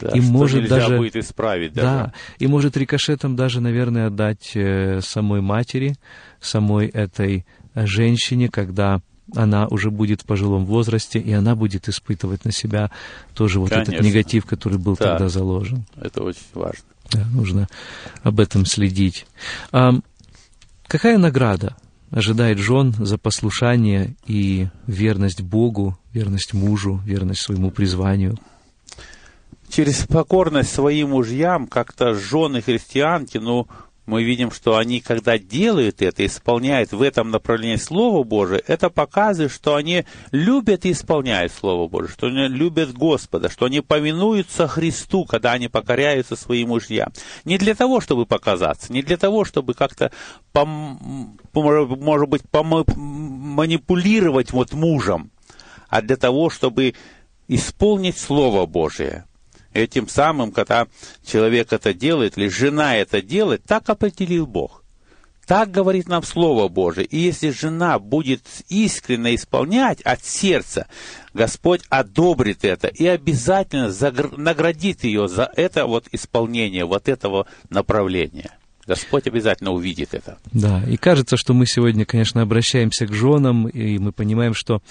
Да, 0.00 0.08
И 0.10 0.20
что 0.20 0.30
может 0.30 0.68
даже- 0.68 0.96
будет 0.96 1.16
исправить 1.16 1.72
Да, 1.72 1.82
даже. 1.82 2.12
и 2.38 2.46
может 2.46 2.76
рикошетом 2.76 3.36
даже, 3.36 3.60
наверное, 3.60 4.06
отдать 4.08 4.52
э, 4.54 5.00
самой 5.02 5.40
матери, 5.40 5.96
самой 6.40 6.86
этой 6.86 7.44
женщине, 7.74 8.48
когда 8.48 9.00
она 9.34 9.66
уже 9.68 9.90
будет 9.90 10.22
в 10.22 10.24
пожилом 10.26 10.66
возрасте, 10.66 11.18
и 11.18 11.32
она 11.32 11.54
будет 11.54 11.88
испытывать 11.88 12.44
на 12.44 12.52
себя 12.52 12.90
тоже 13.34 13.60
вот 13.60 13.72
этот 13.72 13.86
Конечно. 13.86 14.06
негатив, 14.06 14.44
который 14.46 14.78
был 14.78 14.96
Да. 14.96 15.10
тогда 15.12 15.28
заложен. 15.28 15.84
Это 15.96 16.22
очень 16.22 16.42
важно. 16.54 16.84
Да, 17.10 17.24
нужно 17.32 17.68
об 18.22 18.40
этом 18.40 18.66
следить. 18.66 19.26
А, 19.70 19.92
какая 20.86 21.18
награда 21.18 21.76
ожидает 22.10 22.58
жен 22.58 22.94
за 22.98 23.16
послушание 23.16 24.14
и 24.26 24.68
верность 24.86 25.40
Богу, 25.40 25.98
верность 26.12 26.52
мужу, 26.52 27.00
верность 27.06 27.40
своему 27.42 27.70
призванию? 27.70 28.36
Через 29.72 30.06
покорность 30.06 30.72
своим 30.72 31.10
мужьям, 31.10 31.66
как-то 31.66 32.14
жены 32.14 32.60
христианки, 32.60 33.38
ну, 33.38 33.66
мы 34.04 34.22
видим, 34.22 34.50
что 34.50 34.76
они, 34.76 35.00
когда 35.00 35.38
делают 35.38 36.02
это, 36.02 36.26
исполняют 36.26 36.92
в 36.92 37.00
этом 37.00 37.30
направлении 37.30 37.76
Слово 37.76 38.22
Божие, 38.22 38.62
это 38.66 38.90
показывает, 38.90 39.50
что 39.50 39.74
они 39.76 40.04
любят 40.30 40.84
и 40.84 40.92
исполняют 40.92 41.52
Слово 41.52 41.88
Божие, 41.88 42.10
что 42.10 42.26
они 42.26 42.48
любят 42.48 42.92
Господа, 42.92 43.48
что 43.48 43.64
они 43.64 43.80
повинуются 43.80 44.68
Христу, 44.68 45.24
когда 45.24 45.52
они 45.52 45.68
покоряются 45.68 46.36
своим 46.36 46.68
мужьям. 46.68 47.10
Не 47.44 47.56
для 47.56 47.74
того, 47.74 48.02
чтобы 48.02 48.26
показаться, 48.26 48.92
не 48.92 49.02
для 49.02 49.16
того, 49.16 49.46
чтобы 49.46 49.72
как-то, 49.72 50.12
пом- 50.52 51.38
пом- 51.54 51.96
может 51.98 52.28
быть, 52.28 52.42
помо- 52.42 52.84
манипулировать 52.94 54.52
вот 54.52 54.74
мужем, 54.74 55.30
а 55.88 56.02
для 56.02 56.16
того, 56.16 56.50
чтобы 56.50 56.94
исполнить 57.48 58.18
Слово 58.18 58.66
Божие. 58.66 59.24
Этим 59.72 60.08
самым, 60.08 60.52
когда 60.52 60.86
человек 61.24 61.72
это 61.72 61.94
делает, 61.94 62.36
или 62.36 62.48
жена 62.48 62.96
это 62.96 63.22
делает, 63.22 63.64
так 63.64 63.88
определил 63.88 64.46
Бог. 64.46 64.82
Так 65.46 65.70
говорит 65.70 66.08
нам 66.08 66.22
Слово 66.22 66.68
Божие. 66.68 67.04
И 67.06 67.18
если 67.18 67.50
жена 67.50 67.98
будет 67.98 68.42
искренне 68.68 69.34
исполнять 69.34 70.00
от 70.02 70.24
сердца, 70.24 70.86
Господь 71.34 71.82
одобрит 71.88 72.64
это 72.64 72.88
и 72.88 73.06
обязательно 73.06 73.92
наградит 74.36 75.04
ее 75.04 75.28
за 75.28 75.50
это 75.56 75.86
вот 75.86 76.06
исполнение, 76.12 76.84
вот 76.84 77.08
этого 77.08 77.46
направления. 77.70 78.52
Господь 78.86 79.26
обязательно 79.26 79.70
увидит 79.70 80.14
это. 80.14 80.38
Да, 80.52 80.82
и 80.84 80.96
кажется, 80.96 81.36
что 81.36 81.54
мы 81.54 81.66
сегодня, 81.66 82.04
конечно, 82.04 82.42
обращаемся 82.42 83.06
к 83.06 83.12
женам, 83.12 83.68
и 83.68 83.98
мы 83.98 84.12
понимаем, 84.12 84.54
что 84.54 84.82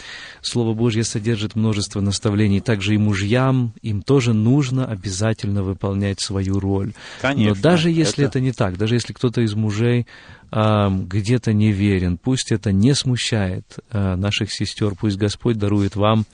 Слово 0.41 0.73
Божье 0.73 1.03
содержит 1.03 1.55
множество 1.55 1.99
наставлений, 2.01 2.61
также 2.61 2.95
и 2.95 2.97
мужьям, 2.97 3.73
им 3.81 4.01
тоже 4.01 4.33
нужно 4.33 4.85
обязательно 4.85 5.63
выполнять 5.63 6.19
свою 6.21 6.59
роль. 6.59 6.93
Конечно, 7.21 7.55
Но 7.55 7.61
даже 7.61 7.89
если 7.89 8.25
это- 8.25 8.37
это, 8.37 8.39
не 8.39 8.51
так, 8.53 8.77
даже 8.77 8.95
если 8.95 9.13
кто-то 9.13 9.41
из 9.41 9.53
мужей 9.55 10.07
а, 10.53 10.89
где-то 10.89 11.53
не 11.53 11.71
верен, 11.71 12.17
пусть 12.17 12.51
это 12.51 12.73
не 12.73 12.93
смущает 12.93 13.79
а, 13.89 14.15
наших 14.17 14.51
сестер, 14.51 14.95
пусть 14.99 15.17
Господь 15.17 15.57
дарует 15.57 15.95
вам 15.95 16.25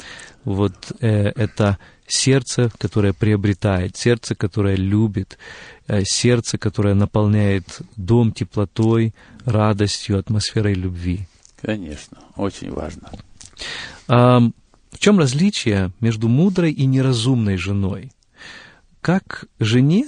вот 0.43 0.73
э, 1.01 1.31
это 1.35 1.77
сердце, 2.07 2.71
которое 2.77 3.13
приобретает, 3.13 3.97
сердце, 3.97 4.35
которое 4.35 4.75
любит, 4.75 5.37
э, 5.87 6.03
сердце, 6.03 6.57
которое 6.57 6.93
наполняет 6.93 7.81
дом 7.95 8.31
теплотой, 8.31 9.13
радостью, 9.45 10.17
атмосферой 10.17 10.73
любви. 10.73 11.27
Конечно, 11.61 12.17
очень 12.35 12.71
важно. 12.71 13.11
А, 14.07 14.39
в 14.91 14.99
чем 14.99 15.19
различие 15.19 15.91
между 15.99 16.27
мудрой 16.27 16.71
и 16.71 16.85
неразумной 16.85 17.57
женой? 17.57 18.11
как 19.07 19.45
жене 19.57 20.05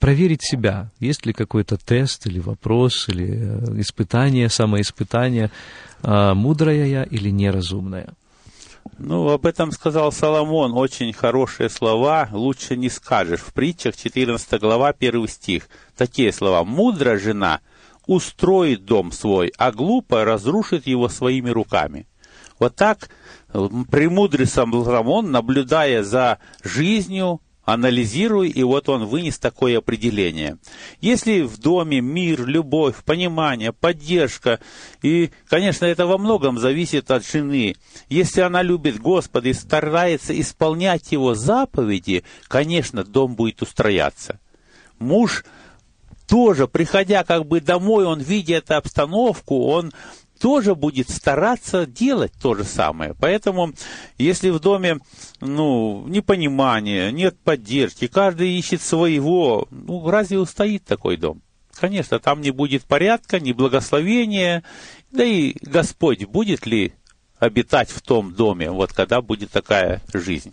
проверить 0.00 0.42
себя? 0.42 0.90
Есть 1.00 1.24
ли 1.24 1.32
какой-то 1.32 1.78
тест 1.78 2.26
или 2.26 2.40
вопрос, 2.40 3.08
или 3.08 3.38
э, 3.40 3.80
испытание, 3.80 4.50
самоиспытание, 4.50 5.50
а, 6.02 6.34
мудрая 6.34 6.84
я 6.84 7.04
или 7.04 7.30
неразумная? 7.30 8.12
Ну, 8.98 9.28
об 9.30 9.46
этом 9.46 9.72
сказал 9.72 10.12
Соломон. 10.12 10.72
Очень 10.74 11.12
хорошие 11.12 11.68
слова. 11.68 12.28
Лучше 12.32 12.76
не 12.76 12.88
скажешь. 12.88 13.40
В 13.40 13.52
притчах 13.52 13.96
14 13.96 14.60
глава, 14.60 14.94
1 14.98 15.28
стих. 15.28 15.68
Такие 15.96 16.32
слова. 16.32 16.64
«Мудрая 16.64 17.18
жена 17.18 17.60
устроит 18.06 18.84
дом 18.84 19.12
свой, 19.12 19.52
а 19.58 19.72
глупая 19.72 20.24
разрушит 20.24 20.86
его 20.86 21.08
своими 21.08 21.50
руками». 21.50 22.06
Вот 22.58 22.76
так 22.76 23.10
премудрый 23.90 24.46
Соломон, 24.46 25.30
наблюдая 25.30 26.02
за 26.02 26.38
жизнью, 26.62 27.40
анализируя, 27.64 28.48
и 28.48 28.62
вот 28.62 28.88
он 28.88 29.06
вынес 29.06 29.38
такое 29.38 29.78
определение. 29.78 30.58
Если 31.00 31.42
в 31.42 31.58
доме 31.58 32.00
мир, 32.00 32.46
любовь, 32.46 32.96
понимание, 33.04 33.72
поддержка, 33.72 34.60
и, 35.02 35.30
конечно, 35.48 35.86
это 35.86 36.06
во 36.06 36.18
многом 36.18 36.58
зависит 36.58 37.10
от 37.10 37.26
жены, 37.26 37.76
если 38.08 38.42
она 38.42 38.62
любит 38.62 39.00
Господа 39.00 39.48
и 39.48 39.54
старается 39.54 40.38
исполнять 40.38 41.12
Его 41.12 41.34
заповеди, 41.34 42.24
конечно, 42.48 43.04
дом 43.04 43.34
будет 43.34 43.62
устрояться. 43.62 44.40
Муж 44.98 45.44
тоже, 46.26 46.68
приходя 46.68 47.24
как 47.24 47.46
бы 47.46 47.60
домой, 47.60 48.04
он, 48.04 48.20
видя 48.20 48.56
эту 48.56 48.74
обстановку, 48.74 49.66
он 49.66 49.92
тоже 50.44 50.74
будет 50.74 51.08
стараться 51.08 51.86
делать 51.86 52.34
то 52.38 52.54
же 52.54 52.64
самое. 52.64 53.14
Поэтому, 53.18 53.72
если 54.18 54.50
в 54.50 54.60
доме 54.60 54.98
ну, 55.40 56.06
непонимание, 56.06 57.10
нет 57.12 57.38
поддержки, 57.42 58.08
каждый 58.08 58.50
ищет 58.58 58.82
своего, 58.82 59.66
ну, 59.70 60.06
разве 60.10 60.38
устоит 60.38 60.84
такой 60.84 61.16
дом? 61.16 61.40
Конечно, 61.72 62.18
там 62.18 62.42
не 62.42 62.50
будет 62.50 62.84
порядка, 62.84 63.40
ни 63.40 63.52
благословения, 63.52 64.64
да 65.10 65.24
и 65.24 65.54
Господь 65.62 66.26
будет 66.26 66.66
ли 66.66 66.92
обитать 67.38 67.88
в 67.88 68.02
том 68.02 68.34
доме, 68.34 68.70
вот 68.70 68.92
когда 68.92 69.22
будет 69.22 69.50
такая 69.50 70.02
жизнь. 70.12 70.52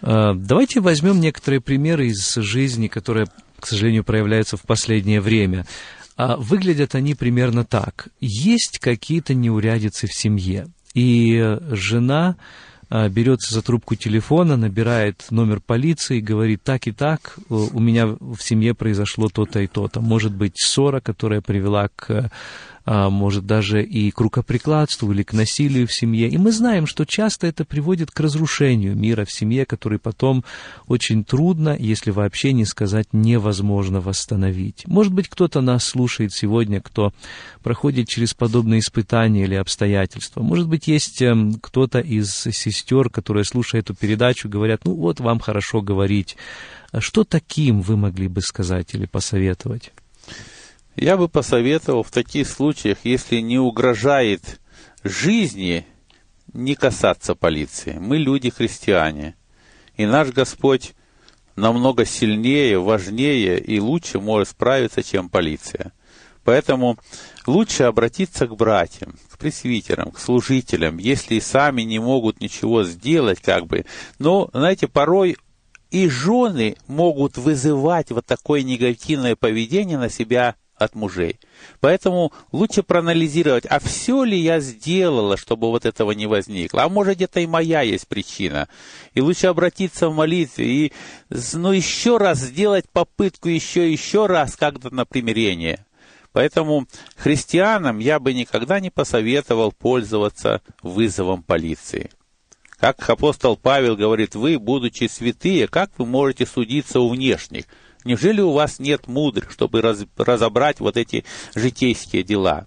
А, 0.00 0.32
давайте 0.32 0.78
возьмем 0.78 1.18
некоторые 1.18 1.60
примеры 1.60 2.06
из 2.06 2.36
жизни, 2.36 2.86
которые, 2.86 3.26
к 3.58 3.66
сожалению, 3.66 4.04
проявляются 4.04 4.56
в 4.56 4.62
последнее 4.62 5.20
время. 5.20 5.66
А 6.22 6.36
выглядят 6.36 6.94
они 6.94 7.14
примерно 7.14 7.64
так. 7.64 8.08
Есть 8.20 8.78
какие-то 8.78 9.34
неурядицы 9.34 10.06
в 10.06 10.14
семье, 10.14 10.68
и 10.94 11.58
жена 11.70 12.36
а, 12.94 13.08
берется 13.08 13.54
за 13.54 13.62
трубку 13.62 13.94
телефона, 13.94 14.56
набирает 14.58 15.24
номер 15.30 15.60
полиции, 15.60 16.20
говорит 16.20 16.62
так 16.62 16.86
и 16.86 16.92
так, 16.92 17.38
у 17.48 17.80
меня 17.80 18.06
в 18.06 18.36
семье 18.38 18.74
произошло 18.74 19.28
то-то 19.28 19.60
и 19.60 19.66
то-то. 19.66 20.00
Может 20.00 20.34
быть, 20.34 20.58
ссора, 20.58 21.00
которая 21.00 21.40
привела 21.40 21.88
к 21.96 22.10
а, 22.10 22.30
может 22.84 23.46
даже 23.46 23.82
и 23.82 24.10
к 24.10 24.20
рукоприкладству 24.20 25.12
или 25.12 25.22
к 25.22 25.32
насилию 25.32 25.86
в 25.86 25.92
семье. 25.92 26.28
И 26.28 26.38
мы 26.38 26.52
знаем, 26.52 26.86
что 26.86 27.04
часто 27.04 27.46
это 27.46 27.64
приводит 27.64 28.10
к 28.10 28.20
разрушению 28.20 28.96
мира 28.96 29.24
в 29.24 29.30
семье, 29.30 29.64
который 29.66 29.98
потом 29.98 30.44
очень 30.86 31.24
трудно, 31.24 31.76
если 31.78 32.10
вообще 32.10 32.52
не 32.52 32.64
сказать 32.64 33.08
невозможно 33.12 34.00
восстановить. 34.00 34.86
Может 34.86 35.12
быть, 35.12 35.28
кто-то 35.28 35.60
нас 35.60 35.84
слушает 35.84 36.32
сегодня, 36.32 36.80
кто 36.80 37.12
проходит 37.62 38.08
через 38.08 38.34
подобные 38.34 38.80
испытания 38.80 39.44
или 39.44 39.54
обстоятельства. 39.54 40.42
Может 40.42 40.68
быть, 40.68 40.88
есть 40.88 41.22
эм, 41.22 41.54
кто-то 41.54 42.00
из 42.00 42.32
сестер, 42.32 43.10
которые, 43.10 43.44
слушая 43.44 43.80
эту 43.80 43.94
передачу, 43.94 44.48
говорят, 44.48 44.84
ну 44.84 44.94
вот 44.94 45.20
вам 45.20 45.38
хорошо 45.38 45.80
говорить. 45.80 46.36
А 46.90 47.00
что 47.00 47.24
таким 47.24 47.80
вы 47.80 47.96
могли 47.96 48.28
бы 48.28 48.42
сказать 48.42 48.94
или 48.94 49.06
посоветовать? 49.06 49.92
Я 50.96 51.16
бы 51.16 51.28
посоветовал 51.28 52.02
в 52.02 52.10
таких 52.10 52.48
случаях, 52.48 52.98
если 53.04 53.36
не 53.36 53.58
угрожает 53.58 54.60
жизни, 55.02 55.86
не 56.52 56.74
касаться 56.74 57.34
полиции. 57.34 57.96
Мы 57.98 58.18
люди 58.18 58.50
христиане. 58.50 59.34
И 59.96 60.04
наш 60.04 60.28
Господь 60.28 60.94
намного 61.56 62.04
сильнее, 62.04 62.78
важнее 62.78 63.58
и 63.58 63.80
лучше 63.80 64.20
может 64.20 64.48
справиться, 64.48 65.02
чем 65.02 65.28
полиция. 65.28 65.92
Поэтому 66.44 66.98
лучше 67.46 67.84
обратиться 67.84 68.46
к 68.46 68.56
братьям, 68.56 69.14
к 69.30 69.38
пресвитерам, 69.38 70.10
к 70.10 70.18
служителям, 70.18 70.98
если 70.98 71.36
и 71.36 71.40
сами 71.40 71.82
не 71.82 72.00
могут 72.00 72.40
ничего 72.40 72.84
сделать, 72.84 73.40
как 73.40 73.66
бы. 73.66 73.86
Но, 74.18 74.50
знаете, 74.52 74.88
порой 74.88 75.36
и 75.90 76.08
жены 76.08 76.76
могут 76.86 77.36
вызывать 77.36 78.10
вот 78.10 78.26
такое 78.26 78.62
негативное 78.62 79.36
поведение 79.36 79.98
на 79.98 80.08
себя 80.08 80.56
от 80.84 80.94
мужей. 80.94 81.38
Поэтому 81.80 82.32
лучше 82.52 82.82
проанализировать, 82.82 83.66
а 83.66 83.78
все 83.78 84.24
ли 84.24 84.38
я 84.38 84.60
сделала, 84.60 85.36
чтобы 85.36 85.68
вот 85.70 85.84
этого 85.86 86.12
не 86.12 86.26
возникло. 86.26 86.82
А 86.82 86.88
может, 86.88 87.16
где-то 87.16 87.40
и 87.40 87.46
моя 87.46 87.82
есть 87.82 88.08
причина. 88.08 88.68
И 89.14 89.20
лучше 89.20 89.46
обратиться 89.46 90.08
в 90.08 90.14
молитве 90.14 90.66
и 90.66 90.92
ну, 91.54 91.72
еще 91.72 92.16
раз 92.16 92.38
сделать 92.38 92.88
попытку 92.90 93.48
еще 93.48 93.90
еще 93.90 94.26
раз 94.26 94.56
как-то 94.56 94.94
на 94.94 95.04
примирение. 95.04 95.84
Поэтому 96.32 96.86
христианам 97.16 97.98
я 97.98 98.18
бы 98.18 98.32
никогда 98.32 98.80
не 98.80 98.90
посоветовал 98.90 99.70
пользоваться 99.70 100.62
вызовом 100.82 101.42
полиции. 101.42 102.10
Как 102.82 103.08
апостол 103.08 103.56
Павел 103.56 103.96
говорит, 103.96 104.34
вы, 104.34 104.58
будучи 104.58 105.06
святые, 105.06 105.68
как 105.68 105.92
вы 105.98 106.06
можете 106.06 106.46
судиться 106.46 106.98
у 106.98 107.08
внешних? 107.08 107.66
Неужели 108.04 108.40
у 108.40 108.52
вас 108.52 108.78
нет 108.78 109.06
мудрых, 109.06 109.50
чтобы 109.50 109.80
раз, 109.80 110.04
разобрать 110.16 110.80
вот 110.80 110.96
эти 110.96 111.24
житейские 111.54 112.22
дела? 112.22 112.66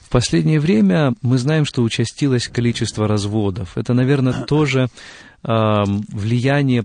В 0.00 0.10
последнее 0.10 0.60
время 0.60 1.14
мы 1.22 1.38
знаем, 1.38 1.64
что 1.64 1.82
участилось 1.82 2.48
количество 2.48 3.08
разводов. 3.08 3.76
Это, 3.76 3.94
наверное, 3.94 4.32
тоже 4.46 4.88
э, 5.42 5.84
влияние 6.12 6.84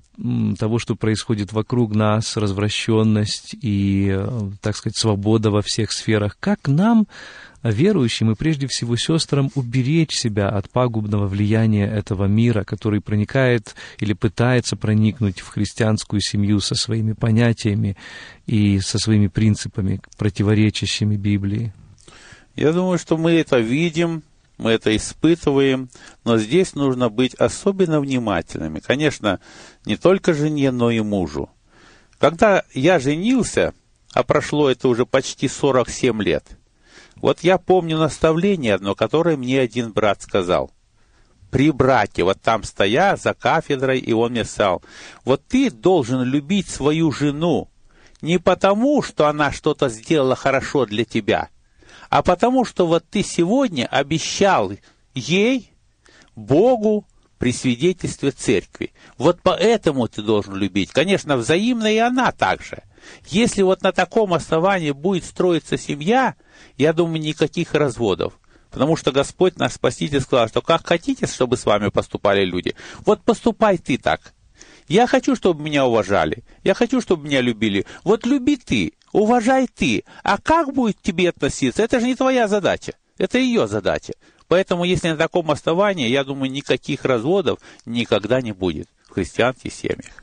того, 0.57 0.79
что 0.79 0.95
происходит 0.95 1.51
вокруг 1.51 1.93
нас, 1.93 2.37
развращенность 2.37 3.55
и, 3.61 4.15
э, 4.17 4.49
так 4.61 4.75
сказать, 4.75 4.97
свобода 4.97 5.51
во 5.51 5.61
всех 5.61 5.91
сферах. 5.91 6.37
Как 6.39 6.67
нам 6.67 7.07
верующим 7.71 8.31
и 8.31 8.35
прежде 8.35 8.67
всего 8.67 8.95
сестрам 8.95 9.49
уберечь 9.55 10.15
себя 10.15 10.49
от 10.49 10.69
пагубного 10.69 11.27
влияния 11.27 11.87
этого 11.87 12.25
мира, 12.25 12.63
который 12.63 13.01
проникает 13.01 13.75
или 13.99 14.13
пытается 14.13 14.75
проникнуть 14.75 15.39
в 15.39 15.47
христианскую 15.47 16.21
семью 16.21 16.59
со 16.59 16.75
своими 16.75 17.13
понятиями 17.13 17.97
и 18.45 18.79
со 18.79 18.99
своими 18.99 19.27
принципами, 19.27 19.99
противоречащими 20.17 21.15
Библии? 21.15 21.73
Я 22.55 22.71
думаю, 22.71 22.99
что 22.99 23.17
мы 23.17 23.31
это 23.31 23.57
видим, 23.57 24.21
мы 24.57 24.71
это 24.71 24.95
испытываем, 24.95 25.89
но 26.23 26.37
здесь 26.37 26.75
нужно 26.75 27.09
быть 27.09 27.33
особенно 27.33 27.99
внимательными. 27.99 28.79
Конечно, 28.79 29.39
не 29.85 29.97
только 29.97 30.33
жене, 30.33 30.71
но 30.71 30.91
и 30.91 31.01
мужу. 31.01 31.49
Когда 32.19 32.63
я 32.73 32.99
женился, 32.99 33.73
а 34.13 34.23
прошло 34.23 34.69
это 34.69 34.87
уже 34.87 35.05
почти 35.05 35.47
47 35.47 36.21
лет– 36.21 36.45
вот 37.25 37.39
я 37.39 37.57
помню 37.57 37.97
наставление 37.97 38.75
одно, 38.75 38.93
которое 38.93 39.35
мне 39.35 39.59
один 39.59 39.91
брат 39.91 40.21
сказал. 40.21 40.69
При 41.49 41.71
брате, 41.71 42.23
вот 42.23 42.39
там 42.39 42.63
стоя 42.63 43.15
за 43.15 43.33
кафедрой, 43.33 43.97
и 43.97 44.13
он 44.13 44.33
мне 44.33 44.45
сказал, 44.45 44.83
вот 45.23 45.43
ты 45.47 45.71
должен 45.71 46.21
любить 46.21 46.69
свою 46.69 47.11
жену 47.11 47.67
не 48.21 48.37
потому, 48.37 49.01
что 49.01 49.25
она 49.25 49.51
что-то 49.51 49.89
сделала 49.89 50.35
хорошо 50.35 50.85
для 50.85 51.03
тебя, 51.03 51.49
а 52.11 52.21
потому, 52.21 52.63
что 52.63 52.85
вот 52.85 53.03
ты 53.09 53.23
сегодня 53.23 53.87
обещал 53.87 54.73
ей, 55.15 55.71
Богу, 56.35 57.07
при 57.37 57.51
свидетельстве 57.51 58.31
церкви. 58.31 58.93
Вот 59.17 59.39
поэтому 59.43 60.07
ты 60.07 60.21
должен 60.21 60.55
любить. 60.55 60.91
Конечно, 60.91 61.37
взаимно 61.37 61.93
и 61.93 61.97
она 61.97 62.31
также. 62.31 62.83
Если 63.27 63.61
вот 63.61 63.81
на 63.81 63.91
таком 63.91 64.33
основании 64.33 64.91
будет 64.91 65.25
строиться 65.25 65.77
семья, 65.77 66.35
я 66.77 66.93
думаю, 66.93 67.21
никаких 67.21 67.73
разводов. 67.73 68.39
Потому 68.71 68.97
что 68.97 69.11
Господь 69.11 69.57
наш 69.57 69.73
Спаситель 69.73 70.21
сказал, 70.21 70.49
что 70.49 70.61
как 70.61 70.85
хотите, 70.85 71.27
чтобы 71.27 71.55
с 71.55 71.65
вами 71.65 71.89
поступали 71.89 72.43
люди, 72.43 72.75
вот 73.05 73.23
поступай 73.23 73.77
ты 73.77 73.97
так. 73.97 74.33
Я 74.87 75.07
хочу, 75.07 75.35
чтобы 75.35 75.63
меня 75.63 75.85
уважали. 75.85 76.43
Я 76.63 76.73
хочу, 76.73 77.01
чтобы 77.01 77.25
меня 77.25 77.41
любили. 77.41 77.85
Вот 78.03 78.25
люби 78.25 78.57
ты, 78.57 78.93
уважай 79.11 79.67
ты. 79.67 80.03
А 80.23 80.37
как 80.37 80.73
будет 80.73 81.01
тебе 81.01 81.29
относиться, 81.29 81.83
это 81.83 81.99
же 81.99 82.05
не 82.05 82.15
твоя 82.15 82.47
задача. 82.47 82.93
Это 83.17 83.37
ее 83.37 83.67
задача. 83.67 84.13
Поэтому, 84.55 84.85
если 84.85 85.09
на 85.09 85.17
таком 85.17 85.51
основании, 85.51 86.07
я 86.07 86.23
думаю, 86.23 86.49
никаких 86.49 87.03
разводов 87.03 87.59
никогда 87.85 88.39
не 88.39 88.53
будет 88.53 88.87
в 89.05 89.15
христианских 89.15 89.73
семьях. 89.73 90.13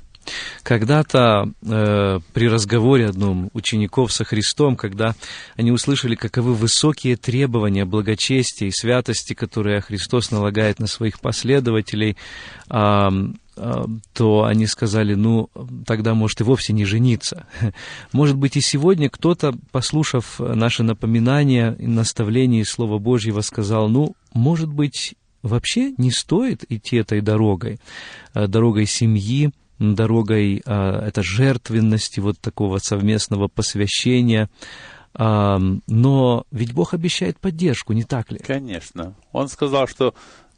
Когда-то 0.62 1.52
э, 1.60 2.20
при 2.32 2.48
разговоре 2.48 3.08
одном 3.08 3.50
учеников 3.52 4.10
со 4.10 4.24
Христом, 4.24 4.76
когда 4.76 5.14
они 5.54 5.70
услышали, 5.70 6.14
каковы 6.14 6.54
высокие 6.54 7.16
требования 7.16 7.84
благочестия 7.84 8.68
и 8.68 8.72
святости, 8.72 9.34
которые 9.34 9.82
Христос 9.82 10.30
налагает 10.30 10.78
на 10.78 10.86
своих 10.86 11.20
последователей, 11.20 12.16
э, 12.70 13.10
то 14.14 14.44
они 14.44 14.66
сказали, 14.66 15.14
ну, 15.14 15.50
тогда, 15.86 16.14
может, 16.14 16.40
и 16.40 16.44
вовсе 16.44 16.72
не 16.72 16.86
жениться. 16.86 17.46
Может 18.12 18.36
быть, 18.36 18.56
и 18.56 18.62
сегодня 18.62 19.10
кто-то, 19.10 19.54
послушав 19.70 20.40
наше 20.40 20.82
напоминание 20.82 21.76
и 21.78 21.86
наставление 21.86 22.62
из 22.62 22.70
Слова 22.70 22.98
Божьего, 22.98 23.42
сказал, 23.42 23.88
ну, 23.88 24.14
может 24.34 24.72
быть, 24.72 25.14
вообще 25.42 25.92
не 25.98 26.10
стоит 26.10 26.64
идти 26.70 26.96
этой 26.96 27.20
дорогой, 27.20 27.78
а, 28.34 28.46
дорогой 28.46 28.86
семьи, 28.86 29.50
дорогой 29.78 30.62
а, 30.64 31.06
это 31.06 31.22
жертвенности, 31.22 32.20
вот 32.20 32.38
такого 32.38 32.78
совместного 32.78 33.48
посвящения. 33.48 34.48
Но 35.14 36.46
ведь 36.50 36.72
Бог 36.72 36.94
обещает 36.94 37.38
поддержку, 37.38 37.92
не 37.92 38.04
так 38.04 38.32
ли? 38.32 38.38
Конечно. 38.38 39.14
Он 39.32 39.50
сказал, 39.50 39.86
что 39.86 40.14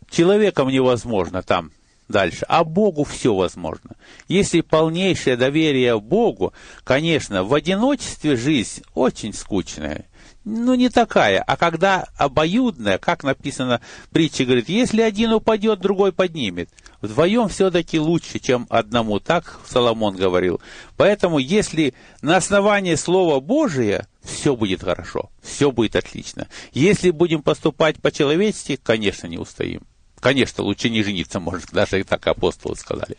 человеком 0.09 0.69
невозможно 0.69 1.43
там 1.43 1.73
дальше, 2.09 2.45
а 2.49 2.65
Богу 2.65 3.05
все 3.05 3.35
возможно. 3.35 3.97
Если 4.29 4.61
полнейшее 4.61 5.37
доверие 5.37 5.99
Богу, 5.99 6.53
конечно, 6.85 7.45
в 7.45 7.55
одиночестве 7.55 8.37
жизнь 8.37 8.83
очень 8.95 9.33
скучная, 9.33 10.07
ну, 10.45 10.75
не 10.75 10.91
такая, 10.91 11.43
а 11.43 11.57
когда 11.57 12.07
обоюдная, 12.17 12.99
как 12.99 13.25
написано 13.25 13.81
в 14.05 14.09
притче, 14.11 14.45
говорит, 14.45 14.69
если 14.69 15.01
один 15.01 15.33
упадет, 15.33 15.81
другой 15.81 16.13
поднимет. 16.13 16.69
Вдвоем 17.01 17.49
все-таки 17.49 17.99
лучше, 17.99 18.39
чем 18.39 18.67
одному, 18.71 19.21
так 19.21 19.59
Соломон 19.67 20.17
говорил. 20.17 20.61
Поэтому, 20.97 21.39
если 21.39 21.95
на 22.23 22.37
основании 22.37 22.95
Слова 22.95 23.41
Божия, 23.41 24.07
все 24.23 24.57
будет 24.57 24.83
хорошо, 24.83 25.31
все 25.43 25.71
будет 25.71 25.97
отлично. 25.97 26.47
Если 26.73 27.11
будем 27.11 27.43
поступать 27.43 28.01
по-человечески, 28.01 28.77
конечно, 28.83 29.27
не 29.27 29.39
устоим. 29.39 29.83
Конечно, 30.21 30.65
лучше 30.65 30.89
не 30.89 31.03
жениться, 31.03 31.41
может, 31.41 31.71
даже 31.73 32.01
и 32.01 32.03
так 32.03 32.27
апостолы 32.27 32.77
сказали. 32.77 33.17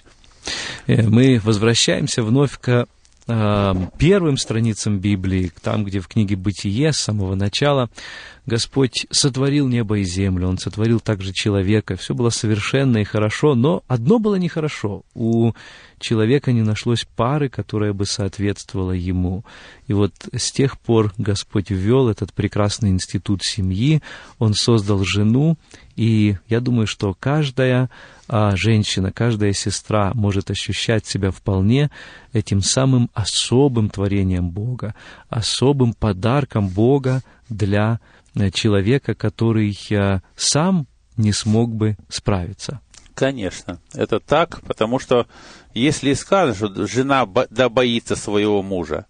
Э, 0.87 1.03
мы 1.03 1.39
возвращаемся 1.43 2.23
вновь 2.23 2.57
к 2.59 2.87
первым 3.27 4.37
страницам 4.37 4.99
Библии, 4.99 5.51
там, 5.61 5.83
где 5.83 5.99
в 5.99 6.07
книге 6.07 6.35
«Бытие» 6.35 6.93
с 6.93 6.97
самого 6.97 7.33
начала 7.35 7.89
Господь 8.45 9.07
сотворил 9.09 9.67
небо 9.67 9.97
и 9.97 10.03
землю, 10.03 10.47
Он 10.47 10.59
сотворил 10.59 10.99
также 10.99 11.33
человека, 11.33 11.95
все 11.95 12.13
было 12.13 12.29
совершенно 12.29 12.99
и 12.99 13.03
хорошо, 13.03 13.55
но 13.55 13.83
одно 13.87 14.19
было 14.19 14.35
нехорошо. 14.35 15.01
У 15.15 15.53
человека 15.97 16.51
не 16.51 16.61
нашлось 16.61 17.07
пары, 17.15 17.49
которая 17.49 17.93
бы 17.93 18.05
соответствовала 18.05 18.91
ему. 18.91 19.43
И 19.87 19.93
вот 19.93 20.13
с 20.31 20.51
тех 20.51 20.79
пор 20.79 21.11
Господь 21.17 21.71
ввел 21.71 22.09
этот 22.09 22.31
прекрасный 22.33 22.89
институт 22.89 23.43
семьи, 23.43 24.03
Он 24.37 24.53
создал 24.53 25.03
жену, 25.03 25.57
и 25.95 26.37
я 26.47 26.59
думаю, 26.59 26.87
что 26.87 27.15
каждая 27.17 27.89
а, 28.27 28.55
женщина, 28.55 29.11
каждая 29.11 29.53
сестра 29.53 30.11
может 30.13 30.51
ощущать 30.51 31.05
себя 31.05 31.31
вполне 31.31 31.89
этим 32.33 32.61
самым 32.61 33.09
особым 33.13 33.89
творением 33.89 34.49
Бога, 34.49 34.93
особым 35.29 35.93
подарком 35.93 36.67
Бога 36.67 37.21
для 37.49 37.99
э, 38.35 38.51
человека, 38.51 39.15
который 39.15 39.77
а, 39.93 40.21
сам 40.35 40.87
не 41.17 41.31
смог 41.31 41.73
бы 41.73 41.97
справиться. 42.09 42.81
Конечно, 43.13 43.79
это 43.93 44.19
так, 44.19 44.61
потому 44.63 44.99
что 44.99 45.27
если 45.73 46.13
сказано, 46.13 46.53
что 46.53 46.85
жена 46.87 47.25
да 47.49 47.69
боится 47.69 48.17
своего 48.17 48.61
мужа, 48.61 49.05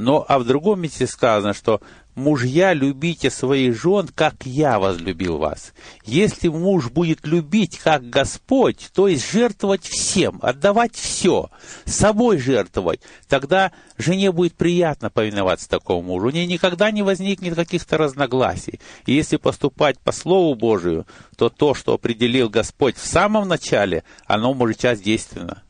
но 0.00 0.24
а 0.26 0.38
в 0.38 0.44
другом 0.44 0.80
месте 0.80 1.06
сказано, 1.06 1.52
что 1.52 1.80
мужья, 2.14 2.72
любите 2.72 3.30
своих 3.30 3.80
жен, 3.80 4.08
как 4.14 4.46
я 4.46 4.78
возлюбил 4.78 5.38
вас. 5.38 5.72
Если 6.04 6.48
муж 6.48 6.90
будет 6.90 7.26
любить, 7.26 7.78
как 7.78 8.08
Господь, 8.08 8.90
то 8.94 9.08
есть 9.08 9.30
жертвовать 9.30 9.84
всем, 9.84 10.38
отдавать 10.42 10.94
все, 10.94 11.50
собой 11.84 12.38
жертвовать, 12.38 13.00
тогда 13.28 13.72
жене 13.98 14.32
будет 14.32 14.54
приятно 14.54 15.10
повиноваться 15.10 15.68
такому 15.68 16.02
мужу. 16.02 16.28
У 16.28 16.30
нее 16.30 16.46
никогда 16.46 16.90
не 16.90 17.02
возникнет 17.02 17.54
каких-то 17.54 17.98
разногласий. 17.98 18.80
И 19.06 19.12
если 19.12 19.36
поступать 19.36 19.98
по 19.98 20.12
Слову 20.12 20.54
Божию, 20.54 21.06
то 21.36 21.48
то, 21.48 21.74
что 21.74 21.94
определил 21.94 22.48
Господь 22.48 22.96
в 22.96 23.06
самом 23.06 23.48
начале, 23.48 24.04
оно 24.26 24.54
может 24.54 24.80
действенно. 25.02 25.62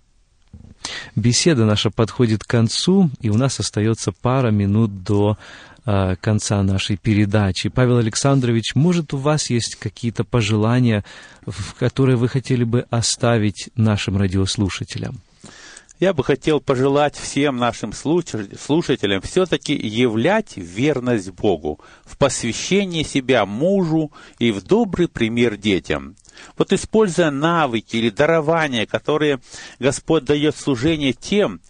Беседа 1.17 1.65
наша 1.65 1.91
подходит 1.91 2.45
к 2.45 2.47
концу, 2.47 3.11
и 3.21 3.31
у 3.31 3.37
нас 3.37 3.61
остается 3.61 4.13
пара 4.13 4.51
минут 4.51 5.03
до 5.03 5.37
э, 5.85 6.17
конца 6.21 6.63
нашей 6.63 6.97
передачи. 6.97 7.69
Павел 7.69 7.99
Александрович, 7.99 8.75
может, 8.75 9.13
у 9.15 9.19
вас 9.19 9.51
есть 9.51 9.77
какие-то 9.77 10.25
пожелания, 10.25 11.05
которые 11.79 12.17
вы 12.17 12.29
хотели 12.29 12.65
бы 12.65 12.87
оставить 12.91 13.71
нашим 13.77 14.17
радиослушателям? 14.17 15.21
Я 16.01 16.15
бы 16.15 16.25
хотел 16.25 16.61
пожелать 16.61 17.15
всем 17.15 17.59
нашим 17.59 17.93
слушателям 17.93 19.21
все-таки 19.21 19.75
являть 19.75 20.57
верность 20.57 21.31
Богу 21.31 21.79
в 22.07 22.17
посвящении 22.17 23.03
себя 23.03 23.45
мужу 23.45 24.11
и 24.39 24.51
в 24.51 24.63
добрый 24.63 25.09
пример 25.09 25.59
детям. 25.59 26.17
Вот 26.57 26.73
используя 26.73 27.31
навыки 27.31 27.97
или 27.97 28.09
дарования, 28.09 28.87
которые 28.87 29.41
Господь 29.79 30.25
дает 30.25 30.57
служение 30.57 31.13
тем, 31.13 31.61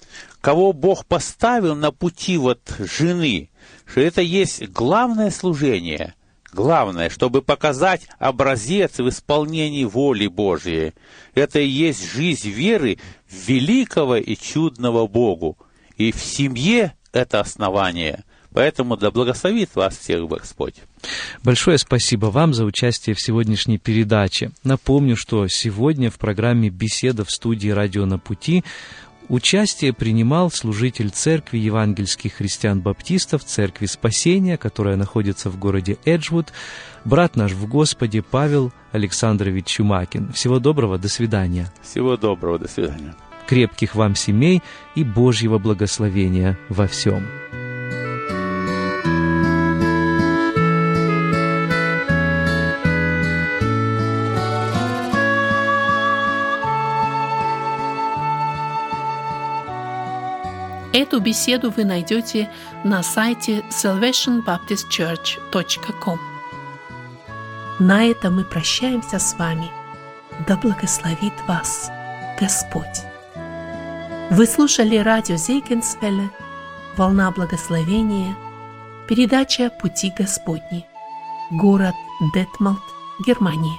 кого 0.40 0.72
Бог 0.72 1.06
поставил 1.06 1.74
на 1.74 1.90
пути 1.90 2.36
вот 2.36 2.60
жены, 2.78 3.50
что 3.84 4.00
это 4.00 4.22
есть 4.22 4.68
главное 4.68 5.30
служение, 5.30 6.14
главное, 6.52 7.10
чтобы 7.10 7.42
показать 7.42 8.08
образец 8.18 8.98
в 8.98 9.08
исполнении 9.08 9.84
воли 9.84 10.26
Божьей. 10.26 10.92
Это 11.34 11.60
и 11.60 11.68
есть 11.68 12.12
жизнь 12.12 12.48
веры 12.50 12.98
в 13.28 13.48
великого 13.48 14.16
и 14.16 14.36
чудного 14.36 15.06
Богу. 15.06 15.56
И 15.96 16.12
в 16.12 16.20
семье 16.22 16.94
это 17.12 17.40
основание– 17.40 18.24
Поэтому 18.52 18.96
да 18.96 19.10
благословит 19.10 19.70
вас 19.74 19.96
всех 19.96 20.26
Господь. 20.26 20.74
Большое 21.44 21.78
спасибо 21.78 22.26
вам 22.26 22.52
за 22.52 22.64
участие 22.64 23.14
в 23.14 23.20
сегодняшней 23.20 23.78
передаче. 23.78 24.50
Напомню, 24.64 25.16
что 25.16 25.46
сегодня 25.46 26.10
в 26.10 26.18
программе 26.18 26.68
«Беседа 26.68 27.24
в 27.24 27.30
студии 27.30 27.68
«Радио 27.68 28.06
на 28.06 28.18
пути» 28.18 28.64
Участие 29.30 29.92
принимал 29.92 30.50
служитель 30.50 31.10
церкви 31.10 31.58
евангельских 31.58 32.34
христиан-баптистов, 32.34 33.44
церкви 33.44 33.86
спасения, 33.86 34.56
которая 34.56 34.96
находится 34.96 35.50
в 35.50 35.56
городе 35.56 35.98
Эджвуд, 36.04 36.52
брат 37.04 37.36
наш 37.36 37.52
в 37.52 37.68
Господе 37.68 38.22
Павел 38.22 38.72
Александрович 38.90 39.66
Чумакин. 39.66 40.32
Всего 40.32 40.58
доброго, 40.58 40.98
до 40.98 41.08
свидания. 41.08 41.72
Всего 41.80 42.16
доброго, 42.16 42.58
до 42.58 42.66
свидания. 42.66 43.14
Крепких 43.46 43.94
вам 43.94 44.16
семей 44.16 44.62
и 44.96 45.04
Божьего 45.04 45.58
благословения 45.58 46.58
во 46.68 46.88
всем. 46.88 47.24
Беседу 61.20 61.70
вы 61.70 61.84
найдете 61.84 62.50
на 62.82 63.02
сайте 63.02 63.62
salvationbaptistchurch.com. 63.68 66.18
На 67.78 68.04
этом 68.04 68.36
мы 68.36 68.44
прощаемся 68.44 69.18
с 69.18 69.34
вами. 69.38 69.70
Да 70.48 70.56
благословит 70.56 71.34
вас 71.46 71.90
Господь. 72.40 73.04
Вы 74.30 74.46
слушали 74.46 74.96
радио 74.96 75.36
Зейгенсвелле 75.36 76.30
«Волна 76.96 77.30
благословения», 77.30 78.34
передача 79.06 79.68
«Пути 79.68 80.10
Господни», 80.16 80.86
город 81.50 81.94
Детмалт, 82.34 82.80
Германия. 83.26 83.76